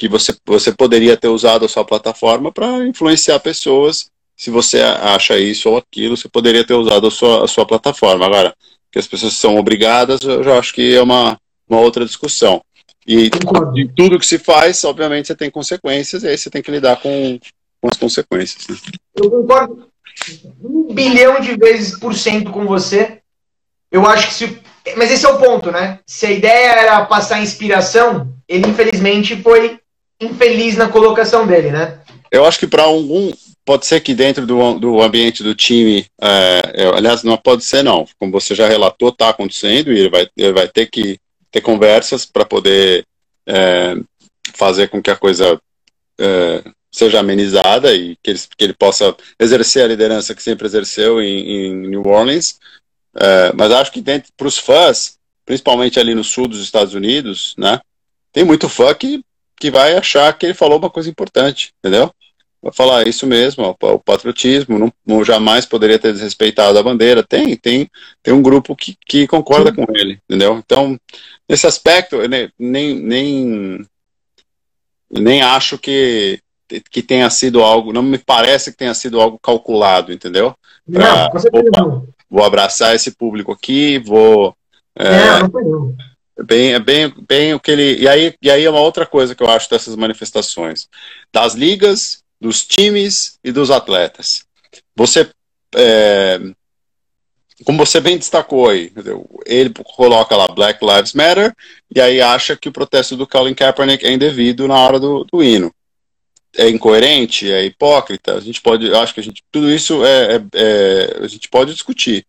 que 0.00 0.08
você, 0.08 0.34
você 0.46 0.72
poderia 0.72 1.14
ter 1.14 1.28
usado 1.28 1.66
a 1.66 1.68
sua 1.68 1.84
plataforma 1.84 2.50
para 2.50 2.86
influenciar 2.86 3.38
pessoas. 3.38 4.10
Se 4.34 4.48
você 4.48 4.80
acha 4.80 5.38
isso 5.38 5.68
ou 5.68 5.76
aquilo, 5.76 6.16
você 6.16 6.26
poderia 6.26 6.66
ter 6.66 6.72
usado 6.72 7.06
a 7.06 7.10
sua, 7.10 7.44
a 7.44 7.46
sua 7.46 7.66
plataforma. 7.66 8.24
Agora, 8.24 8.54
que 8.90 8.98
as 8.98 9.06
pessoas 9.06 9.34
são 9.34 9.56
obrigadas, 9.58 10.22
eu 10.22 10.42
já 10.42 10.58
acho 10.58 10.72
que 10.72 10.96
é 10.96 11.02
uma, 11.02 11.38
uma 11.68 11.80
outra 11.80 12.06
discussão. 12.06 12.62
E 13.06 13.28
de 13.74 13.88
tudo 13.94 14.18
que 14.18 14.24
se 14.24 14.38
faz, 14.38 14.82
obviamente, 14.84 15.26
você 15.26 15.34
tem 15.34 15.50
consequências, 15.50 16.22
e 16.22 16.28
aí 16.28 16.38
você 16.38 16.48
tem 16.48 16.62
que 16.62 16.70
lidar 16.70 16.96
com, 16.96 17.38
com 17.78 17.88
as 17.92 17.98
consequências. 17.98 18.66
Né? 18.68 18.76
Eu 19.16 19.30
concordo 19.30 19.86
um 20.64 20.94
bilhão 20.94 21.42
de 21.42 21.54
vezes 21.58 21.98
por 21.98 22.14
cento 22.14 22.50
com 22.50 22.64
você. 22.64 23.18
Eu 23.92 24.06
acho 24.06 24.28
que 24.28 24.34
se. 24.34 24.58
Mas 24.96 25.10
esse 25.10 25.26
é 25.26 25.28
o 25.28 25.38
ponto, 25.38 25.70
né? 25.70 25.98
Se 26.06 26.24
a 26.24 26.30
ideia 26.30 26.70
era 26.70 27.04
passar 27.04 27.42
inspiração, 27.42 28.32
ele 28.48 28.66
infelizmente 28.66 29.36
foi 29.42 29.78
infeliz 30.20 30.76
na 30.76 30.88
colocação 30.88 31.46
dele, 31.46 31.70
né? 31.70 31.98
Eu 32.30 32.44
acho 32.44 32.58
que 32.58 32.66
para 32.66 32.82
algum. 32.82 33.32
Pode 33.62 33.86
ser 33.86 34.00
que 34.00 34.14
dentro 34.14 34.46
do, 34.46 34.78
do 34.80 35.00
ambiente 35.00 35.42
do 35.44 35.54
time, 35.54 36.04
é, 36.20 36.86
aliás, 36.94 37.22
não 37.22 37.36
pode 37.36 37.62
ser 37.62 37.84
não, 37.84 38.06
como 38.18 38.32
você 38.32 38.54
já 38.54 38.66
relatou, 38.66 39.10
está 39.10 39.28
acontecendo 39.28 39.92
e 39.92 39.98
ele 40.00 40.08
vai, 40.08 40.28
ele 40.36 40.52
vai 40.52 40.66
ter 40.66 40.86
que 40.86 41.18
ter 41.52 41.60
conversas 41.60 42.24
para 42.24 42.44
poder 42.44 43.04
é, 43.46 43.94
fazer 44.54 44.88
com 44.88 45.00
que 45.00 45.10
a 45.10 45.16
coisa 45.16 45.60
é, 46.18 46.64
seja 46.90 47.20
amenizada 47.20 47.94
e 47.94 48.16
que 48.22 48.30
ele, 48.30 48.40
que 48.56 48.64
ele 48.64 48.74
possa 48.74 49.14
exercer 49.38 49.84
a 49.84 49.88
liderança 49.88 50.34
que 50.34 50.42
sempre 50.42 50.66
exerceu 50.66 51.20
em, 51.20 51.66
em 51.66 51.74
New 51.88 52.06
Orleans. 52.06 52.58
É, 53.14 53.52
mas 53.54 53.70
acho 53.72 53.92
que 53.92 54.02
para 54.36 54.48
os 54.48 54.58
fãs, 54.58 55.18
principalmente 55.44 56.00
ali 56.00 56.14
no 56.14 56.24
sul 56.24 56.48
dos 56.48 56.62
Estados 56.62 56.94
Unidos, 56.94 57.54
né, 57.58 57.80
tem 58.32 58.44
muito 58.44 58.68
fã 58.68 58.92
que 58.94 59.22
que 59.60 59.70
vai 59.70 59.94
achar 59.94 60.32
que 60.36 60.46
ele 60.46 60.54
falou 60.54 60.78
uma 60.78 60.88
coisa 60.88 61.10
importante, 61.10 61.74
entendeu? 61.78 62.10
Vai 62.62 62.72
falar 62.72 63.06
isso 63.06 63.26
mesmo, 63.26 63.76
o 63.80 63.98
patriotismo, 63.98 64.78
não, 64.78 64.92
não 65.06 65.24
jamais 65.24 65.64
poderia 65.64 65.98
ter 65.98 66.12
desrespeitado 66.12 66.78
a 66.78 66.82
bandeira. 66.82 67.22
Tem, 67.22 67.56
tem, 67.56 67.88
tem 68.22 68.34
um 68.34 68.42
grupo 68.42 68.74
que, 68.74 68.96
que 69.06 69.26
concorda 69.26 69.72
com 69.72 69.84
ele, 69.94 70.18
entendeu? 70.24 70.58
Então, 70.58 70.98
nesse 71.48 71.66
aspecto, 71.66 72.18
nem, 72.58 72.94
nem 72.94 73.86
nem 75.10 75.42
acho 75.42 75.76
que, 75.76 76.40
que 76.90 77.02
tenha 77.02 77.28
sido 77.28 77.62
algo, 77.62 77.92
não 77.92 78.02
me 78.02 78.18
parece 78.18 78.70
que 78.70 78.78
tenha 78.78 78.94
sido 78.94 79.20
algo 79.20 79.38
calculado, 79.42 80.12
entendeu? 80.12 80.54
Pra, 80.90 81.24
não, 81.24 81.30
com 81.30 81.38
certeza 81.38 81.70
não. 81.76 82.08
Vou 82.30 82.44
abraçar 82.44 82.94
esse 82.94 83.10
público 83.10 83.52
aqui, 83.52 83.98
vou. 83.98 84.54
É, 84.96 85.40
não, 85.40 85.48
não 85.48 85.96
é 86.38 86.42
bem, 86.42 86.72
é 86.72 86.78
bem, 86.78 87.14
bem 87.28 87.54
o 87.54 87.60
que 87.60 87.70
ele. 87.70 88.00
E 88.00 88.08
aí, 88.08 88.34
e 88.40 88.50
aí 88.50 88.64
é 88.64 88.70
uma 88.70 88.80
outra 88.80 89.04
coisa 89.04 89.34
que 89.34 89.42
eu 89.42 89.50
acho 89.50 89.68
dessas 89.68 89.94
manifestações: 89.96 90.88
das 91.32 91.54
ligas, 91.54 92.22
dos 92.40 92.66
times 92.66 93.38
e 93.44 93.52
dos 93.52 93.70
atletas. 93.70 94.44
Você. 94.96 95.30
É, 95.74 96.40
como 97.64 97.84
você 97.84 98.00
bem 98.00 98.16
destacou 98.16 98.70
aí, 98.70 98.90
ele 99.44 99.70
coloca 99.94 100.34
lá 100.34 100.48
Black 100.48 100.84
Lives 100.84 101.12
Matter 101.12 101.54
e 101.94 102.00
aí 102.00 102.20
acha 102.20 102.56
que 102.56 102.70
o 102.70 102.72
protesto 102.72 103.16
do 103.16 103.26
Colin 103.26 103.54
Kaepernick 103.54 104.04
é 104.04 104.12
indevido 104.12 104.66
na 104.66 104.78
hora 104.78 104.98
do, 104.98 105.24
do 105.24 105.42
hino. 105.42 105.72
É 106.56 106.68
incoerente, 106.68 107.52
é 107.52 107.64
hipócrita. 107.64 108.34
A 108.34 108.40
gente 108.40 108.60
pode, 108.60 108.92
acho 108.94 109.12
que 109.12 109.20
a 109.20 109.22
gente, 109.22 109.42
tudo 109.52 109.70
isso 109.70 110.04
é, 110.04 110.36
é, 110.36 110.42
é 110.54 111.18
a 111.22 111.28
gente 111.28 111.48
pode 111.48 111.72
discutir. 111.72 112.24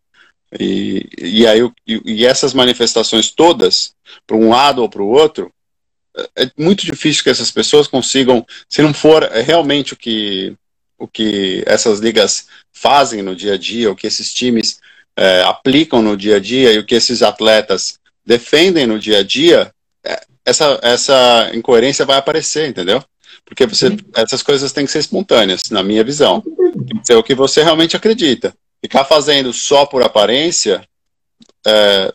E, 0.58 1.08
e 1.18 1.46
aí 1.46 1.60
e, 1.86 2.26
essas 2.26 2.52
manifestações 2.52 3.30
todas, 3.30 3.94
para 4.26 4.36
um 4.36 4.50
lado 4.50 4.82
ou 4.82 4.88
para 4.88 5.02
o 5.02 5.08
outro, 5.08 5.50
é, 6.16 6.44
é 6.44 6.50
muito 6.58 6.84
difícil 6.84 7.22
que 7.22 7.30
essas 7.30 7.50
pessoas 7.50 7.88
consigam, 7.88 8.44
se 8.68 8.82
não 8.82 8.92
for 8.92 9.22
realmente 9.30 9.94
o 9.94 9.96
que 9.96 10.54
o 10.98 11.08
que 11.08 11.64
essas 11.66 11.98
ligas 11.98 12.46
fazem 12.72 13.22
no 13.22 13.34
dia 13.34 13.54
a 13.54 13.58
dia, 13.58 13.90
o 13.90 13.96
que 13.96 14.06
esses 14.06 14.32
times 14.32 14.78
é, 15.16 15.42
aplicam 15.42 16.00
no 16.00 16.16
dia 16.16 16.36
a 16.36 16.38
dia 16.38 16.72
e 16.72 16.78
o 16.78 16.86
que 16.86 16.94
esses 16.94 17.22
atletas 17.22 17.98
defendem 18.24 18.86
no 18.86 19.00
dia 19.00 19.18
a 19.18 19.22
dia, 19.24 19.74
é, 20.04 20.22
essa, 20.44 20.78
essa 20.80 21.50
incoerência 21.54 22.04
vai 22.04 22.18
aparecer, 22.18 22.68
entendeu? 22.68 23.02
Porque 23.44 23.66
você, 23.66 23.96
essas 24.14 24.42
coisas 24.44 24.72
têm 24.72 24.86
que 24.86 24.92
ser 24.92 25.00
espontâneas, 25.00 25.70
na 25.70 25.82
minha 25.82 26.04
visão. 26.04 26.40
Tem 26.40 27.00
que 27.00 27.06
ser 27.06 27.16
o 27.16 27.22
que 27.22 27.34
você 27.34 27.64
realmente 27.64 27.96
acredita. 27.96 28.54
Ficar 28.82 29.04
fazendo 29.04 29.52
só 29.52 29.86
por 29.86 30.02
aparência, 30.02 30.86
é, 31.64 32.12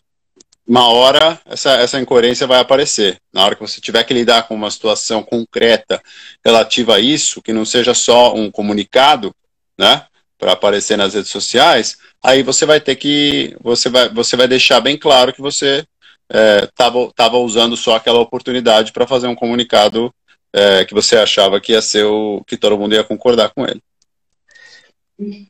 uma 0.66 0.86
hora 0.88 1.40
essa, 1.46 1.72
essa 1.76 1.98
incoerência 1.98 2.46
vai 2.46 2.60
aparecer. 2.60 3.18
Na 3.32 3.44
hora 3.44 3.54
que 3.54 3.62
você 3.62 3.80
tiver 3.80 4.04
que 4.04 4.12
lidar 4.12 4.46
com 4.46 4.54
uma 4.54 4.70
situação 4.70 5.22
concreta 5.22 6.00
relativa 6.44 6.96
a 6.96 7.00
isso, 7.00 7.40
que 7.40 7.54
não 7.54 7.64
seja 7.64 7.94
só 7.94 8.34
um 8.34 8.50
comunicado, 8.50 9.34
né, 9.78 10.04
para 10.36 10.52
aparecer 10.52 10.98
nas 10.98 11.14
redes 11.14 11.30
sociais, 11.30 11.96
aí 12.22 12.42
você 12.42 12.66
vai 12.66 12.80
ter 12.80 12.96
que 12.96 13.56
você 13.60 13.88
vai 13.88 14.08
você 14.10 14.36
vai 14.36 14.46
deixar 14.46 14.80
bem 14.80 14.96
claro 14.96 15.32
que 15.32 15.40
você 15.40 15.84
estava 16.30 17.36
é, 17.38 17.42
usando 17.42 17.76
só 17.76 17.96
aquela 17.96 18.20
oportunidade 18.20 18.92
para 18.92 19.06
fazer 19.06 19.26
um 19.26 19.34
comunicado 19.34 20.14
é, 20.52 20.84
que 20.84 20.94
você 20.94 21.16
achava 21.16 21.60
que 21.60 21.72
ia 21.72 21.82
ser 21.82 22.04
o 22.04 22.44
que 22.46 22.56
todo 22.56 22.78
mundo 22.78 22.94
ia 22.94 23.02
concordar 23.02 23.50
com 23.50 23.64
ele. 23.64 23.82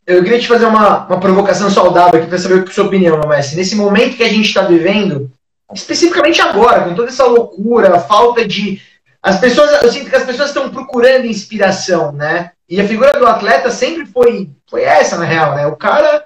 Eu 0.06 0.22
queria 0.22 0.38
te 0.38 0.48
fazer 0.48 0.66
uma, 0.66 1.06
uma 1.06 1.20
provocação 1.20 1.68
saudável 1.70 2.18
aqui 2.18 2.28
para 2.28 2.38
saber 2.38 2.66
a 2.66 2.72
sua 2.72 2.86
opinião, 2.86 3.20
Messi. 3.28 3.56
Nesse 3.56 3.76
momento 3.76 4.16
que 4.16 4.22
a 4.22 4.28
gente 4.28 4.46
está 4.46 4.62
vivendo, 4.62 5.30
especificamente 5.74 6.40
agora, 6.40 6.84
com 6.84 6.94
toda 6.94 7.08
essa 7.08 7.26
loucura, 7.26 7.96
a 7.96 8.00
falta 8.00 8.46
de. 8.46 8.80
As 9.22 9.38
pessoas, 9.38 9.82
eu 9.82 9.92
sinto 9.92 10.08
que 10.08 10.16
as 10.16 10.24
pessoas 10.24 10.48
estão 10.48 10.70
procurando 10.70 11.26
inspiração, 11.26 12.12
né? 12.12 12.52
E 12.68 12.80
a 12.80 12.86
figura 12.88 13.18
do 13.18 13.26
atleta 13.26 13.70
sempre 13.70 14.06
foi, 14.06 14.50
foi 14.66 14.82
essa, 14.82 15.18
na 15.18 15.24
real, 15.24 15.54
né? 15.54 15.66
O 15.66 15.76
cara 15.76 16.24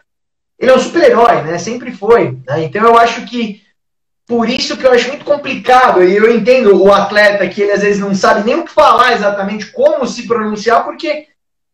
ele 0.63 0.71
é 0.71 0.75
um 0.77 0.79
super-herói, 0.79 1.43
né? 1.43 1.59
Sempre 1.59 1.91
foi. 1.91 2.39
Né? 2.47 2.65
Então 2.65 2.85
eu 2.85 2.97
acho 2.97 3.23
que 3.27 3.61
por 4.25 4.49
isso 4.49 4.77
que 4.77 4.87
eu 4.87 4.93
acho 4.93 5.09
muito 5.09 5.25
complicado, 5.25 6.05
e 6.05 6.17
eu 6.17 6.33
entendo 6.33 6.81
o 6.81 6.93
atleta 6.93 7.49
que 7.49 7.61
ele 7.61 7.73
às 7.73 7.83
vezes 7.83 8.01
não 8.01 8.15
sabe 8.15 8.45
nem 8.47 8.55
o 8.55 8.65
que 8.65 8.71
falar 8.71 9.13
exatamente, 9.13 9.67
como 9.73 10.07
se 10.07 10.29
pronunciar, 10.29 10.85
porque 10.85 11.27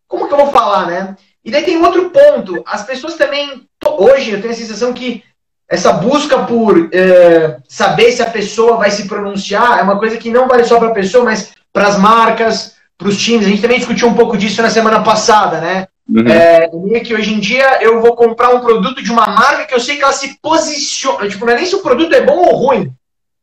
como 0.08 0.26
que 0.26 0.32
eu 0.32 0.38
vou 0.38 0.50
falar, 0.50 0.86
né? 0.86 1.14
E 1.44 1.50
daí 1.50 1.64
tem 1.64 1.82
outro 1.82 2.10
ponto, 2.10 2.62
as 2.66 2.84
pessoas 2.84 3.14
também, 3.14 3.66
hoje 3.86 4.32
eu 4.32 4.40
tenho 4.40 4.52
a 4.52 4.56
sensação 4.56 4.92
que 4.92 5.22
essa 5.68 5.92
busca 5.92 6.44
por 6.44 6.88
é, 6.92 7.58
saber 7.68 8.10
se 8.12 8.22
a 8.22 8.30
pessoa 8.30 8.78
vai 8.78 8.90
se 8.90 9.06
pronunciar 9.06 9.78
é 9.78 9.82
uma 9.82 9.98
coisa 9.98 10.16
que 10.16 10.30
não 10.30 10.48
vale 10.48 10.64
só 10.64 10.78
para 10.78 10.88
a 10.88 10.94
pessoa, 10.94 11.24
mas 11.24 11.52
para 11.72 11.86
as 11.86 11.98
marcas, 11.98 12.76
para 12.96 13.08
os 13.08 13.18
times. 13.18 13.46
A 13.46 13.50
gente 13.50 13.60
também 13.60 13.78
discutiu 13.78 14.08
um 14.08 14.14
pouco 14.14 14.36
disso 14.36 14.62
na 14.62 14.70
semana 14.70 15.02
passada, 15.02 15.60
né? 15.60 15.86
Uhum. 16.08 16.26
É, 16.26 17.00
que 17.00 17.14
hoje 17.14 17.34
em 17.34 17.38
dia 17.38 17.82
eu 17.82 18.00
vou 18.00 18.16
comprar 18.16 18.48
um 18.54 18.60
produto 18.60 19.02
de 19.02 19.12
uma 19.12 19.26
marca 19.26 19.66
que 19.66 19.74
eu 19.74 19.80
sei 19.80 19.96
que 19.96 20.02
ela 20.02 20.12
se 20.12 20.38
posiciona. 20.40 21.28
Tipo, 21.28 21.44
não 21.44 21.52
é 21.52 21.56
nem 21.56 21.66
se 21.66 21.74
o 21.74 21.82
produto 21.82 22.14
é 22.14 22.22
bom 22.22 22.38
ou 22.38 22.56
ruim. 22.56 22.90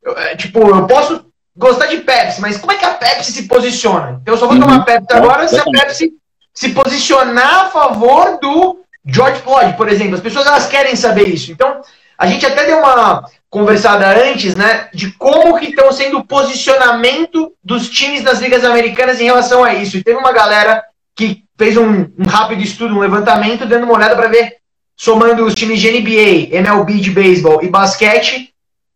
Eu, 0.04 0.18
é, 0.18 0.36
tipo, 0.36 0.60
eu 0.60 0.88
posso 0.88 1.28
gostar 1.56 1.86
de 1.86 1.98
Pepsi, 1.98 2.42
mas 2.42 2.58
como 2.58 2.72
é 2.72 2.76
que 2.76 2.86
a 2.86 2.96
Pepsi 2.96 3.32
se 3.32 3.48
posiciona? 3.48 4.20
Então, 4.20 4.34
eu 4.34 4.38
só 4.38 4.48
vou 4.48 4.56
uhum. 4.56 4.62
tomar 4.62 4.84
Pepsi 4.84 5.14
agora 5.14 5.48
se 5.48 5.60
a 5.60 5.64
Pepsi 5.64 6.12
se 6.56 6.70
posicionar 6.70 7.66
a 7.66 7.70
favor 7.70 8.40
do 8.42 8.80
George 9.06 9.42
Floyd, 9.42 9.76
por 9.76 9.90
exemplo. 9.90 10.16
As 10.16 10.22
pessoas 10.22 10.48
elas 10.48 10.68
querem 10.68 10.96
saber 10.96 11.28
isso. 11.28 11.52
Então, 11.52 11.82
a 12.18 12.26
gente 12.26 12.46
até 12.46 12.66
deu 12.66 12.80
uma 12.80 13.26
conversada 13.50 14.08
antes, 14.30 14.56
né, 14.56 14.90
de 14.94 15.12
como 15.12 15.58
que 15.58 15.68
estão 15.68 15.92
sendo 15.92 16.20
o 16.20 16.26
posicionamento 16.26 17.54
dos 17.64 17.90
times 17.90 18.24
das 18.24 18.40
ligas 18.40 18.64
americanas 18.64 19.20
em 19.20 19.26
relação 19.26 19.64
a 19.64 19.74
isso. 19.74 19.98
E 19.98 20.04
teve 20.04 20.18
uma 20.18 20.32
galera 20.32 20.84
que 21.16 21.44
fez 21.58 21.78
um, 21.78 22.08
um 22.18 22.28
rápido 22.28 22.62
estudo, 22.62 22.96
um 22.96 23.00
levantamento, 23.00 23.66
dando 23.66 23.84
uma 23.84 23.94
olhada 23.94 24.16
para 24.16 24.28
ver, 24.28 24.58
somando 24.98 25.46
os 25.46 25.54
times 25.54 25.80
de 25.80 25.92
NBA, 25.92 26.56
MLB 26.58 27.00
de 27.00 27.12
beisebol 27.12 27.64
e 27.64 27.70
basquete, 27.70 28.54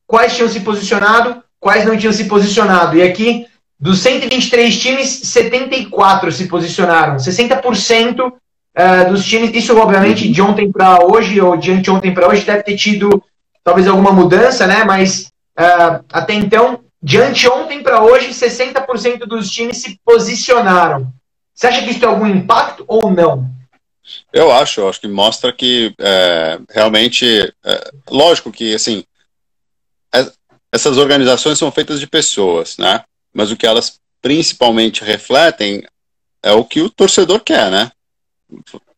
quais 0.08 0.36
tinham 0.36 0.50
se 0.50 0.62
posicionado, 0.62 1.42
quais 1.60 1.86
não 1.86 1.98
tinham 1.98 2.14
se 2.14 2.26
posicionado. 2.26 2.98
E 2.98 3.02
aqui, 3.02 3.48
dos 3.80 4.00
123 4.00 4.78
times, 4.78 5.10
74 5.10 6.32
se 6.32 6.48
posicionaram. 6.48 7.16
60% 7.16 8.34
eh, 8.76 9.06
dos 9.06 9.26
times, 9.26 9.52
isso 9.54 9.78
obviamente 9.78 10.30
de 10.30 10.42
ontem 10.42 10.72
para 10.72 11.06
hoje, 11.06 11.40
ou 11.40 11.56
de 11.56 11.72
anteontem 11.72 12.14
para 12.14 12.28
hoje, 12.28 12.46
deve 12.46 12.64
ter 12.64 12.76
tido 12.76 13.24
talvez 13.64 13.88
alguma 13.88 14.12
mudança, 14.12 14.68
né? 14.68 14.84
Mas 14.84 15.32
uh, 15.58 16.04
até 16.12 16.34
então, 16.34 16.80
de 17.02 17.20
anteontem 17.20 17.84
para 17.84 18.02
hoje, 18.02 18.30
60% 18.30 19.20
dos 19.20 19.50
times 19.50 19.78
se 19.78 20.00
posicionaram. 20.04 21.12
Você 21.54 21.68
acha 21.68 21.82
que 21.84 21.92
isso 21.92 22.00
tem 22.00 22.10
algum 22.10 22.26
impacto 22.26 22.84
ou 22.88 23.12
não? 23.12 23.50
Eu 24.34 24.52
acho, 24.52 24.82
eu 24.82 24.90
acho 24.90 25.02
que 25.02 25.08
mostra 25.08 25.54
que 25.54 25.94
é, 26.00 26.60
realmente, 26.70 27.54
é, 27.64 27.92
lógico 28.10 28.52
que 28.52 28.74
assim, 28.74 29.04
é, 30.14 30.26
essas 30.72 30.98
organizações 30.98 31.60
são 31.60 31.72
feitas 31.72 32.00
de 32.00 32.08
pessoas, 32.08 32.78
né? 32.78 33.04
Mas 33.34 33.52
o 33.52 33.58
que 33.58 33.66
elas 33.66 34.00
principalmente 34.22 35.04
refletem 35.04 35.84
é 36.44 36.52
o 36.52 36.66
que 36.66 36.82
o 36.82 36.90
torcedor 36.90 37.42
quer, 37.42 37.70
né? 37.70 37.92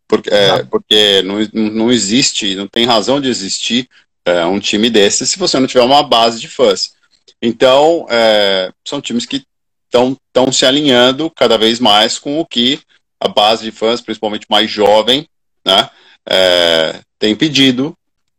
Porque, 0.07 0.29
é, 0.29 0.63
porque 0.63 1.21
não, 1.21 1.37
não 1.53 1.91
existe, 1.91 2.55
não 2.55 2.67
tem 2.67 2.85
razão 2.85 3.19
de 3.21 3.29
existir 3.29 3.87
é, 4.25 4.45
um 4.45 4.59
time 4.59 4.89
desse 4.89 5.25
se 5.25 5.39
você 5.39 5.59
não 5.59 5.67
tiver 5.67 5.83
uma 5.83 6.03
base 6.03 6.39
de 6.39 6.47
fãs. 6.47 6.93
Então, 7.41 8.05
é, 8.09 8.71
são 8.85 9.01
times 9.01 9.25
que 9.25 9.43
estão 9.87 10.51
se 10.51 10.65
alinhando 10.65 11.29
cada 11.31 11.57
vez 11.57 11.79
mais 11.79 12.17
com 12.17 12.39
o 12.39 12.45
que 12.45 12.79
a 13.19 13.27
base 13.27 13.63
de 13.63 13.71
fãs, 13.71 14.01
principalmente 14.01 14.47
mais 14.49 14.69
jovem, 14.69 15.27
né, 15.65 15.89
é, 16.27 17.01
tem 17.19 17.35
pedido 17.35 17.95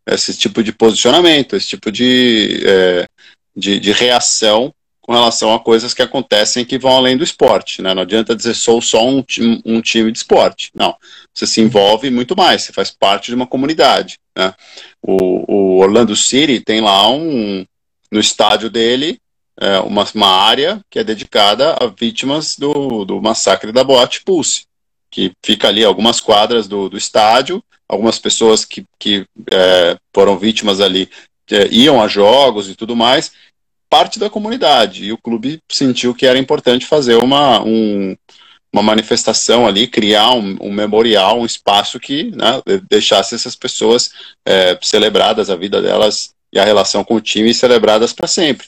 esse 0.07 0.37
tipo 0.37 0.63
de 0.63 0.73
posicionamento, 0.73 1.55
esse 1.55 1.69
tipo 1.69 1.91
de, 1.91 2.63
é, 2.67 3.07
de, 3.55 3.79
de, 3.79 3.93
reação 3.93 4.75
com 5.13 5.17
relação 5.17 5.53
a 5.53 5.61
coisas 5.61 5.93
que 5.93 6.01
acontecem 6.01 6.65
que 6.65 6.79
vão 6.79 6.97
além 6.97 7.19
do 7.19 7.23
esporte. 7.23 7.83
Né? 7.83 7.93
Não 7.93 8.01
adianta 8.01 8.35
dizer 8.35 8.55
sou 8.55 8.81
só 8.81 9.07
um, 9.07 9.23
um 9.63 9.83
time 9.83 10.11
de 10.11 10.17
esporte. 10.17 10.71
Não. 10.75 10.97
Você 11.35 11.47
se 11.47 11.61
envolve 11.61 12.09
muito 12.11 12.35
mais, 12.35 12.63
você 12.63 12.73
faz 12.73 12.91
parte 12.91 13.27
de 13.27 13.35
uma 13.35 13.47
comunidade. 13.47 14.19
Né? 14.35 14.55
O, 15.03 15.53
o 15.53 15.79
Orlando 15.81 16.17
City 16.17 16.61
tem 16.61 16.81
lá 16.81 17.11
um. 17.11 17.67
No 18.11 18.21
estádio 18.21 18.71
dele, 18.71 19.19
é, 19.59 19.81
uma, 19.81 20.07
uma 20.15 20.29
área 20.29 20.83
que 20.91 20.99
é 20.99 21.05
dedicada 21.05 21.77
a 21.81 21.87
vítimas 21.87 22.57
do, 22.57 23.05
do 23.07 23.21
massacre 23.23 23.73
da 23.73 23.83
Boate 23.83 24.23
Pulse, 24.23 24.67
que 25.11 25.33
fica 25.43 25.69
ali 25.69 25.83
algumas 25.83 26.21
quadras 26.21 26.69
do, 26.69 26.91
do 26.91 26.99
estádio, 26.99 27.65
algumas 27.89 28.19
pessoas 28.19 28.67
que, 28.67 28.85
que 28.99 29.27
é, 29.51 29.97
foram 30.15 30.39
vítimas 30.39 30.79
ali 30.79 31.09
é, 31.51 31.69
iam 31.71 32.03
a 32.03 32.09
jogos 32.09 32.69
e 32.69 32.75
tudo 32.75 32.95
mais, 32.95 33.33
parte 33.93 34.19
da 34.19 34.31
comunidade, 34.31 35.05
e 35.05 35.13
o 35.13 35.19
clube 35.19 35.59
sentiu 35.71 36.15
que 36.15 36.25
era 36.25 36.39
importante 36.39 36.87
fazer 36.87 37.17
uma, 37.17 37.63
um, 37.63 38.17
uma 38.73 38.83
manifestação 38.83 39.67
ali, 39.67 39.87
criar 39.87 40.33
um, 40.33 40.57
um, 40.63 40.73
memorial, 40.73 41.39
um 41.39 41.45
espaço 41.45 42.01
que 42.01 42.35
né, 42.35 42.63
deixasse 42.89 43.35
essas 43.35 43.55
pessoas 43.55 44.11
é, 44.49 44.79
celebradas, 44.81 45.51
a 45.51 45.57
vida 45.57 45.83
delas 45.83 46.31
e 46.51 46.59
a 46.59 46.65
relação 46.65 47.05
com 47.05 47.17
o 47.17 47.21
time 47.21 47.53
celebradas 47.53 48.15
para 48.15 48.27
sempre. 48.27 48.67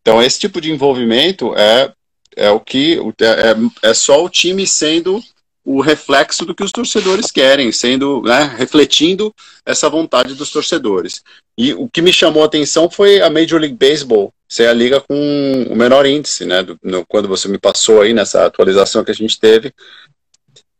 Então, 0.00 0.22
esse 0.22 0.40
tipo 0.40 0.58
de 0.58 0.72
envolvimento 0.72 1.54
é, 1.54 1.92
é 2.34 2.50
o 2.50 2.58
que 2.58 2.98
é, 3.20 3.90
é 3.90 3.92
só 3.92 4.24
o 4.24 4.30
time 4.30 4.66
sendo 4.66 5.22
o 5.66 5.82
reflexo 5.82 6.46
do 6.46 6.54
que 6.54 6.64
os 6.64 6.72
torcedores 6.72 7.30
querem, 7.30 7.70
sendo 7.72 8.22
né, 8.22 8.54
refletindo 8.56 9.34
essa 9.66 9.90
vontade 9.90 10.34
dos 10.34 10.50
torcedores. 10.50 11.22
E 11.58 11.74
o 11.74 11.90
que 11.90 12.00
me 12.00 12.12
chamou 12.12 12.42
a 12.42 12.46
atenção 12.46 12.88
foi 12.88 13.20
a 13.20 13.28
Major 13.28 13.60
League 13.60 13.76
Baseball 13.76 14.32
ser 14.52 14.68
a 14.68 14.72
liga 14.74 15.00
com 15.00 15.66
o 15.70 15.74
menor 15.74 16.04
índice, 16.04 16.44
né? 16.44 16.62
Do, 16.62 16.78
no, 16.82 17.06
quando 17.06 17.26
você 17.26 17.48
me 17.48 17.56
passou 17.56 18.02
aí 18.02 18.12
nessa 18.12 18.44
atualização 18.44 19.02
que 19.02 19.10
a 19.10 19.14
gente 19.14 19.40
teve, 19.40 19.72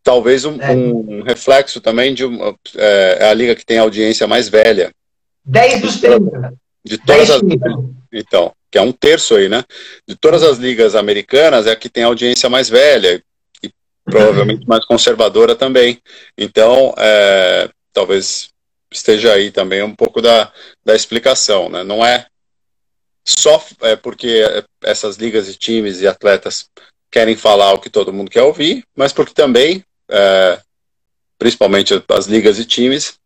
talvez 0.03 0.45
um, 0.45 0.61
é. 0.61 0.73
um 0.73 1.23
reflexo 1.23 1.81
também 1.81 2.12
de 2.12 2.23
uma, 2.23 2.55
é, 2.77 3.16
é, 3.20 3.29
a 3.31 3.33
liga 3.33 3.55
que 3.55 3.64
tem 3.64 3.79
a 3.79 3.83
audiência 3.83 4.27
mais 4.27 4.47
velha. 4.47 4.93
10 5.47 5.81
dos 5.81 5.97
30. 6.03 6.53
De 6.85 6.99
todas 6.99 7.31
as 7.31 7.41
Então, 8.12 8.53
que 8.70 8.77
é 8.77 8.83
um 8.83 8.93
terço 8.93 9.37
aí, 9.37 9.49
né? 9.49 9.64
De 10.07 10.16
todas 10.16 10.43
as 10.43 10.59
ligas 10.59 10.95
americanas, 10.95 11.66
é 11.66 11.70
a 11.70 11.77
que 11.77 11.89
tem 11.89 12.05
a 12.05 12.09
audiência 12.09 12.51
mais 12.51 12.68
velha 12.68 13.23
e 13.62 13.70
provavelmente 14.05 14.68
mais 14.68 14.85
conservadora 14.85 15.57
também. 15.57 15.99
Então, 16.37 16.93
é, 16.99 17.70
talvez 17.91 18.51
esteja 18.93 19.33
aí 19.33 19.51
também 19.51 19.83
um 19.83 19.95
pouco 19.95 20.20
da, 20.20 20.53
da 20.85 20.95
explicação, 20.95 21.70
né? 21.70 21.83
Não 21.83 22.05
é 22.05 22.27
só 23.25 23.64
é 23.83 23.97
porque 23.97 24.43
essas 24.83 25.16
ligas 25.16 25.49
e 25.49 25.55
times 25.55 26.01
e 26.01 26.07
atletas 26.07 26.68
querem 27.11 27.37
falar 27.37 27.73
o 27.73 27.79
que 27.79 27.91
todo 27.91 28.12
mundo 28.12 28.31
quer 28.31 28.43
ouvir, 28.43 28.85
mas 28.97 29.12
porque 29.12 29.35
também, 29.35 29.85
é, 30.09 30.59
principalmente 31.39 32.03
as 32.09 32.27
ligas 32.27 32.59
e 32.59 32.64
times, 32.64 33.18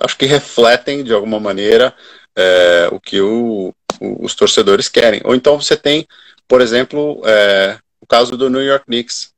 acho 0.00 0.16
que 0.16 0.26
refletem 0.26 1.04
de 1.04 1.12
alguma 1.12 1.38
maneira 1.38 1.94
é, 2.34 2.88
o 2.90 2.98
que 2.98 3.20
o, 3.20 3.74
o, 4.00 4.24
os 4.24 4.34
torcedores 4.34 4.88
querem. 4.88 5.20
Ou 5.24 5.34
então 5.34 5.60
você 5.60 5.76
tem, 5.76 6.06
por 6.48 6.60
exemplo, 6.60 7.22
é, 7.24 7.78
o 8.00 8.06
caso 8.06 8.36
do 8.36 8.50
New 8.50 8.62
York 8.62 8.86
Knicks, 8.86 9.32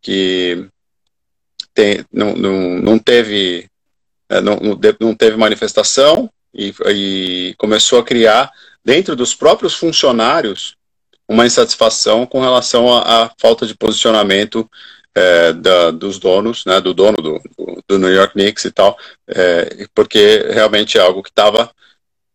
que 0.00 0.66
tem, 1.74 2.04
não, 2.12 2.34
não, 2.34 2.52
não 2.78 2.98
teve 2.98 3.68
é, 4.28 4.40
não, 4.40 4.58
não 5.00 5.14
teve 5.14 5.36
manifestação 5.36 6.30
e, 6.54 6.72
e 6.88 7.54
começou 7.58 7.98
a 7.98 8.04
criar 8.04 8.50
dentro 8.84 9.14
dos 9.14 9.34
próprios 9.34 9.74
funcionários 9.74 10.76
uma 11.28 11.46
insatisfação 11.46 12.26
com 12.26 12.40
relação 12.40 12.92
à, 12.92 13.30
falta 13.38 13.64
de 13.64 13.76
posicionamento 13.76 14.68
é, 15.14 15.52
da, 15.52 15.92
dos 15.92 16.18
donos, 16.18 16.64
né, 16.64 16.80
do 16.80 16.92
dono 16.92 17.16
do, 17.18 17.40
do, 17.86 17.98
New 18.00 18.12
York 18.12 18.32
Knicks 18.32 18.64
e 18.64 18.70
tal, 18.72 18.98
é, 19.28 19.86
porque 19.94 20.44
realmente 20.50 20.98
é 20.98 21.00
algo 21.00 21.22
que 21.22 21.30
estava 21.30 21.70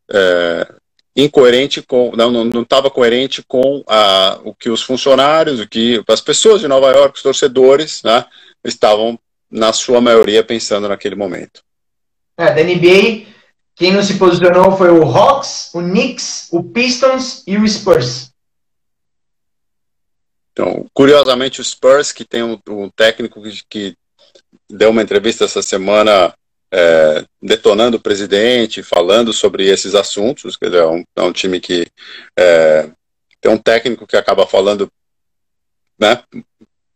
é, 0.10 0.74
incoerente 1.14 1.82
com, 1.82 2.14
não 2.16 2.62
estava 2.62 2.90
coerente 2.90 3.44
com 3.46 3.84
a, 3.86 4.40
o 4.46 4.54
que 4.54 4.70
os 4.70 4.82
funcionários, 4.82 5.60
o 5.60 5.68
que 5.68 6.02
as 6.08 6.22
pessoas 6.22 6.62
de 6.62 6.68
Nova 6.68 6.90
York, 6.92 7.18
os 7.18 7.24
torcedores, 7.24 8.02
né, 8.02 8.26
estavam 8.64 9.20
na 9.52 9.74
sua 9.74 10.00
maioria 10.00 10.44
pensando 10.44 10.88
naquele 10.88 11.16
momento. 11.16 11.62
É, 12.38 12.54
da 12.54 12.64
NBA 12.64 13.35
quem 13.76 13.92
não 13.92 14.02
se 14.02 14.18
posicionou 14.18 14.78
foi 14.78 14.90
o 14.90 15.04
Hawks, 15.04 15.70
o 15.74 15.82
Knicks, 15.82 16.48
o 16.52 16.64
Pistons 16.64 17.44
e 17.46 17.58
o 17.58 17.68
Spurs. 17.68 18.32
Então, 20.54 20.86
curiosamente, 20.94 21.60
o 21.60 21.64
Spurs, 21.64 22.14
que 22.14 22.24
tem 22.24 22.42
um, 22.42 22.58
um 22.70 22.90
técnico 22.90 23.44
que, 23.44 23.62
que, 23.70 23.98
deu 24.70 24.90
uma 24.90 25.02
entrevista 25.02 25.44
essa 25.44 25.62
semana 25.62 26.34
é, 26.72 27.26
detonando 27.42 27.98
o 27.98 28.02
presidente, 28.02 28.82
falando 28.82 29.34
sobre 29.34 29.68
esses 29.68 29.94
assuntos, 29.94 30.56
quer 30.56 30.68
dizer, 30.68 30.82
é 30.82 30.88
um, 30.88 31.04
é 31.16 31.22
um 31.22 31.34
time 31.34 31.60
que 31.60 31.86
é, 32.40 32.90
tem 33.42 33.52
um 33.52 33.58
técnico 33.58 34.08
que 34.08 34.16
acaba 34.16 34.48
falando 34.48 34.90
né, 36.00 36.24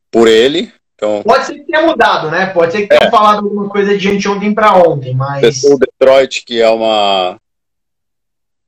por 0.10 0.28
ele, 0.28 0.74
então, 1.00 1.24
Pode 1.24 1.46
ser 1.46 1.54
que 1.56 1.64
tenha 1.64 1.88
mudado, 1.88 2.30
né? 2.30 2.48
Pode 2.48 2.74
ser 2.74 2.82
que 2.82 2.88
tenha 2.90 3.08
é. 3.08 3.10
falado 3.10 3.46
alguma 3.46 3.70
coisa 3.70 3.98
de 3.98 4.10
anteontem 4.10 4.54
para 4.54 4.76
ontem, 4.76 5.16
mas. 5.16 5.64
O 5.64 5.80
Detroit, 5.80 6.44
que 6.44 6.62
é 6.62 6.70
uma 6.70 7.40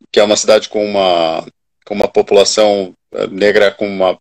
que 0.09 0.19
é 0.19 0.23
uma 0.23 0.37
cidade 0.37 0.69
com 0.69 0.85
uma, 0.85 1.45
com 1.85 1.93
uma 1.93 2.07
população 2.07 2.93
eh, 3.13 3.27
negra 3.27 3.71
com 3.71 3.87
uma, 3.87 4.17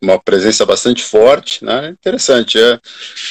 uma 0.00 0.18
presença 0.20 0.64
bastante 0.64 1.02
forte, 1.02 1.64
né? 1.64 1.88
Interessante. 1.88 2.58
É, 2.58 2.78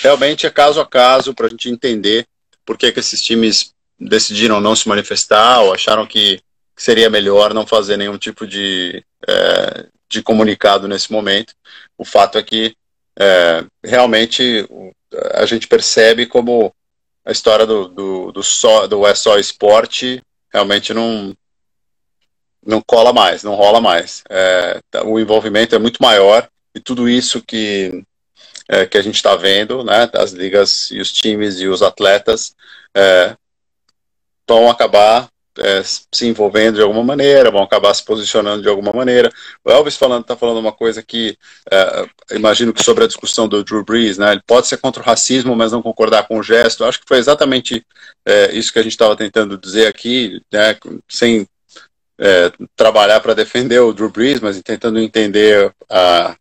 realmente 0.01 0.45
é 0.45 0.49
caso 0.49 0.81
a 0.81 0.85
caso 0.85 1.33
para 1.33 1.47
a 1.47 1.49
gente 1.49 1.69
entender 1.69 2.25
por 2.65 2.77
que, 2.77 2.91
que 2.91 2.99
esses 2.99 3.21
times 3.21 3.73
decidiram 3.97 4.59
não 4.59 4.75
se 4.75 4.87
manifestar 4.87 5.61
ou 5.61 5.73
acharam 5.73 6.05
que 6.05 6.41
seria 6.75 7.09
melhor 7.09 7.53
não 7.53 7.65
fazer 7.65 7.95
nenhum 7.95 8.17
tipo 8.17 8.45
de, 8.45 9.01
é, 9.25 9.85
de 10.09 10.21
comunicado 10.21 10.87
nesse 10.89 11.09
momento. 11.11 11.53
O 11.97 12.03
fato 12.03 12.37
é 12.37 12.43
que 12.43 12.75
é, 13.19 13.65
realmente 13.83 14.67
a 15.33 15.45
gente 15.45 15.67
percebe 15.67 16.25
como 16.25 16.73
a 17.25 17.31
história 17.31 17.65
do, 17.65 17.87
do, 17.87 18.31
do, 18.31 18.43
só, 18.43 18.87
do 18.87 19.05
é 19.05 19.13
só 19.15 19.37
esporte 19.37 20.21
realmente 20.53 20.93
não, 20.93 21.35
não 22.65 22.81
cola 22.81 23.11
mais, 23.11 23.43
não 23.43 23.55
rola 23.55 23.81
mais. 23.81 24.23
É, 24.29 24.79
o 25.03 25.19
envolvimento 25.19 25.75
é 25.75 25.79
muito 25.79 26.01
maior 26.01 26.47
e 26.73 26.79
tudo 26.79 27.09
isso 27.09 27.41
que, 27.41 28.03
é, 28.67 28.85
que 28.85 28.97
a 28.97 29.01
gente 29.01 29.15
está 29.15 29.35
vendo, 29.35 29.83
né, 29.83 30.09
as 30.13 30.31
ligas 30.31 30.89
e 30.91 30.99
os 30.99 31.11
times 31.11 31.59
e 31.59 31.67
os 31.67 31.81
atletas 31.81 32.55
é, 32.95 33.35
vão 34.47 34.69
acabar 34.69 35.27
é, 35.59 35.81
se 35.83 36.27
envolvendo 36.27 36.75
de 36.75 36.81
alguma 36.81 37.03
maneira, 37.03 37.51
vão 37.51 37.63
acabar 37.63 37.93
se 37.93 38.03
posicionando 38.03 38.61
de 38.61 38.69
alguma 38.69 38.91
maneira. 38.91 39.31
O 39.63 39.71
Elvis 39.71 39.95
falando 39.95 40.21
está 40.21 40.35
falando 40.35 40.59
uma 40.59 40.71
coisa 40.71 41.03
que 41.03 41.37
é, 41.71 42.05
imagino 42.35 42.73
que 42.73 42.83
sobre 42.83 43.03
a 43.03 43.07
discussão 43.07 43.47
do 43.47 43.63
Drew 43.63 43.83
Brees, 43.83 44.17
né? 44.17 44.31
Ele 44.33 44.41
pode 44.45 44.67
ser 44.67 44.77
contra 44.77 45.01
o 45.01 45.05
racismo, 45.05 45.55
mas 45.55 45.71
não 45.71 45.81
concordar 45.81 46.27
com 46.27 46.37
o 46.37 46.43
gesto. 46.43 46.85
Acho 46.85 46.99
que 46.99 47.07
foi 47.07 47.17
exatamente 47.17 47.85
é, 48.25 48.53
isso 48.53 48.71
que 48.71 48.79
a 48.79 48.83
gente 48.83 48.93
estava 48.93 49.15
tentando 49.15 49.57
dizer 49.57 49.87
aqui, 49.87 50.41
né? 50.51 50.77
Sem 51.09 51.47
é, 52.19 52.51
trabalhar 52.75 53.19
para 53.19 53.33
defender 53.33 53.79
o 53.79 53.93
Drew 53.93 54.09
Brees, 54.09 54.39
mas 54.39 54.61
tentando 54.61 54.99
entender 54.99 55.71
a, 55.89 56.35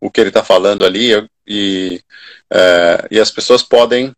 o 0.00 0.10
que 0.10 0.20
ele 0.20 0.28
está 0.28 0.44
falando 0.44 0.84
ali 0.84 1.26
e, 1.46 2.00
é, 2.52 3.08
e 3.10 3.20
as 3.20 3.30
pessoas 3.30 3.62
podem 3.62 4.14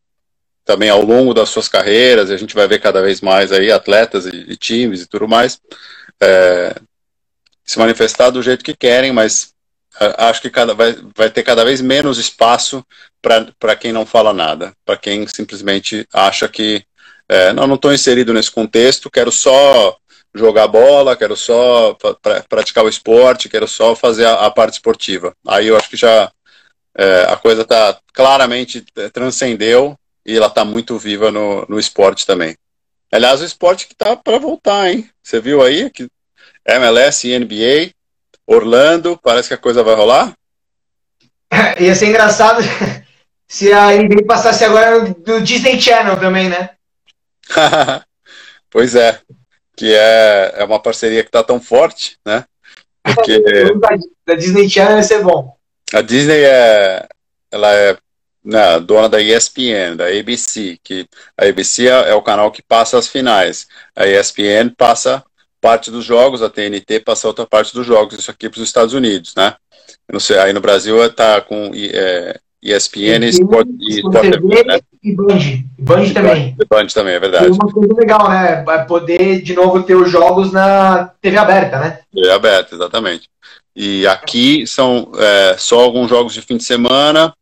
também 0.64 0.88
ao 0.88 1.02
longo 1.02 1.34
das 1.34 1.50
suas 1.50 1.68
carreiras, 1.68 2.30
a 2.30 2.36
gente 2.36 2.54
vai 2.54 2.66
ver 2.66 2.80
cada 2.80 3.02
vez 3.02 3.20
mais 3.20 3.52
aí 3.52 3.70
atletas 3.70 4.26
e, 4.26 4.44
e 4.48 4.56
times 4.56 5.02
e 5.02 5.06
tudo 5.06 5.28
mais 5.28 5.60
é, 6.20 6.74
se 7.64 7.78
manifestar 7.78 8.30
do 8.30 8.42
jeito 8.42 8.64
que 8.64 8.74
querem, 8.74 9.12
mas 9.12 9.52
é, 10.00 10.14
acho 10.18 10.42
que 10.42 10.50
cada, 10.50 10.74
vai, 10.74 10.96
vai 11.16 11.30
ter 11.30 11.42
cada 11.42 11.64
vez 11.64 11.80
menos 11.80 12.18
espaço 12.18 12.84
para 13.22 13.76
quem 13.76 13.92
não 13.92 14.04
fala 14.04 14.32
nada, 14.32 14.72
para 14.84 14.96
quem 14.96 15.26
simplesmente 15.26 16.06
acha 16.12 16.48
que 16.48 16.84
é, 17.28 17.52
não, 17.52 17.66
não 17.66 17.76
estou 17.76 17.92
inserido 17.92 18.34
nesse 18.34 18.50
contexto, 18.50 19.10
quero 19.10 19.32
só 19.32 19.96
jogar 20.34 20.68
bola, 20.68 21.16
quero 21.16 21.36
só 21.36 21.94
pra, 22.20 22.42
praticar 22.48 22.84
o 22.84 22.88
esporte, 22.88 23.48
quero 23.48 23.66
só 23.68 23.94
fazer 23.94 24.26
a, 24.26 24.46
a 24.46 24.50
parte 24.50 24.74
esportiva. 24.74 25.34
Aí 25.46 25.68
eu 25.68 25.76
acho 25.76 25.88
que 25.88 25.96
já 25.96 26.30
é, 26.96 27.26
a 27.28 27.36
coisa 27.36 27.62
está 27.62 27.98
claramente 28.12 28.84
é, 28.96 29.08
transcendeu 29.08 29.96
e 30.24 30.36
ela 30.36 30.46
está 30.46 30.64
muito 30.64 30.98
viva 30.98 31.30
no, 31.30 31.66
no 31.68 31.78
esporte 31.78 32.26
também. 32.26 32.56
Aliás, 33.12 33.40
o 33.40 33.44
esporte 33.44 33.86
que 33.86 33.94
tá 33.94 34.16
para 34.16 34.38
voltar, 34.38 34.90
hein? 34.90 35.08
Você 35.22 35.40
viu 35.40 35.62
aí 35.62 35.90
que 35.90 36.08
MLS 36.66 37.28
e 37.28 37.38
NBA, 37.38 37.92
Orlando, 38.46 39.18
parece 39.22 39.48
que 39.48 39.54
a 39.54 39.58
coisa 39.58 39.82
vai 39.82 39.94
rolar? 39.94 40.34
Ia 41.78 41.94
ser 41.94 42.06
engraçado 42.06 42.62
se 43.46 43.72
a 43.72 43.92
NBA 43.92 44.24
passasse 44.26 44.64
agora 44.64 45.00
do 45.10 45.40
Disney 45.40 45.80
Channel 45.80 46.18
também, 46.18 46.48
né? 46.48 46.70
pois 48.70 48.94
é, 48.94 49.20
que 49.76 49.94
é, 49.94 50.54
é 50.56 50.64
uma 50.64 50.80
parceria 50.80 51.22
que 51.22 51.28
está 51.28 51.42
tão 51.42 51.60
forte, 51.60 52.18
né? 52.24 52.44
Porque 53.02 53.42
da 54.26 54.34
Disney 54.34 54.68
Channel 54.68 54.96
ia 54.96 55.02
ser 55.02 55.22
bom. 55.22 55.54
A 55.92 56.00
Disney 56.00 56.42
é, 56.42 57.06
ela 57.50 57.72
é 57.72 57.96
né, 58.44 58.78
dona 58.80 59.08
da 59.08 59.20
ESPN, 59.20 59.96
da 59.96 60.06
ABC, 60.06 60.78
que 60.82 61.06
a 61.36 61.46
ABC 61.46 61.88
é, 61.88 62.10
é, 62.10 62.14
o 62.14 62.22
canal 62.22 62.50
que 62.52 62.62
passa 62.62 62.98
as 62.98 63.08
finais. 63.08 63.66
A 63.96 64.06
ESPN 64.06 64.70
passa 64.76 65.24
parte 65.60 65.90
dos 65.90 66.04
jogos, 66.04 66.42
a 66.42 66.50
TNT 66.50 67.00
passa 67.00 67.26
outra 67.26 67.46
parte 67.46 67.72
dos 67.72 67.86
jogos, 67.86 68.18
isso 68.18 68.30
aqui 68.30 68.50
para 68.50 68.58
os 68.60 68.66
Estados 68.66 68.92
Unidos, 68.92 69.34
né? 69.34 69.54
Sei, 70.18 70.38
aí 70.38 70.52
no 70.52 70.60
Brasil 70.60 71.02
está 71.02 71.40
com 71.40 71.70
é, 71.74 72.38
ESPN 72.62 73.24
e, 73.24 73.28
Sport, 73.30 73.68
e 73.80 73.98
Sport 74.00 74.30
TV, 74.30 74.64
né? 74.64 74.80
E 75.02 75.14
Band, 75.14 75.38
Band 75.78 76.12
também. 76.12 76.56
E 76.58 76.64
Band 76.66 76.86
também, 76.88 77.14
é 77.14 77.20
verdade. 77.20 77.46
É 77.46 77.50
uma 77.50 77.72
coisa 77.72 77.94
legal, 77.94 78.28
né? 78.28 78.62
Vai 78.62 78.86
poder 78.86 79.42
de 79.42 79.54
novo 79.54 79.82
ter 79.82 79.94
os 79.94 80.10
jogos 80.10 80.52
na 80.52 81.10
TV 81.20 81.38
aberta, 81.38 81.78
né? 81.78 82.00
TV 82.14 82.30
aberta, 82.30 82.74
exatamente. 82.74 83.28
E 83.74 84.06
aqui 84.06 84.66
são 84.66 85.10
é, 85.16 85.56
só 85.58 85.80
alguns 85.80 86.08
jogos 86.08 86.32
de 86.32 86.42
fim 86.42 86.56
de 86.56 86.64
semana, 86.64 87.34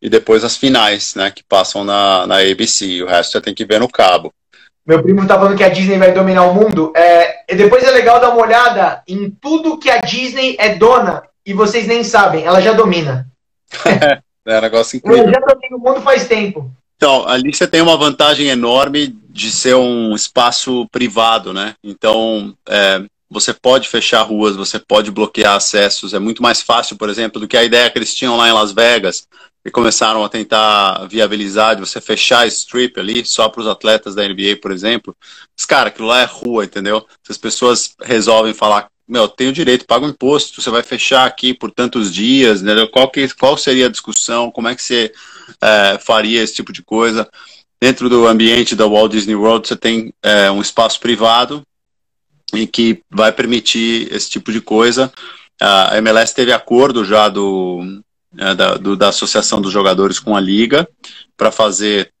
e 0.00 0.08
depois 0.08 0.44
as 0.44 0.56
finais, 0.56 1.14
né, 1.14 1.30
que 1.30 1.42
passam 1.42 1.84
na, 1.84 2.26
na 2.26 2.38
ABC. 2.38 3.02
O 3.02 3.06
resto 3.06 3.32
você 3.32 3.40
tem 3.40 3.54
que 3.54 3.64
ver 3.64 3.80
no 3.80 3.88
cabo. 3.88 4.32
Meu 4.86 5.02
primo 5.02 5.26
tá 5.26 5.34
falando 5.34 5.56
que 5.56 5.64
a 5.64 5.68
Disney 5.68 5.98
vai 5.98 6.12
dominar 6.12 6.44
o 6.44 6.54
mundo. 6.54 6.92
É, 6.94 7.52
e 7.52 7.56
depois 7.56 7.82
é 7.82 7.90
legal 7.90 8.20
dar 8.20 8.30
uma 8.30 8.42
olhada 8.42 9.02
em 9.08 9.30
tudo 9.30 9.78
que 9.78 9.90
a 9.90 10.00
Disney 10.00 10.56
é 10.60 10.76
dona 10.76 11.24
e 11.44 11.52
vocês 11.52 11.86
nem 11.86 12.04
sabem, 12.04 12.44
ela 12.44 12.60
já 12.60 12.72
domina. 12.72 13.26
é 14.46 14.58
um 14.58 14.60
negócio 14.60 14.96
incrível. 14.98 15.24
Ela 15.24 15.32
já 15.32 15.40
domina 15.40 15.76
o 15.76 15.80
mundo 15.80 16.00
faz 16.00 16.28
tempo. 16.28 16.70
Então, 16.96 17.28
ali 17.28 17.52
você 17.52 17.66
tem 17.66 17.82
uma 17.82 17.96
vantagem 17.96 18.48
enorme 18.48 19.08
de 19.28 19.50
ser 19.50 19.74
um 19.74 20.14
espaço 20.14 20.88
privado, 20.90 21.52
né? 21.52 21.74
Então, 21.84 22.54
é, 22.68 23.02
você 23.28 23.52
pode 23.52 23.88
fechar 23.88 24.22
ruas, 24.22 24.56
você 24.56 24.78
pode 24.78 25.10
bloquear 25.10 25.56
acessos. 25.56 26.14
É 26.14 26.18
muito 26.18 26.42
mais 26.42 26.62
fácil, 26.62 26.96
por 26.96 27.10
exemplo, 27.10 27.40
do 27.40 27.48
que 27.48 27.56
a 27.56 27.64
ideia 27.64 27.90
que 27.90 27.98
eles 27.98 28.14
tinham 28.14 28.36
lá 28.36 28.48
em 28.48 28.52
Las 28.52 28.72
Vegas 28.72 29.26
e 29.66 29.70
começaram 29.70 30.22
a 30.22 30.28
tentar 30.28 31.08
viabilizar 31.08 31.74
de 31.74 31.80
você 31.80 32.00
fechar 32.00 32.42
a 32.42 32.46
strip 32.46 33.00
ali 33.00 33.26
só 33.26 33.48
para 33.48 33.60
os 33.60 33.66
atletas 33.66 34.14
da 34.14 34.22
NBA, 34.22 34.58
por 34.62 34.70
exemplo. 34.70 35.14
Mas, 35.56 35.66
cara, 35.66 35.88
aquilo 35.88 36.06
lá 36.06 36.20
é 36.20 36.24
rua, 36.24 36.64
entendeu? 36.64 37.04
Se 37.24 37.32
as 37.32 37.36
pessoas 37.36 37.96
resolvem 38.00 38.54
falar, 38.54 38.86
meu, 39.08 39.26
tenho 39.26 39.52
direito, 39.52 39.84
paga 39.84 40.06
o 40.06 40.08
imposto, 40.08 40.62
você 40.62 40.70
vai 40.70 40.84
fechar 40.84 41.26
aqui 41.26 41.52
por 41.52 41.72
tantos 41.72 42.14
dias, 42.14 42.62
né? 42.62 42.74
qual, 42.92 43.10
que, 43.10 43.28
qual 43.34 43.56
seria 43.56 43.86
a 43.86 43.90
discussão, 43.90 44.52
como 44.52 44.68
é 44.68 44.74
que 44.76 44.82
você 44.84 45.12
é, 45.60 45.98
faria 45.98 46.40
esse 46.40 46.54
tipo 46.54 46.72
de 46.72 46.84
coisa? 46.84 47.28
Dentro 47.80 48.08
do 48.08 48.24
ambiente 48.24 48.76
da 48.76 48.86
Walt 48.86 49.10
Disney 49.10 49.34
World, 49.34 49.66
você 49.66 49.74
tem 49.74 50.14
é, 50.22 50.48
um 50.48 50.60
espaço 50.60 51.00
privado 51.00 51.66
e 52.54 52.68
que 52.68 53.02
vai 53.10 53.32
permitir 53.32 54.12
esse 54.12 54.30
tipo 54.30 54.52
de 54.52 54.60
coisa. 54.60 55.12
A 55.60 55.98
MLS 55.98 56.32
teve 56.32 56.52
acordo 56.52 57.04
já 57.04 57.28
do, 57.28 58.00
é, 58.38 58.54
da, 58.54 58.74
do, 58.74 58.96
da 58.96 59.08
Associação 59.08 59.60
dos 59.60 59.72
Jogadores 59.72 60.18
com 60.18 60.36
a 60.36 60.40
Liga 60.40 60.88
para 61.36 61.50
fazer 61.50 62.12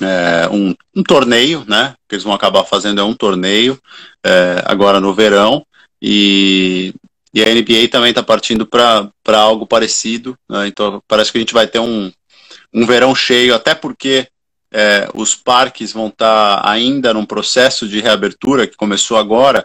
é, 0.00 0.48
um, 0.50 0.74
um, 0.94 1.02
torneio, 1.02 1.64
né? 1.68 1.94
Que 2.08 2.16
eles 2.16 2.24
vão 2.24 2.32
acabar 2.32 2.64
fazendo 2.64 3.00
é 3.00 3.04
um 3.04 3.14
torneio 3.14 3.78
é, 4.24 4.62
agora 4.66 5.00
no 5.00 5.14
verão 5.14 5.64
e, 6.02 6.92
e 7.32 7.42
a 7.42 7.46
NBA 7.46 7.88
também 7.90 8.10
está 8.10 8.22
partindo 8.22 8.66
para 8.66 9.10
algo 9.26 9.66
parecido. 9.66 10.36
Né? 10.48 10.66
Então 10.66 11.02
parece 11.06 11.30
que 11.30 11.38
a 11.38 11.40
gente 11.40 11.54
vai 11.54 11.66
ter 11.66 11.78
um, 11.78 12.10
um 12.72 12.84
verão 12.84 13.14
cheio, 13.14 13.54
até 13.54 13.74
porque 13.74 14.26
é, 14.72 15.08
os 15.14 15.36
parques 15.36 15.92
vão 15.92 16.08
estar 16.08 16.60
tá 16.60 16.68
ainda 16.68 17.14
num 17.14 17.24
processo 17.24 17.88
de 17.88 18.00
reabertura 18.00 18.66
que 18.66 18.76
começou 18.76 19.16
agora, 19.16 19.64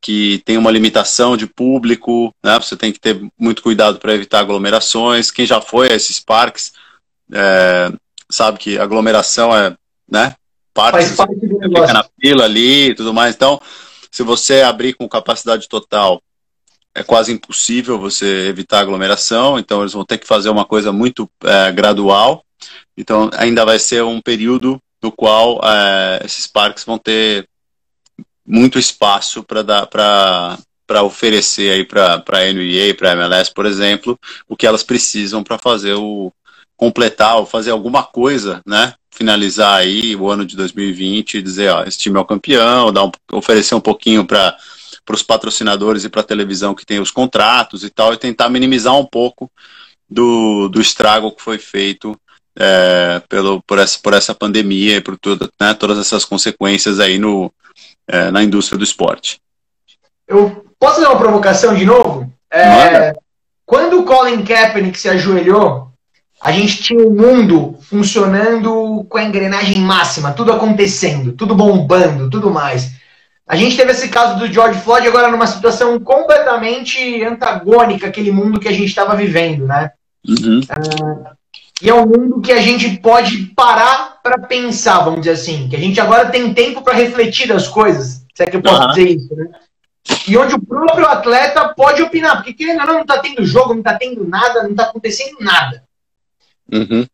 que 0.00 0.42
tem 0.44 0.56
uma 0.56 0.70
limitação 0.70 1.36
de 1.36 1.46
público, 1.46 2.32
né? 2.44 2.58
Você 2.58 2.76
tem 2.76 2.92
que 2.92 3.00
ter 3.00 3.20
muito 3.38 3.62
cuidado 3.62 3.98
para 3.98 4.14
evitar 4.14 4.40
aglomerações. 4.40 5.30
Quem 5.30 5.46
já 5.46 5.60
foi 5.60 5.90
a 5.90 5.94
esses 5.94 6.20
parques 6.20 6.72
é, 7.32 7.92
sabe 8.30 8.58
que 8.58 8.78
aglomeração 8.78 9.56
é, 9.56 9.76
né? 10.10 10.34
Parte, 10.72 10.92
Faz 10.92 11.16
parte 11.16 11.34
do 11.34 11.58
fica 11.58 11.92
na 11.92 12.06
fila 12.20 12.44
ali 12.44 12.90
e 12.90 12.94
tudo 12.94 13.14
mais. 13.14 13.34
Então, 13.34 13.60
se 14.10 14.22
você 14.22 14.60
abrir 14.62 14.94
com 14.94 15.08
capacidade 15.08 15.68
total, 15.68 16.22
é 16.94 17.02
quase 17.02 17.32
impossível 17.32 17.98
você 17.98 18.48
evitar 18.48 18.80
aglomeração. 18.80 19.58
Então, 19.58 19.80
eles 19.80 19.92
vão 19.92 20.04
ter 20.04 20.18
que 20.18 20.26
fazer 20.26 20.50
uma 20.50 20.64
coisa 20.64 20.92
muito 20.92 21.28
é, 21.44 21.72
gradual. 21.72 22.44
Então, 22.96 23.30
ainda 23.34 23.64
vai 23.64 23.78
ser 23.78 24.02
um 24.02 24.20
período 24.20 24.78
no 25.02 25.12
qual 25.12 25.60
é, 25.62 26.20
esses 26.24 26.46
parques 26.46 26.84
vão 26.84 26.98
ter 26.98 27.46
muito 28.46 28.78
espaço 28.78 29.42
para 29.42 29.62
dar 29.62 29.86
para 29.86 31.02
oferecer 31.02 31.72
aí 31.72 31.84
para 31.84 32.14
a 32.14 32.52
NBA, 32.52 32.94
para 32.96 33.10
a 33.10 33.12
MLS, 33.14 33.52
por 33.52 33.66
exemplo, 33.66 34.18
o 34.48 34.56
que 34.56 34.66
elas 34.66 34.84
precisam 34.84 35.42
para 35.42 35.58
fazer 35.58 35.94
o 35.94 36.32
completar 36.76 37.36
ou 37.36 37.46
fazer 37.46 37.70
alguma 37.70 38.04
coisa, 38.04 38.60
né? 38.64 38.94
Finalizar 39.10 39.78
aí 39.78 40.14
o 40.14 40.30
ano 40.30 40.44
de 40.44 40.54
2020 40.54 41.38
e 41.38 41.42
dizer, 41.42 41.70
ó, 41.70 41.82
esse 41.84 41.98
time 41.98 42.18
é 42.18 42.20
o 42.20 42.24
campeão, 42.24 42.92
dar 42.92 43.04
um, 43.04 43.10
oferecer 43.32 43.74
um 43.74 43.80
pouquinho 43.80 44.24
para 44.24 44.56
para 45.06 45.14
os 45.14 45.22
patrocinadores 45.22 46.02
e 46.02 46.08
para 46.08 46.20
a 46.20 46.24
televisão 46.24 46.74
que 46.74 46.84
tem 46.84 46.98
os 46.98 47.12
contratos 47.12 47.84
e 47.84 47.90
tal, 47.90 48.12
e 48.12 48.16
tentar 48.16 48.48
minimizar 48.48 48.98
um 48.98 49.06
pouco 49.06 49.48
do, 50.10 50.68
do 50.68 50.80
estrago 50.80 51.30
que 51.30 51.40
foi 51.40 51.58
feito 51.58 52.18
é, 52.58 53.22
pelo, 53.28 53.62
por, 53.62 53.78
essa, 53.78 53.98
por 54.02 54.14
essa 54.14 54.34
pandemia 54.34 54.96
e 54.96 55.00
por 55.00 55.16
tudo, 55.16 55.48
né, 55.60 55.74
todas 55.74 55.98
essas 55.98 56.24
consequências 56.24 56.98
aí 56.98 57.18
no, 57.18 57.52
é, 58.08 58.30
na 58.30 58.42
indústria 58.42 58.78
do 58.78 58.84
esporte. 58.84 59.40
Eu 60.26 60.64
posso 60.78 60.96
fazer 60.96 61.06
uma 61.06 61.18
provocação 61.18 61.74
de 61.74 61.84
novo? 61.84 62.32
É, 62.50 63.12
quando 63.64 64.00
o 64.00 64.04
Colin 64.04 64.44
Kaepernick 64.44 64.98
se 64.98 65.08
ajoelhou, 65.08 65.90
a 66.40 66.52
gente 66.52 66.82
tinha 66.82 67.04
o 67.04 67.10
um 67.10 67.14
mundo 67.14 67.78
funcionando 67.80 69.04
com 69.08 69.18
a 69.18 69.24
engrenagem 69.24 69.78
máxima, 69.78 70.32
tudo 70.32 70.52
acontecendo, 70.52 71.32
tudo 71.32 71.54
bombando, 71.54 72.30
tudo 72.30 72.50
mais. 72.50 72.92
A 73.46 73.56
gente 73.56 73.76
teve 73.76 73.92
esse 73.92 74.08
caso 74.08 74.38
do 74.38 74.52
George 74.52 74.80
Floyd 74.80 75.06
agora 75.06 75.30
numa 75.30 75.46
situação 75.46 75.98
completamente 76.00 77.22
antagônica 77.22 78.06
àquele 78.06 78.32
mundo 78.32 78.58
que 78.58 78.68
a 78.68 78.72
gente 78.72 78.86
estava 78.86 79.14
vivendo, 79.14 79.66
né? 79.66 79.90
Uhum. 80.28 80.60
Uh, 80.60 81.36
e 81.82 81.90
é 81.90 81.94
um 81.94 82.06
mundo 82.06 82.40
que 82.40 82.52
a 82.52 82.60
gente 82.60 82.98
pode 82.98 83.46
parar 83.54 84.18
para 84.22 84.38
pensar, 84.38 85.00
vamos 85.00 85.20
dizer 85.20 85.32
assim, 85.32 85.68
que 85.68 85.76
a 85.76 85.78
gente 85.78 86.00
agora 86.00 86.30
tem 86.30 86.54
tempo 86.54 86.82
para 86.82 86.94
refletir 86.94 87.48
das 87.48 87.68
coisas, 87.68 88.24
se 88.34 88.42
é 88.42 88.46
que 88.46 88.56
eu 88.56 88.62
posso 88.62 88.82
uhum. 88.82 88.88
dizer 88.88 89.08
isso, 89.08 89.34
né? 89.34 89.48
E 90.28 90.36
onde 90.36 90.54
o 90.54 90.64
próprio 90.64 91.06
atleta 91.06 91.68
pode 91.74 92.02
opinar, 92.02 92.36
porque 92.36 92.52
querendo 92.52 92.80
ou 92.80 92.86
não, 92.86 92.94
não 92.94 93.00
está 93.02 93.18
tendo 93.18 93.44
jogo, 93.44 93.70
não 93.70 93.80
está 93.80 93.94
tendo 93.94 94.26
nada, 94.26 94.62
não 94.62 94.70
está 94.70 94.84
acontecendo 94.84 95.36
nada. 95.40 95.82
Uhum. 96.72 97.06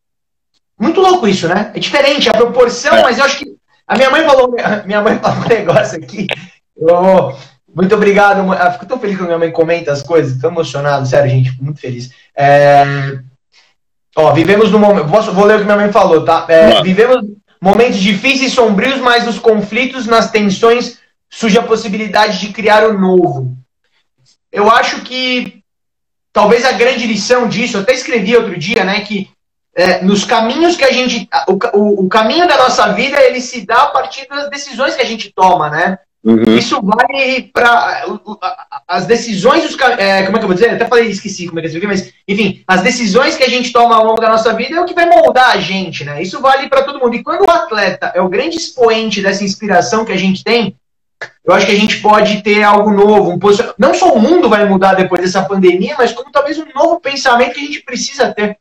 Muito 0.79 1.01
louco 1.01 1.27
isso, 1.27 1.49
né? 1.49 1.73
É 1.75 1.79
diferente 1.79 2.29
a 2.29 2.35
proporção, 2.35 2.95
é. 2.97 3.03
mas 3.03 3.19
eu 3.19 3.25
acho 3.25 3.39
que. 3.39 3.57
A 3.87 3.97
minha 3.97 4.11
mãe 4.11 4.25
falou, 4.25 4.55
minha 4.87 5.01
mãe 5.01 5.19
falou 5.19 5.45
um 5.45 5.49
negócio 5.49 5.99
aqui. 5.99 6.27
Eu, 6.77 7.37
muito 7.75 7.95
obrigado. 7.95 8.41
Eu 8.53 8.73
fico 8.73 8.87
tão 8.87 8.99
feliz 8.99 9.17
quando 9.17 9.27
minha 9.27 9.39
mãe 9.39 9.51
comenta 9.51 9.93
as 9.93 10.03
coisas, 10.03 10.41
tão 10.41 10.51
emocionado, 10.51 11.07
sério, 11.07 11.31
gente, 11.31 11.63
muito 11.63 11.81
feliz. 11.81 12.11
É, 12.35 12.85
Ó, 14.17 14.33
vivemos 14.33 14.71
no 14.71 14.79
momento. 14.79 15.07
Vou 15.07 15.45
ler 15.45 15.57
o 15.57 15.59
que 15.61 15.65
minha 15.65 15.77
mãe 15.77 15.93
falou, 15.93 16.25
tá? 16.25 16.45
É, 16.49 16.83
vivemos 16.83 17.25
momentos 17.61 17.99
difíceis 17.99 18.53
e 18.53 18.55
sombrios, 18.55 18.99
mas 19.01 19.25
nos 19.25 19.39
conflitos, 19.39 20.07
nas 20.07 20.31
tensões, 20.31 20.99
surge 21.31 21.59
a 21.59 21.63
possibilidade 21.63 22.41
de 22.41 22.53
criar 22.53 22.85
o 22.85 22.99
novo. 22.99 23.57
Eu 24.51 24.71
acho 24.71 25.01
que 25.03 25.63
talvez 26.33 26.65
a 26.65 26.73
grande 26.73 27.07
lição 27.07 27.49
disso, 27.49 27.77
eu 27.77 27.83
até 27.83 27.93
escrevi 27.93 28.37
outro 28.37 28.59
dia, 28.59 28.85
né, 28.85 29.01
que 29.01 29.31
é, 29.75 30.03
nos 30.03 30.25
caminhos 30.25 30.77
que 30.77 30.85
a 30.85 30.93
gente. 30.93 31.29
O, 31.49 31.79
o, 31.79 32.05
o, 32.05 32.09
caminho 32.09 32.47
da 32.47 32.59
nossa 32.59 32.93
vida 32.93 33.23
ele 33.23 33.41
se 33.41 33.65
dá 33.65 33.85
a 33.85 33.87
partir 33.87 34.29
das 34.29 34.51
decisões 34.51 34.95
que 34.95 35.01
a 35.01 35.07
gente 35.07 35.33
toma, 35.35 35.71
né? 35.71 35.99
Uhum. 36.25 36.57
Isso 36.57 36.81
vale 36.81 37.51
para 37.53 38.05
as 38.87 39.07
decisões, 39.07 39.65
dos, 39.65 39.77
é, 39.99 40.23
como 40.23 40.37
é 40.37 40.39
que 40.39 40.45
eu 40.45 40.49
vou 40.49 40.55
dizer? 40.55 40.71
Eu 40.71 40.77
até 40.77 40.87
falei, 40.87 41.09
esqueci 41.09 41.49
como 41.49 41.59
é 41.59 41.63
que 41.63 41.67
eu 41.67 41.73
escrevi, 41.73 41.87
mas 41.89 42.13
enfim, 42.29 42.63
as 42.67 42.81
decisões 42.81 43.37
que 43.37 43.43
a 43.43 43.49
gente 43.49 43.73
toma 43.73 43.97
ao 43.97 44.07
longo 44.07 44.21
da 44.21 44.29
nossa 44.29 44.55
vida 44.55 44.77
é 44.77 44.81
o 44.81 44.85
que 44.85 44.95
vai 44.95 45.07
moldar 45.07 45.51
a 45.51 45.59
gente, 45.59 46.05
né? 46.05 46.23
Isso 46.23 46.41
vale 46.41 46.69
para 46.69 46.85
todo 46.85 47.01
mundo. 47.01 47.17
E 47.17 47.25
quando 47.25 47.45
o 47.45 47.51
atleta 47.51 48.13
é 48.15 48.21
o 48.21 48.29
grande 48.29 48.57
expoente 48.57 49.21
dessa 49.21 49.43
inspiração 49.43 50.05
que 50.05 50.13
a 50.13 50.17
gente 50.17 50.45
tem, 50.45 50.77
eu 51.45 51.53
acho 51.53 51.67
que 51.67 51.73
a 51.73 51.79
gente 51.79 52.01
pode 52.01 52.41
ter 52.43 52.63
algo 52.63 52.91
novo, 52.91 53.33
um 53.33 53.39
não 53.77 53.93
só 53.93 54.13
o 54.13 54.21
mundo 54.21 54.49
vai 54.49 54.65
mudar 54.65 54.95
depois 54.95 55.23
dessa 55.23 55.43
pandemia, 55.43 55.97
mas 55.99 56.13
como 56.13 56.31
talvez 56.31 56.57
um 56.57 56.67
novo 56.73 57.01
pensamento 57.01 57.55
que 57.55 57.61
a 57.61 57.65
gente 57.65 57.83
precisa 57.83 58.33
ter, 58.33 58.57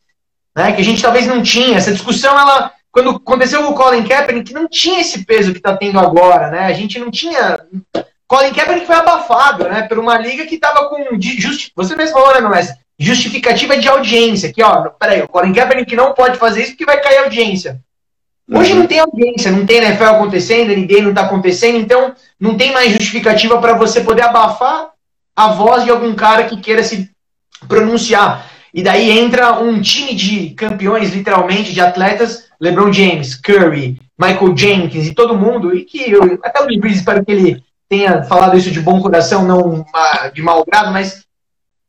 né? 0.55 0.71
Que 0.71 0.81
a 0.81 0.85
gente 0.85 1.01
talvez 1.01 1.27
não 1.27 1.43
tinha. 1.43 1.77
Essa 1.77 1.91
discussão 1.91 2.39
ela 2.39 2.71
quando 2.91 3.11
aconteceu 3.11 3.67
o 3.67 3.73
Colin 3.73 4.03
Kaepernick, 4.03 4.53
não 4.53 4.67
tinha 4.67 4.99
esse 4.99 5.23
peso 5.25 5.51
que 5.51 5.57
está 5.57 5.75
tendo 5.75 5.97
agora, 5.99 6.49
né? 6.51 6.65
A 6.65 6.73
gente 6.73 6.99
não 6.99 7.09
tinha. 7.09 7.59
Colin 8.27 8.53
Kaepernick 8.53 8.85
foi 8.85 8.95
abafado, 8.95 9.63
né? 9.67 9.83
Por 9.83 9.97
uma 9.97 10.17
liga 10.17 10.45
que 10.45 10.55
estava 10.55 10.89
com. 10.89 11.19
Justi... 11.19 11.71
Você 11.75 11.95
mesmo 11.95 12.13
falou, 12.13 12.33
né, 12.33 12.41
mas 12.41 12.73
justificativa 12.99 13.77
de 13.77 13.87
audiência. 13.87 14.51
Que, 14.51 14.61
ó, 14.61 14.89
peraí, 14.89 15.21
o 15.21 15.27
Colin 15.27 15.53
Kaepernick 15.53 15.95
não 15.95 16.13
pode 16.13 16.37
fazer 16.37 16.63
isso 16.63 16.71
porque 16.71 16.85
vai 16.85 16.99
cair 17.01 17.19
audiência. 17.19 17.79
Hoje 18.53 18.73
não 18.73 18.85
tem 18.85 18.99
audiência, 18.99 19.49
não 19.49 19.65
tem 19.65 19.77
NFL 19.77 20.03
acontecendo, 20.03 20.75
ninguém 20.75 21.01
não 21.01 21.11
está 21.11 21.21
acontecendo, 21.21 21.77
então 21.77 22.13
não 22.37 22.57
tem 22.57 22.73
mais 22.73 22.91
justificativa 22.91 23.57
para 23.59 23.73
você 23.73 24.01
poder 24.01 24.23
abafar 24.23 24.89
a 25.33 25.47
voz 25.53 25.85
de 25.85 25.89
algum 25.89 26.13
cara 26.13 26.43
que 26.43 26.57
queira 26.57 26.83
se 26.83 27.09
pronunciar. 27.69 28.45
E 28.73 28.83
daí 28.83 29.09
entra 29.09 29.59
um 29.59 29.81
time 29.81 30.13
de 30.13 30.49
campeões, 30.49 31.13
literalmente, 31.13 31.71
de 31.71 31.79
atletas 31.79 32.50
LeBron 32.61 32.93
James, 32.93 33.35
Curry, 33.35 33.99
Michael 34.17 34.55
Jenkins 34.55 35.07
e 35.07 35.15
todo 35.15 35.37
mundo, 35.37 35.75
e 35.75 35.83
que 35.83 36.11
eu, 36.11 36.39
até 36.43 36.61
o 36.61 36.79
Brees, 36.79 36.97
espero 36.97 37.25
que 37.25 37.31
ele 37.31 37.63
tenha 37.89 38.23
falado 38.23 38.55
isso 38.55 38.69
de 38.69 38.79
bom 38.79 39.01
coração, 39.01 39.43
não 39.43 39.83
de 40.33 40.41
mau 40.43 40.63
grado, 40.63 40.91
mas 40.91 41.25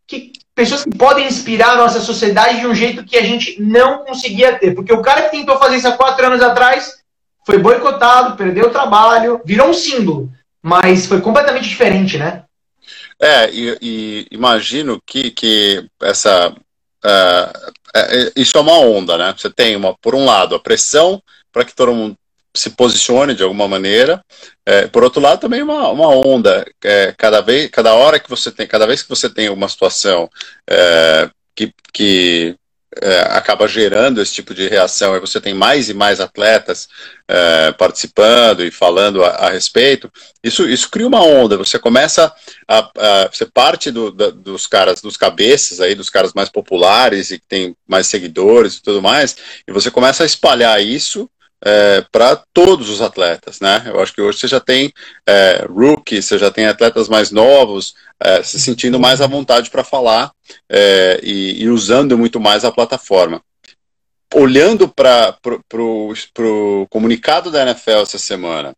que 0.06 0.32
pessoas 0.54 0.82
que 0.84 0.96
podem 0.96 1.26
inspirar 1.26 1.72
a 1.72 1.76
nossa 1.76 2.00
sociedade 2.00 2.60
de 2.60 2.66
um 2.66 2.74
jeito 2.74 3.04
que 3.04 3.16
a 3.16 3.22
gente 3.22 3.60
não 3.60 4.04
conseguia 4.04 4.58
ter. 4.58 4.74
Porque 4.74 4.92
o 4.92 5.02
cara 5.02 5.22
que 5.22 5.30
tentou 5.30 5.58
fazer 5.58 5.76
isso 5.76 5.88
há 5.88 5.92
quatro 5.92 6.26
anos 6.26 6.42
atrás 6.42 7.02
foi 7.46 7.58
boicotado, 7.58 8.36
perdeu 8.36 8.66
o 8.66 8.72
trabalho, 8.72 9.40
virou 9.44 9.68
um 9.68 9.74
símbolo, 9.74 10.30
mas 10.62 11.06
foi 11.06 11.20
completamente 11.20 11.68
diferente, 11.68 12.16
né? 12.16 12.44
É, 13.20 13.50
e, 13.52 13.78
e 13.80 14.26
imagino 14.30 15.00
que, 15.06 15.30
que 15.30 15.86
essa 16.00 16.54
Uh, 17.04 17.72
isso 18.34 18.56
é 18.56 18.60
uma 18.60 18.78
onda, 18.78 19.18
né? 19.18 19.34
Você 19.36 19.50
tem, 19.50 19.76
uma, 19.76 19.94
por 19.98 20.14
um 20.14 20.24
lado, 20.24 20.54
a 20.54 20.60
pressão 20.60 21.22
para 21.52 21.64
que 21.64 21.74
todo 21.74 21.92
mundo 21.92 22.16
se 22.54 22.70
posicione 22.70 23.34
de 23.34 23.42
alguma 23.42 23.66
maneira. 23.66 24.22
É, 24.64 24.86
por 24.86 25.02
outro 25.02 25.20
lado, 25.20 25.40
também 25.40 25.62
uma, 25.62 25.88
uma 25.88 26.08
onda. 26.08 26.64
É, 26.84 27.14
cada 27.16 27.40
vez, 27.40 27.70
cada 27.70 27.94
hora 27.94 28.20
que 28.20 28.28
você 28.28 28.50
tem, 28.50 28.66
cada 28.66 28.86
vez 28.86 29.02
que 29.02 29.08
você 29.08 29.28
tem 29.28 29.48
uma 29.48 29.68
situação 29.68 30.28
é, 30.68 31.30
que, 31.54 31.72
que 31.92 32.56
é, 33.00 33.20
acaba 33.30 33.66
gerando 33.66 34.20
esse 34.20 34.32
tipo 34.32 34.52
de 34.52 34.68
reação, 34.68 35.16
e 35.16 35.20
você 35.20 35.40
tem 35.40 35.54
mais 35.54 35.88
e 35.88 35.94
mais 35.94 36.20
atletas 36.20 36.88
é, 37.26 37.72
participando 37.72 38.62
e 38.64 38.70
falando 38.70 39.24
a, 39.24 39.28
a, 39.28 39.50
respeito, 39.50 40.12
isso, 40.42 40.68
isso 40.68 40.90
cria 40.90 41.06
uma 41.06 41.22
onda, 41.22 41.56
você 41.56 41.78
começa 41.78 42.32
a, 42.68 42.78
a 42.78 43.28
você 43.32 43.46
parte 43.46 43.90
do, 43.90 44.10
da, 44.10 44.30
dos 44.30 44.66
caras, 44.66 45.00
dos 45.00 45.16
cabeças 45.16 45.80
aí, 45.80 45.94
dos 45.94 46.10
caras 46.10 46.34
mais 46.34 46.48
populares 46.48 47.30
e 47.30 47.38
que 47.38 47.46
tem 47.46 47.74
mais 47.86 48.08
seguidores 48.08 48.74
e 48.74 48.82
tudo 48.82 49.00
mais, 49.00 49.36
e 49.66 49.72
você 49.72 49.90
começa 49.90 50.22
a 50.22 50.26
espalhar 50.26 50.82
isso 50.82 51.30
é, 51.64 52.04
para 52.10 52.42
todos 52.52 52.90
os 52.90 53.00
atletas, 53.00 53.60
né? 53.60 53.84
Eu 53.86 54.00
acho 54.00 54.12
que 54.12 54.20
hoje 54.20 54.38
você 54.38 54.48
já 54.48 54.58
tem 54.58 54.92
é, 55.26 55.64
rookies, 55.68 56.24
você 56.24 56.36
já 56.36 56.50
tem 56.50 56.66
atletas 56.66 57.08
mais 57.08 57.30
novos 57.30 57.94
é, 58.20 58.42
se 58.42 58.58
sentindo 58.58 58.98
mais 58.98 59.20
à 59.20 59.26
vontade 59.26 59.70
para 59.70 59.84
falar 59.84 60.32
é, 60.68 61.20
e, 61.22 61.62
e, 61.62 61.68
usando 61.68 62.18
muito 62.18 62.40
mais 62.40 62.64
a 62.64 62.72
plataforma. 62.72 63.40
Olhando 64.34 64.88
para 64.88 65.36
o 65.68 66.86
comunicado 66.90 67.50
da 67.50 67.62
NFL 67.62 68.02
essa 68.02 68.18
semana 68.18 68.74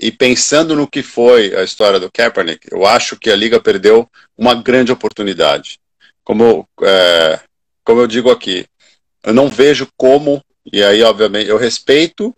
e 0.00 0.10
pensando 0.10 0.74
no 0.74 0.88
que 0.88 1.02
foi 1.02 1.54
a 1.56 1.62
história 1.62 2.00
do 2.00 2.10
Kaepernick, 2.10 2.66
eu 2.70 2.84
acho 2.84 3.16
que 3.16 3.30
a 3.30 3.36
liga 3.36 3.60
perdeu 3.60 4.08
uma 4.36 4.54
grande 4.54 4.92
oportunidade. 4.92 5.78
Como, 6.22 6.68
é, 6.82 7.40
como 7.84 8.00
eu 8.00 8.06
digo 8.06 8.30
aqui, 8.30 8.66
eu 9.22 9.32
não 9.32 9.48
vejo 9.48 9.88
como 9.96 10.42
e 10.72 10.82
aí, 10.82 11.02
obviamente, 11.02 11.48
eu 11.48 11.56
respeito 11.56 12.34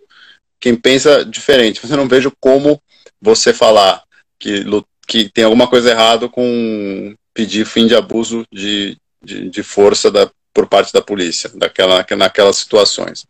quem 0.59 0.75
pensa 0.75 1.25
diferente, 1.25 1.81
mas 1.83 1.91
eu 1.91 1.97
não 1.97 2.09
vejo 2.09 2.33
como 2.41 2.81
você 3.21 3.53
falar 3.53 4.03
que, 4.39 4.65
que 5.07 5.29
tem 5.29 5.45
alguma 5.45 5.69
coisa 5.69 5.91
errada 5.91 6.29
com 6.29 7.15
pedir 7.33 7.67
fim 7.67 7.87
de 7.87 7.95
abuso 7.95 8.45
de, 8.51 8.97
de, 9.23 9.49
de 9.51 9.63
força 9.63 10.11
da, 10.11 10.31
por 10.53 10.67
parte 10.67 10.93
da 10.93 11.03
polícia, 11.03 11.51
daquela, 11.55 12.05
naquelas 12.17 12.57
situações. 12.57 13.27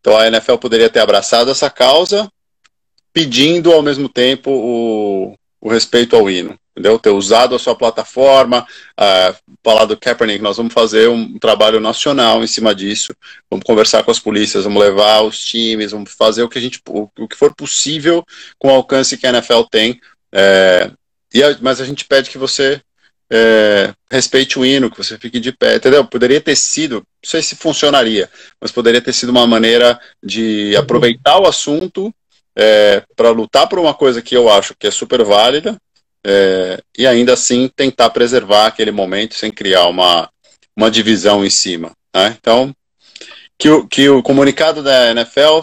Então 0.00 0.16
a 0.16 0.26
NFL 0.26 0.56
poderia 0.56 0.88
ter 0.88 1.00
abraçado 1.00 1.50
essa 1.50 1.68
causa, 1.68 2.30
pedindo 3.12 3.72
ao 3.72 3.82
mesmo 3.82 4.08
tempo 4.08 4.50
o, 4.50 5.34
o 5.60 5.68
respeito 5.68 6.16
ao 6.16 6.30
hino 6.30 6.58
entendeu? 6.80 6.98
Ter 6.98 7.10
usado 7.10 7.54
a 7.54 7.58
sua 7.58 7.74
plataforma, 7.74 8.66
uh, 8.98 9.36
falar 9.62 9.84
do 9.84 9.96
Kaepernick, 9.96 10.42
nós 10.42 10.56
vamos 10.56 10.72
fazer 10.72 11.08
um 11.08 11.38
trabalho 11.38 11.78
nacional 11.78 12.42
em 12.42 12.46
cima 12.46 12.74
disso, 12.74 13.14
vamos 13.50 13.64
conversar 13.64 14.02
com 14.02 14.10
as 14.10 14.18
polícias, 14.18 14.64
vamos 14.64 14.82
levar 14.82 15.22
os 15.22 15.38
times, 15.44 15.92
vamos 15.92 16.12
fazer 16.12 16.42
o 16.42 16.48
que 16.48 16.58
a 16.58 16.62
gente, 16.62 16.80
o, 16.88 17.08
o 17.18 17.28
que 17.28 17.36
for 17.36 17.54
possível 17.54 18.24
com 18.58 18.68
o 18.68 18.74
alcance 18.74 19.18
que 19.18 19.26
a 19.26 19.30
NFL 19.30 19.62
tem, 19.70 20.00
é, 20.32 20.90
e 21.32 21.42
a, 21.42 21.56
mas 21.60 21.80
a 21.80 21.84
gente 21.84 22.04
pede 22.06 22.30
que 22.30 22.38
você 22.38 22.80
é, 23.30 23.92
respeite 24.10 24.58
o 24.58 24.64
hino, 24.64 24.90
que 24.90 24.98
você 24.98 25.18
fique 25.18 25.38
de 25.38 25.52
pé, 25.52 25.76
entendeu? 25.76 26.04
Poderia 26.04 26.40
ter 26.40 26.56
sido, 26.56 26.96
não 26.96 27.04
sei 27.24 27.42
se 27.42 27.54
funcionaria, 27.54 28.28
mas 28.60 28.72
poderia 28.72 29.00
ter 29.00 29.12
sido 29.12 29.30
uma 29.30 29.46
maneira 29.46 30.00
de 30.22 30.74
aproveitar 30.76 31.38
o 31.38 31.46
assunto 31.46 32.12
é, 32.60 33.02
para 33.16 33.30
lutar 33.30 33.66
por 33.66 33.78
uma 33.78 33.94
coisa 33.94 34.20
que 34.20 34.36
eu 34.36 34.50
acho 34.50 34.74
que 34.78 34.86
é 34.86 34.90
super 34.90 35.24
válida, 35.24 35.80
é, 36.22 36.78
e 36.98 37.06
ainda 37.06 37.32
assim 37.32 37.70
tentar 37.74 38.10
preservar 38.10 38.66
aquele 38.66 38.90
momento 38.90 39.34
sem 39.34 39.50
criar 39.50 39.86
uma, 39.86 40.28
uma 40.76 40.90
divisão 40.90 41.42
em 41.42 41.48
cima. 41.48 41.92
Né? 42.14 42.36
Então, 42.38 42.74
que 43.58 43.70
o, 43.70 43.88
que 43.88 44.10
o 44.10 44.22
comunicado 44.22 44.82
da 44.82 45.10
NFL, 45.10 45.60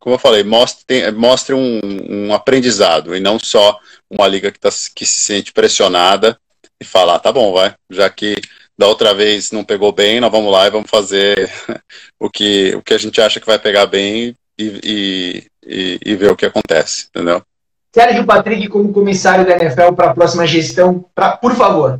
como 0.00 0.16
eu 0.16 0.18
falei, 0.18 0.42
mostre, 0.42 1.12
mostre 1.12 1.54
um, 1.54 1.80
um 2.08 2.34
aprendizado 2.34 3.14
e 3.14 3.20
não 3.20 3.38
só 3.38 3.78
uma 4.10 4.26
liga 4.26 4.50
que, 4.50 4.58
tá, 4.58 4.70
que 4.96 5.06
se 5.06 5.20
sente 5.20 5.52
pressionada 5.52 6.36
e 6.80 6.84
falar, 6.84 7.14
ah, 7.14 7.20
tá 7.20 7.30
bom, 7.30 7.52
vai, 7.52 7.72
já 7.88 8.10
que 8.10 8.34
da 8.76 8.88
outra 8.88 9.14
vez 9.14 9.52
não 9.52 9.64
pegou 9.64 9.92
bem, 9.92 10.18
nós 10.18 10.32
vamos 10.32 10.50
lá 10.50 10.66
e 10.66 10.70
vamos 10.70 10.90
fazer 10.90 11.48
o 12.18 12.28
que, 12.28 12.74
o 12.74 12.82
que 12.82 12.94
a 12.94 12.98
gente 12.98 13.20
acha 13.20 13.38
que 13.38 13.46
vai 13.46 13.60
pegar 13.60 13.86
bem 13.86 14.34
e, 14.58 14.80
e, 14.84 15.46
e, 15.66 15.98
e 16.04 16.14
ver 16.14 16.30
o 16.30 16.36
que 16.36 16.46
acontece, 16.46 17.08
entendeu? 17.08 17.42
Sérgio 17.94 18.26
Patrick 18.26 18.68
como 18.68 18.92
comissário 18.92 19.46
da 19.46 19.56
NFL 19.56 19.92
para 19.94 20.10
a 20.10 20.14
próxima 20.14 20.46
gestão, 20.46 21.04
pra, 21.14 21.36
por 21.36 21.54
favor. 21.54 21.98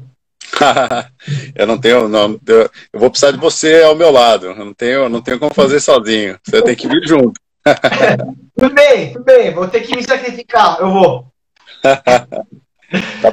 eu 1.54 1.66
não 1.66 1.78
tenho, 1.78 2.08
não, 2.08 2.38
eu, 2.46 2.70
eu, 2.92 3.00
vou 3.00 3.10
precisar 3.10 3.32
de 3.32 3.38
você 3.38 3.82
ao 3.82 3.96
meu 3.96 4.10
lado. 4.10 4.46
Eu 4.46 4.54
não 4.54 4.74
tenho, 4.74 5.08
não 5.08 5.22
tenho 5.22 5.38
como 5.38 5.54
fazer 5.54 5.80
sozinho. 5.80 6.38
Você 6.44 6.62
tem 6.62 6.76
que 6.76 6.86
vir 6.86 7.06
junto. 7.06 7.40
tudo 8.58 8.74
bem, 8.74 9.12
tudo 9.12 9.24
bem. 9.24 9.52
Vou 9.52 9.66
ter 9.68 9.80
que 9.80 9.96
me 9.96 10.02
sacrificar. 10.02 10.78
Eu 10.80 10.90
vou. 10.90 11.26
Tá 11.82 13.32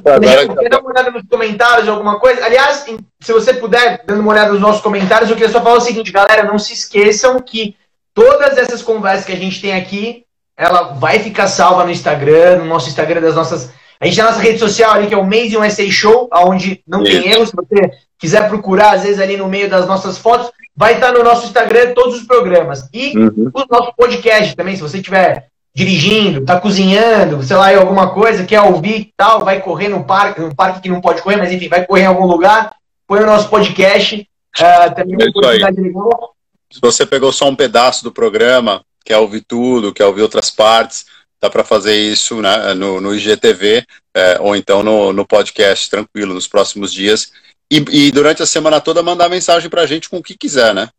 Quer 0.59 0.69
dar 0.69 0.79
uma 0.79 0.89
olhada 0.89 1.11
nos 1.11 1.27
comentários, 1.29 1.88
alguma 1.88 2.19
coisa? 2.19 2.43
Aliás, 2.43 2.86
se 3.19 3.34
você 3.34 3.53
puder, 3.53 4.03
dando 4.05 4.21
uma 4.21 4.31
olhada 4.31 4.51
nos 4.51 4.61
nossos 4.61 4.81
comentários, 4.81 5.29
eu 5.29 5.36
queria 5.36 5.51
só 5.51 5.61
falar 5.61 5.77
o 5.77 5.81
seguinte, 5.81 6.11
galera, 6.11 6.43
não 6.43 6.57
se 6.57 6.73
esqueçam 6.73 7.39
que 7.39 7.75
todas 8.13 8.57
essas 8.57 8.81
conversas 8.81 9.25
que 9.25 9.31
a 9.31 9.38
gente 9.38 9.61
tem 9.61 9.73
aqui 9.73 10.22
ela 10.58 10.93
vai 10.93 11.20
ficar 11.20 11.47
salva 11.47 11.84
no 11.84 11.91
Instagram, 11.91 12.60
no 12.60 12.66
nosso 12.66 12.89
Instagram 12.89 13.22
das 13.22 13.36
nossas. 13.36 13.72
A 13.99 14.06
gente 14.06 14.16
tem 14.16 14.24
a 14.24 14.28
nossa 14.28 14.41
rede 14.41 14.60
social 14.60 14.91
ali, 14.91 15.08
que 15.08 15.14
é 15.14 15.18
o 15.18 15.22
Amazing 15.22 15.58
USA 15.58 15.89
Show, 15.89 16.30
onde 16.34 16.82
não 16.88 17.04
tem 17.04 17.32
erro. 17.32 17.45
Se 17.45 17.56
você 17.56 17.91
quiser 18.20 18.47
procurar, 18.49 18.95
às 18.95 19.04
vezes, 19.04 19.20
ali 19.20 19.38
no 19.38 19.47
meio 19.47 19.70
das 19.70 19.88
nossas 19.88 20.18
fotos, 20.18 20.51
vai 20.76 20.95
estar 20.95 21.12
no 21.12 21.24
nosso 21.24 21.45
Instagram 21.45 21.93
todos 21.93 22.16
os 22.16 22.28
programas. 22.28 22.89
E 22.93 23.18
uhum. 23.18 23.51
o 23.54 23.66
nosso 23.70 23.93
podcast 23.95 24.56
também, 24.56 24.76
se 24.76 24.82
você 24.82 24.97
estiver 24.97 25.47
dirigindo, 25.76 26.45
tá 26.45 26.60
cozinhando, 26.60 27.41
sei 27.41 27.56
lá, 27.56 27.76
alguma 27.76 28.12
coisa, 28.12 28.45
quer 28.45 28.62
ouvir 28.62 29.12
tal, 29.18 29.43
vai 29.43 29.60
correr 29.60 29.89
no 29.89 30.04
parque, 30.04 30.39
no 30.39 30.54
parque 30.54 30.82
que 30.82 30.89
não 30.89 31.01
pode 31.01 31.22
correr, 31.22 31.38
mas 31.38 31.51
enfim, 31.51 31.68
vai 31.68 31.84
correr 31.86 32.04
em 32.04 32.08
algum 32.08 32.26
lugar, 32.26 32.76
põe 33.08 33.22
o 33.22 33.26
nosso 33.26 33.49
podcast. 33.49 34.28
Uh, 34.56 34.95
também 34.95 35.16
é 35.20 35.26
legal. 35.26 36.34
Se 36.72 36.80
você 36.80 37.06
pegou 37.06 37.32
só 37.32 37.49
um 37.49 37.56
pedaço 37.56 38.04
do 38.04 38.12
programa, 38.12 38.84
quer 39.04 39.18
ouvir 39.18 39.41
tudo, 39.41 39.93
quer 39.93 40.06
ouvir 40.06 40.22
outras 40.22 40.49
partes, 40.49 41.06
dá 41.41 41.49
para 41.49 41.64
fazer 41.64 41.95
isso 41.95 42.41
né, 42.41 42.74
no, 42.74 43.01
no 43.01 43.14
IGTV 43.14 43.86
é, 44.16 44.38
ou 44.39 44.56
então 44.56 44.82
no, 44.84 45.12
no 45.12 45.26
podcast, 45.26 45.89
tranquilo, 45.89 46.34
nos 46.34 46.47
próximos 46.47 46.93
dias. 46.93 47.32
E, 47.70 47.84
e 47.89 48.12
durante 48.12 48.43
a 48.43 48.45
semana 48.45 48.80
toda 48.80 49.01
mandar 49.01 49.30
mensagem 49.30 49.70
para 49.70 49.82
a 49.82 49.86
gente 49.86 50.10
com 50.10 50.18
o 50.18 50.24
que 50.24 50.38
quiser, 50.38 50.74
né? 50.74 50.89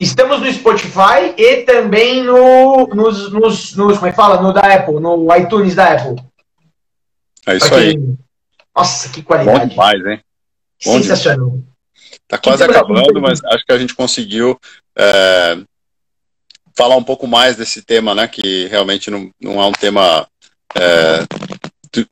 Estamos 0.00 0.40
no 0.40 0.52
Spotify 0.52 1.32
e 1.36 1.62
também 1.62 2.24
no, 2.24 2.88
nos, 2.88 3.30
nos, 3.30 3.76
nos, 3.76 3.96
como 3.96 4.06
é 4.06 4.10
que 4.10 4.16
fala? 4.16 4.42
No 4.42 4.52
da 4.52 4.62
Apple, 4.62 4.98
no 4.98 5.28
iTunes 5.36 5.76
da 5.76 5.92
Apple. 5.92 6.16
É 7.46 7.56
isso 7.56 7.74
aí. 7.74 7.96
Nossa, 8.74 9.08
que 9.10 9.22
qualidade. 9.22 9.60
Bom 9.60 9.68
demais, 9.68 10.06
hein? 10.06 10.20
Bom 10.84 10.98
Sensacional. 10.98 11.50
Demais. 11.50 11.72
Tá 12.26 12.38
quase 12.38 12.64
acabando, 12.64 13.20
mas 13.20 13.44
acho 13.44 13.64
que 13.64 13.72
a 13.72 13.78
gente 13.78 13.94
conseguiu 13.94 14.58
é, 14.96 15.58
falar 16.76 16.96
um 16.96 17.04
pouco 17.04 17.26
mais 17.26 17.56
desse 17.56 17.82
tema, 17.82 18.14
né, 18.14 18.26
que 18.28 18.66
realmente 18.66 19.10
não, 19.10 19.30
não 19.40 19.60
é 19.60 19.66
um 19.66 19.72
tema 19.72 20.26
é, 20.74 21.24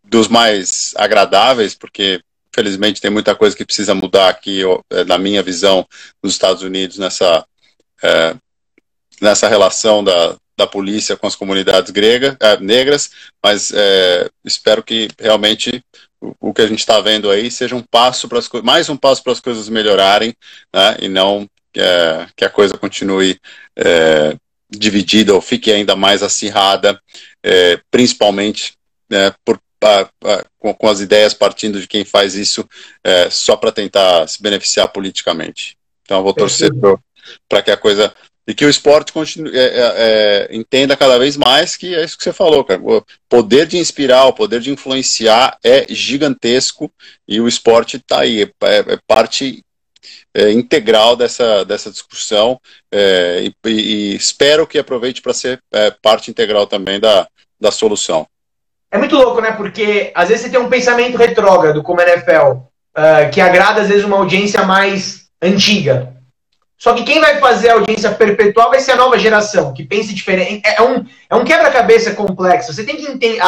dos 0.04 0.28
mais 0.28 0.92
agradáveis, 0.96 1.74
porque 1.74 2.20
felizmente 2.54 3.00
tem 3.00 3.10
muita 3.10 3.34
coisa 3.34 3.56
que 3.56 3.64
precisa 3.64 3.94
mudar 3.94 4.28
aqui, 4.28 4.62
é, 4.90 5.04
na 5.04 5.18
minha 5.18 5.42
visão, 5.42 5.86
nos 6.22 6.32
Estados 6.32 6.62
Unidos, 6.62 6.98
nessa, 6.98 7.44
é, 8.02 8.34
nessa 9.20 9.48
relação 9.48 10.02
da, 10.04 10.36
da 10.56 10.66
polícia 10.66 11.16
com 11.16 11.26
as 11.26 11.36
comunidades 11.36 11.90
grega, 11.90 12.36
é, 12.40 12.58
negras, 12.58 13.10
mas 13.42 13.72
é, 13.72 14.28
espero 14.44 14.82
que 14.82 15.08
realmente 15.18 15.82
o, 16.38 16.52
que 16.52 16.60
a 16.60 16.66
gente 16.66 16.80
está 16.80 17.00
vendo 17.00 17.30
aí 17.30 17.50
seja 17.50 17.74
um 17.74 17.82
passo 17.82 18.28
para 18.28 18.40
mais 18.62 18.90
um 18.90 18.96
passo 18.96 19.22
para 19.22 19.32
as 19.32 19.40
coisas 19.40 19.68
melhorarem, 19.68 20.34
né, 20.74 20.96
e 21.00 21.08
não 21.08 21.48
é, 21.74 22.26
que 22.36 22.44
a 22.44 22.50
coisa 22.50 22.76
continue 22.76 23.38
é, 23.76 24.36
dividida 24.70 25.34
ou 25.34 25.40
fique 25.40 25.72
ainda 25.72 25.96
mais 25.96 26.22
acirrada, 26.22 27.00
é, 27.42 27.80
principalmente 27.90 28.74
é, 29.10 29.32
por, 29.44 29.60
a, 29.82 30.00
a, 30.00 30.44
com, 30.58 30.72
com, 30.74 30.88
as 30.88 31.00
ideias 31.00 31.34
partindo 31.34 31.80
de 31.80 31.88
quem 31.88 32.04
faz 32.04 32.34
isso 32.34 32.68
é, 33.02 33.28
só 33.30 33.56
para 33.56 33.72
tentar 33.72 34.26
se 34.28 34.42
beneficiar 34.42 34.88
politicamente. 34.88 35.76
Então 36.02 36.18
eu 36.18 36.24
vou 36.24 36.34
torcer 36.34 36.70
para 37.48 37.62
que 37.62 37.70
a 37.70 37.76
coisa 37.76 38.12
e 38.50 38.54
que 38.54 38.64
o 38.64 38.70
esporte 38.70 39.12
continue, 39.12 39.56
é, 39.56 39.62
é, 39.62 39.92
é, 39.96 40.56
entenda 40.56 40.96
cada 40.96 41.16
vez 41.18 41.36
mais 41.36 41.76
que 41.76 41.94
é 41.94 42.04
isso 42.04 42.18
que 42.18 42.24
você 42.24 42.32
falou, 42.32 42.64
cara. 42.64 42.80
O 42.82 43.04
poder 43.28 43.64
de 43.64 43.78
inspirar, 43.78 44.26
o 44.26 44.32
poder 44.32 44.60
de 44.60 44.72
influenciar 44.72 45.56
é 45.62 45.86
gigantesco 45.88 46.90
e 47.28 47.40
o 47.40 47.46
esporte 47.46 47.96
está 47.96 48.20
aí, 48.20 48.42
é, 48.42 48.78
é 48.78 48.98
parte 49.06 49.62
é, 50.34 50.50
integral 50.52 51.16
dessa, 51.16 51.64
dessa 51.64 51.90
discussão 51.90 52.60
é, 52.92 53.44
e, 53.64 53.70
e, 53.70 54.14
espero 54.14 54.66
que 54.66 54.78
aproveite 54.78 55.20
para 55.20 55.34
ser 55.34 55.60
é, 55.72 55.90
parte 55.90 56.30
integral 56.30 56.66
também 56.66 57.00
da, 57.00 57.26
da 57.60 57.70
solução. 57.70 58.26
É 58.90 58.98
muito 58.98 59.16
louco, 59.16 59.40
né? 59.40 59.52
Porque 59.52 60.10
às 60.14 60.28
vezes 60.28 60.44
você 60.44 60.50
tem 60.50 60.60
um 60.60 60.68
pensamento 60.68 61.16
retrógrado 61.16 61.82
como 61.82 62.00
a 62.00 62.04
NFL, 62.04 62.52
uh, 62.52 62.66
ah, 62.94 63.28
que 63.32 63.40
agrada 63.40 63.82
às 63.82 63.88
vezes 63.88 64.04
uma 64.04 64.16
audiência 64.16 64.64
mais 64.64 65.28
antiga. 65.40 66.12
Só 66.76 66.94
que 66.94 67.04
quem 67.04 67.20
vai 67.20 67.38
fazer 67.38 67.68
a 67.68 67.74
audiência 67.74 68.10
perpetual 68.10 68.70
vai 68.70 68.80
ser 68.80 68.92
a 68.92 68.96
nova 68.96 69.18
geração, 69.18 69.72
que 69.72 69.84
pense 69.84 70.12
diferente. 70.12 70.62
É, 70.64 70.78
é 70.78 70.82
um, 70.82 71.04
é 71.28 71.36
um 71.36 71.44
quebra-cabeça 71.44 72.14
complexo. 72.14 72.72
Você 72.72 72.82
tem 72.82 72.96
que 72.96 73.06
entender. 73.06 73.38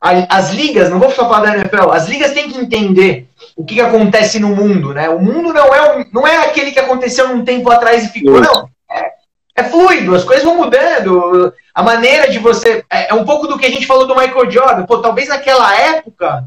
As 0.00 0.52
ligas, 0.52 0.88
não 0.88 1.00
vou 1.00 1.10
só 1.10 1.28
falar 1.28 1.40
da 1.40 1.56
NFL, 1.56 1.90
as 1.90 2.06
ligas 2.06 2.32
têm 2.32 2.50
que 2.50 2.58
entender 2.58 3.26
o 3.56 3.64
que, 3.64 3.76
que, 3.76 3.80
acontece 3.80 4.38
no 4.38 4.54
mundo, 4.54 4.92
né? 4.92 5.08
O 5.08 5.18
mundo 5.18 5.52
não 5.52 5.74
é, 5.74 5.96
um, 5.96 6.04
não 6.12 6.26
é 6.26 6.36
aquele 6.44 6.70
que 6.70 6.78
aconteceu 6.78 7.26
um 7.30 7.42
tempo 7.42 7.70
atrás 7.70 8.04
e 8.04 8.08
ficou, 8.08 8.38
não. 8.38 8.68
É, 8.90 9.12
é, 9.56 9.64
fluido, 9.64 10.14
as 10.14 10.24
coisas 10.24 10.44
vão 10.44 10.56
mudando. 10.56 11.52
A 11.74 11.82
maneira 11.82 12.30
de 12.30 12.38
você. 12.38 12.84
É, 12.90 13.08
é, 13.10 13.14
um 13.14 13.24
pouco 13.24 13.46
do 13.46 13.58
que 13.58 13.64
a 13.64 13.70
gente 13.70 13.86
falou 13.86 14.06
do 14.06 14.14
Michael 14.14 14.50
Jordan. 14.50 14.84
Pô, 14.84 14.98
talvez 14.98 15.28
naquela 15.28 15.74
época, 15.74 16.44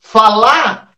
falar 0.00 0.90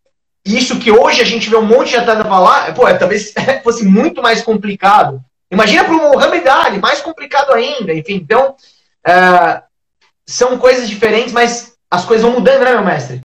isso 0.44 0.78
que 0.78 0.90
hoje 0.90 1.20
a 1.20 1.24
gente 1.24 1.48
vê 1.48 1.56
um 1.56 1.66
monte 1.66 1.90
de 1.90 1.96
atleta 1.96 2.24
falar, 2.24 2.74
pô, 2.74 2.88
é, 2.88 2.94
talvez 2.94 3.34
fosse 3.62 3.84
muito 3.84 4.22
mais 4.22 4.42
complicado. 4.42 5.22
Imagina 5.50 5.84
para 5.84 5.94
o 5.94 6.12
Muhammad 6.12 6.46
Ali, 6.46 6.78
mais 6.78 7.02
complicado 7.02 7.52
ainda. 7.52 7.92
Enfim, 7.92 8.14
então, 8.14 8.56
é, 9.06 9.62
são 10.26 10.58
coisas 10.58 10.88
diferentes, 10.88 11.32
mas 11.32 11.76
as 11.90 12.04
coisas 12.06 12.24
vão 12.24 12.34
mudando, 12.34 12.64
né, 12.64 12.72
meu 12.72 12.84
mestre? 12.84 13.22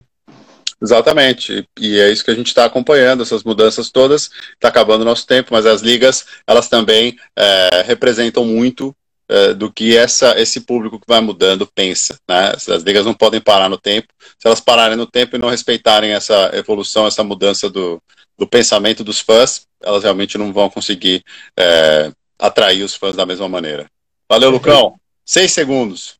Exatamente, 0.82 1.68
e 1.78 2.00
é 2.00 2.10
isso 2.10 2.24
que 2.24 2.30
a 2.30 2.34
gente 2.34 2.46
está 2.46 2.64
acompanhando, 2.64 3.22
essas 3.22 3.44
mudanças 3.44 3.90
todas, 3.90 4.30
está 4.54 4.68
acabando 4.68 5.02
o 5.02 5.04
nosso 5.04 5.26
tempo, 5.26 5.50
mas 5.52 5.66
as 5.66 5.82
ligas, 5.82 6.24
elas 6.46 6.70
também 6.70 7.18
é, 7.36 7.82
representam 7.86 8.46
muito 8.46 8.96
é, 9.28 9.52
do 9.52 9.70
que 9.70 9.94
essa, 9.94 10.40
esse 10.40 10.62
público 10.62 10.98
que 10.98 11.06
vai 11.06 11.20
mudando 11.20 11.66
pensa, 11.66 12.18
né? 12.28 12.52
As 12.54 12.82
ligas 12.82 13.04
não 13.04 13.12
podem 13.12 13.40
parar 13.42 13.68
no 13.68 13.76
tempo, 13.76 14.08
se 14.18 14.46
elas 14.46 14.60
pararem 14.60 14.96
no 14.96 15.06
tempo 15.06 15.36
e 15.36 15.38
não 15.38 15.50
respeitarem 15.50 16.12
essa 16.12 16.50
evolução, 16.54 17.06
essa 17.06 17.22
mudança 17.22 17.68
do, 17.68 18.02
do 18.38 18.46
pensamento 18.46 19.04
dos 19.04 19.20
fãs, 19.20 19.66
elas 19.82 20.02
realmente 20.02 20.38
não 20.38 20.50
vão 20.50 20.70
conseguir 20.70 21.22
é, 21.58 22.10
atrair 22.38 22.82
os 22.82 22.94
fãs 22.94 23.14
da 23.14 23.26
mesma 23.26 23.48
maneira. 23.48 23.86
Valeu, 24.28 24.50
Lucão. 24.50 24.94
Seis 25.26 25.52
segundos. 25.52 26.18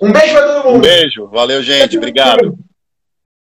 Um 0.00 0.12
beijo 0.12 0.32
para 0.34 0.52
todo 0.52 0.64
mundo. 0.66 0.76
Um 0.76 0.80
beijo. 0.80 1.26
Valeu, 1.28 1.62
gente. 1.62 1.96
Obrigado. 1.96 2.58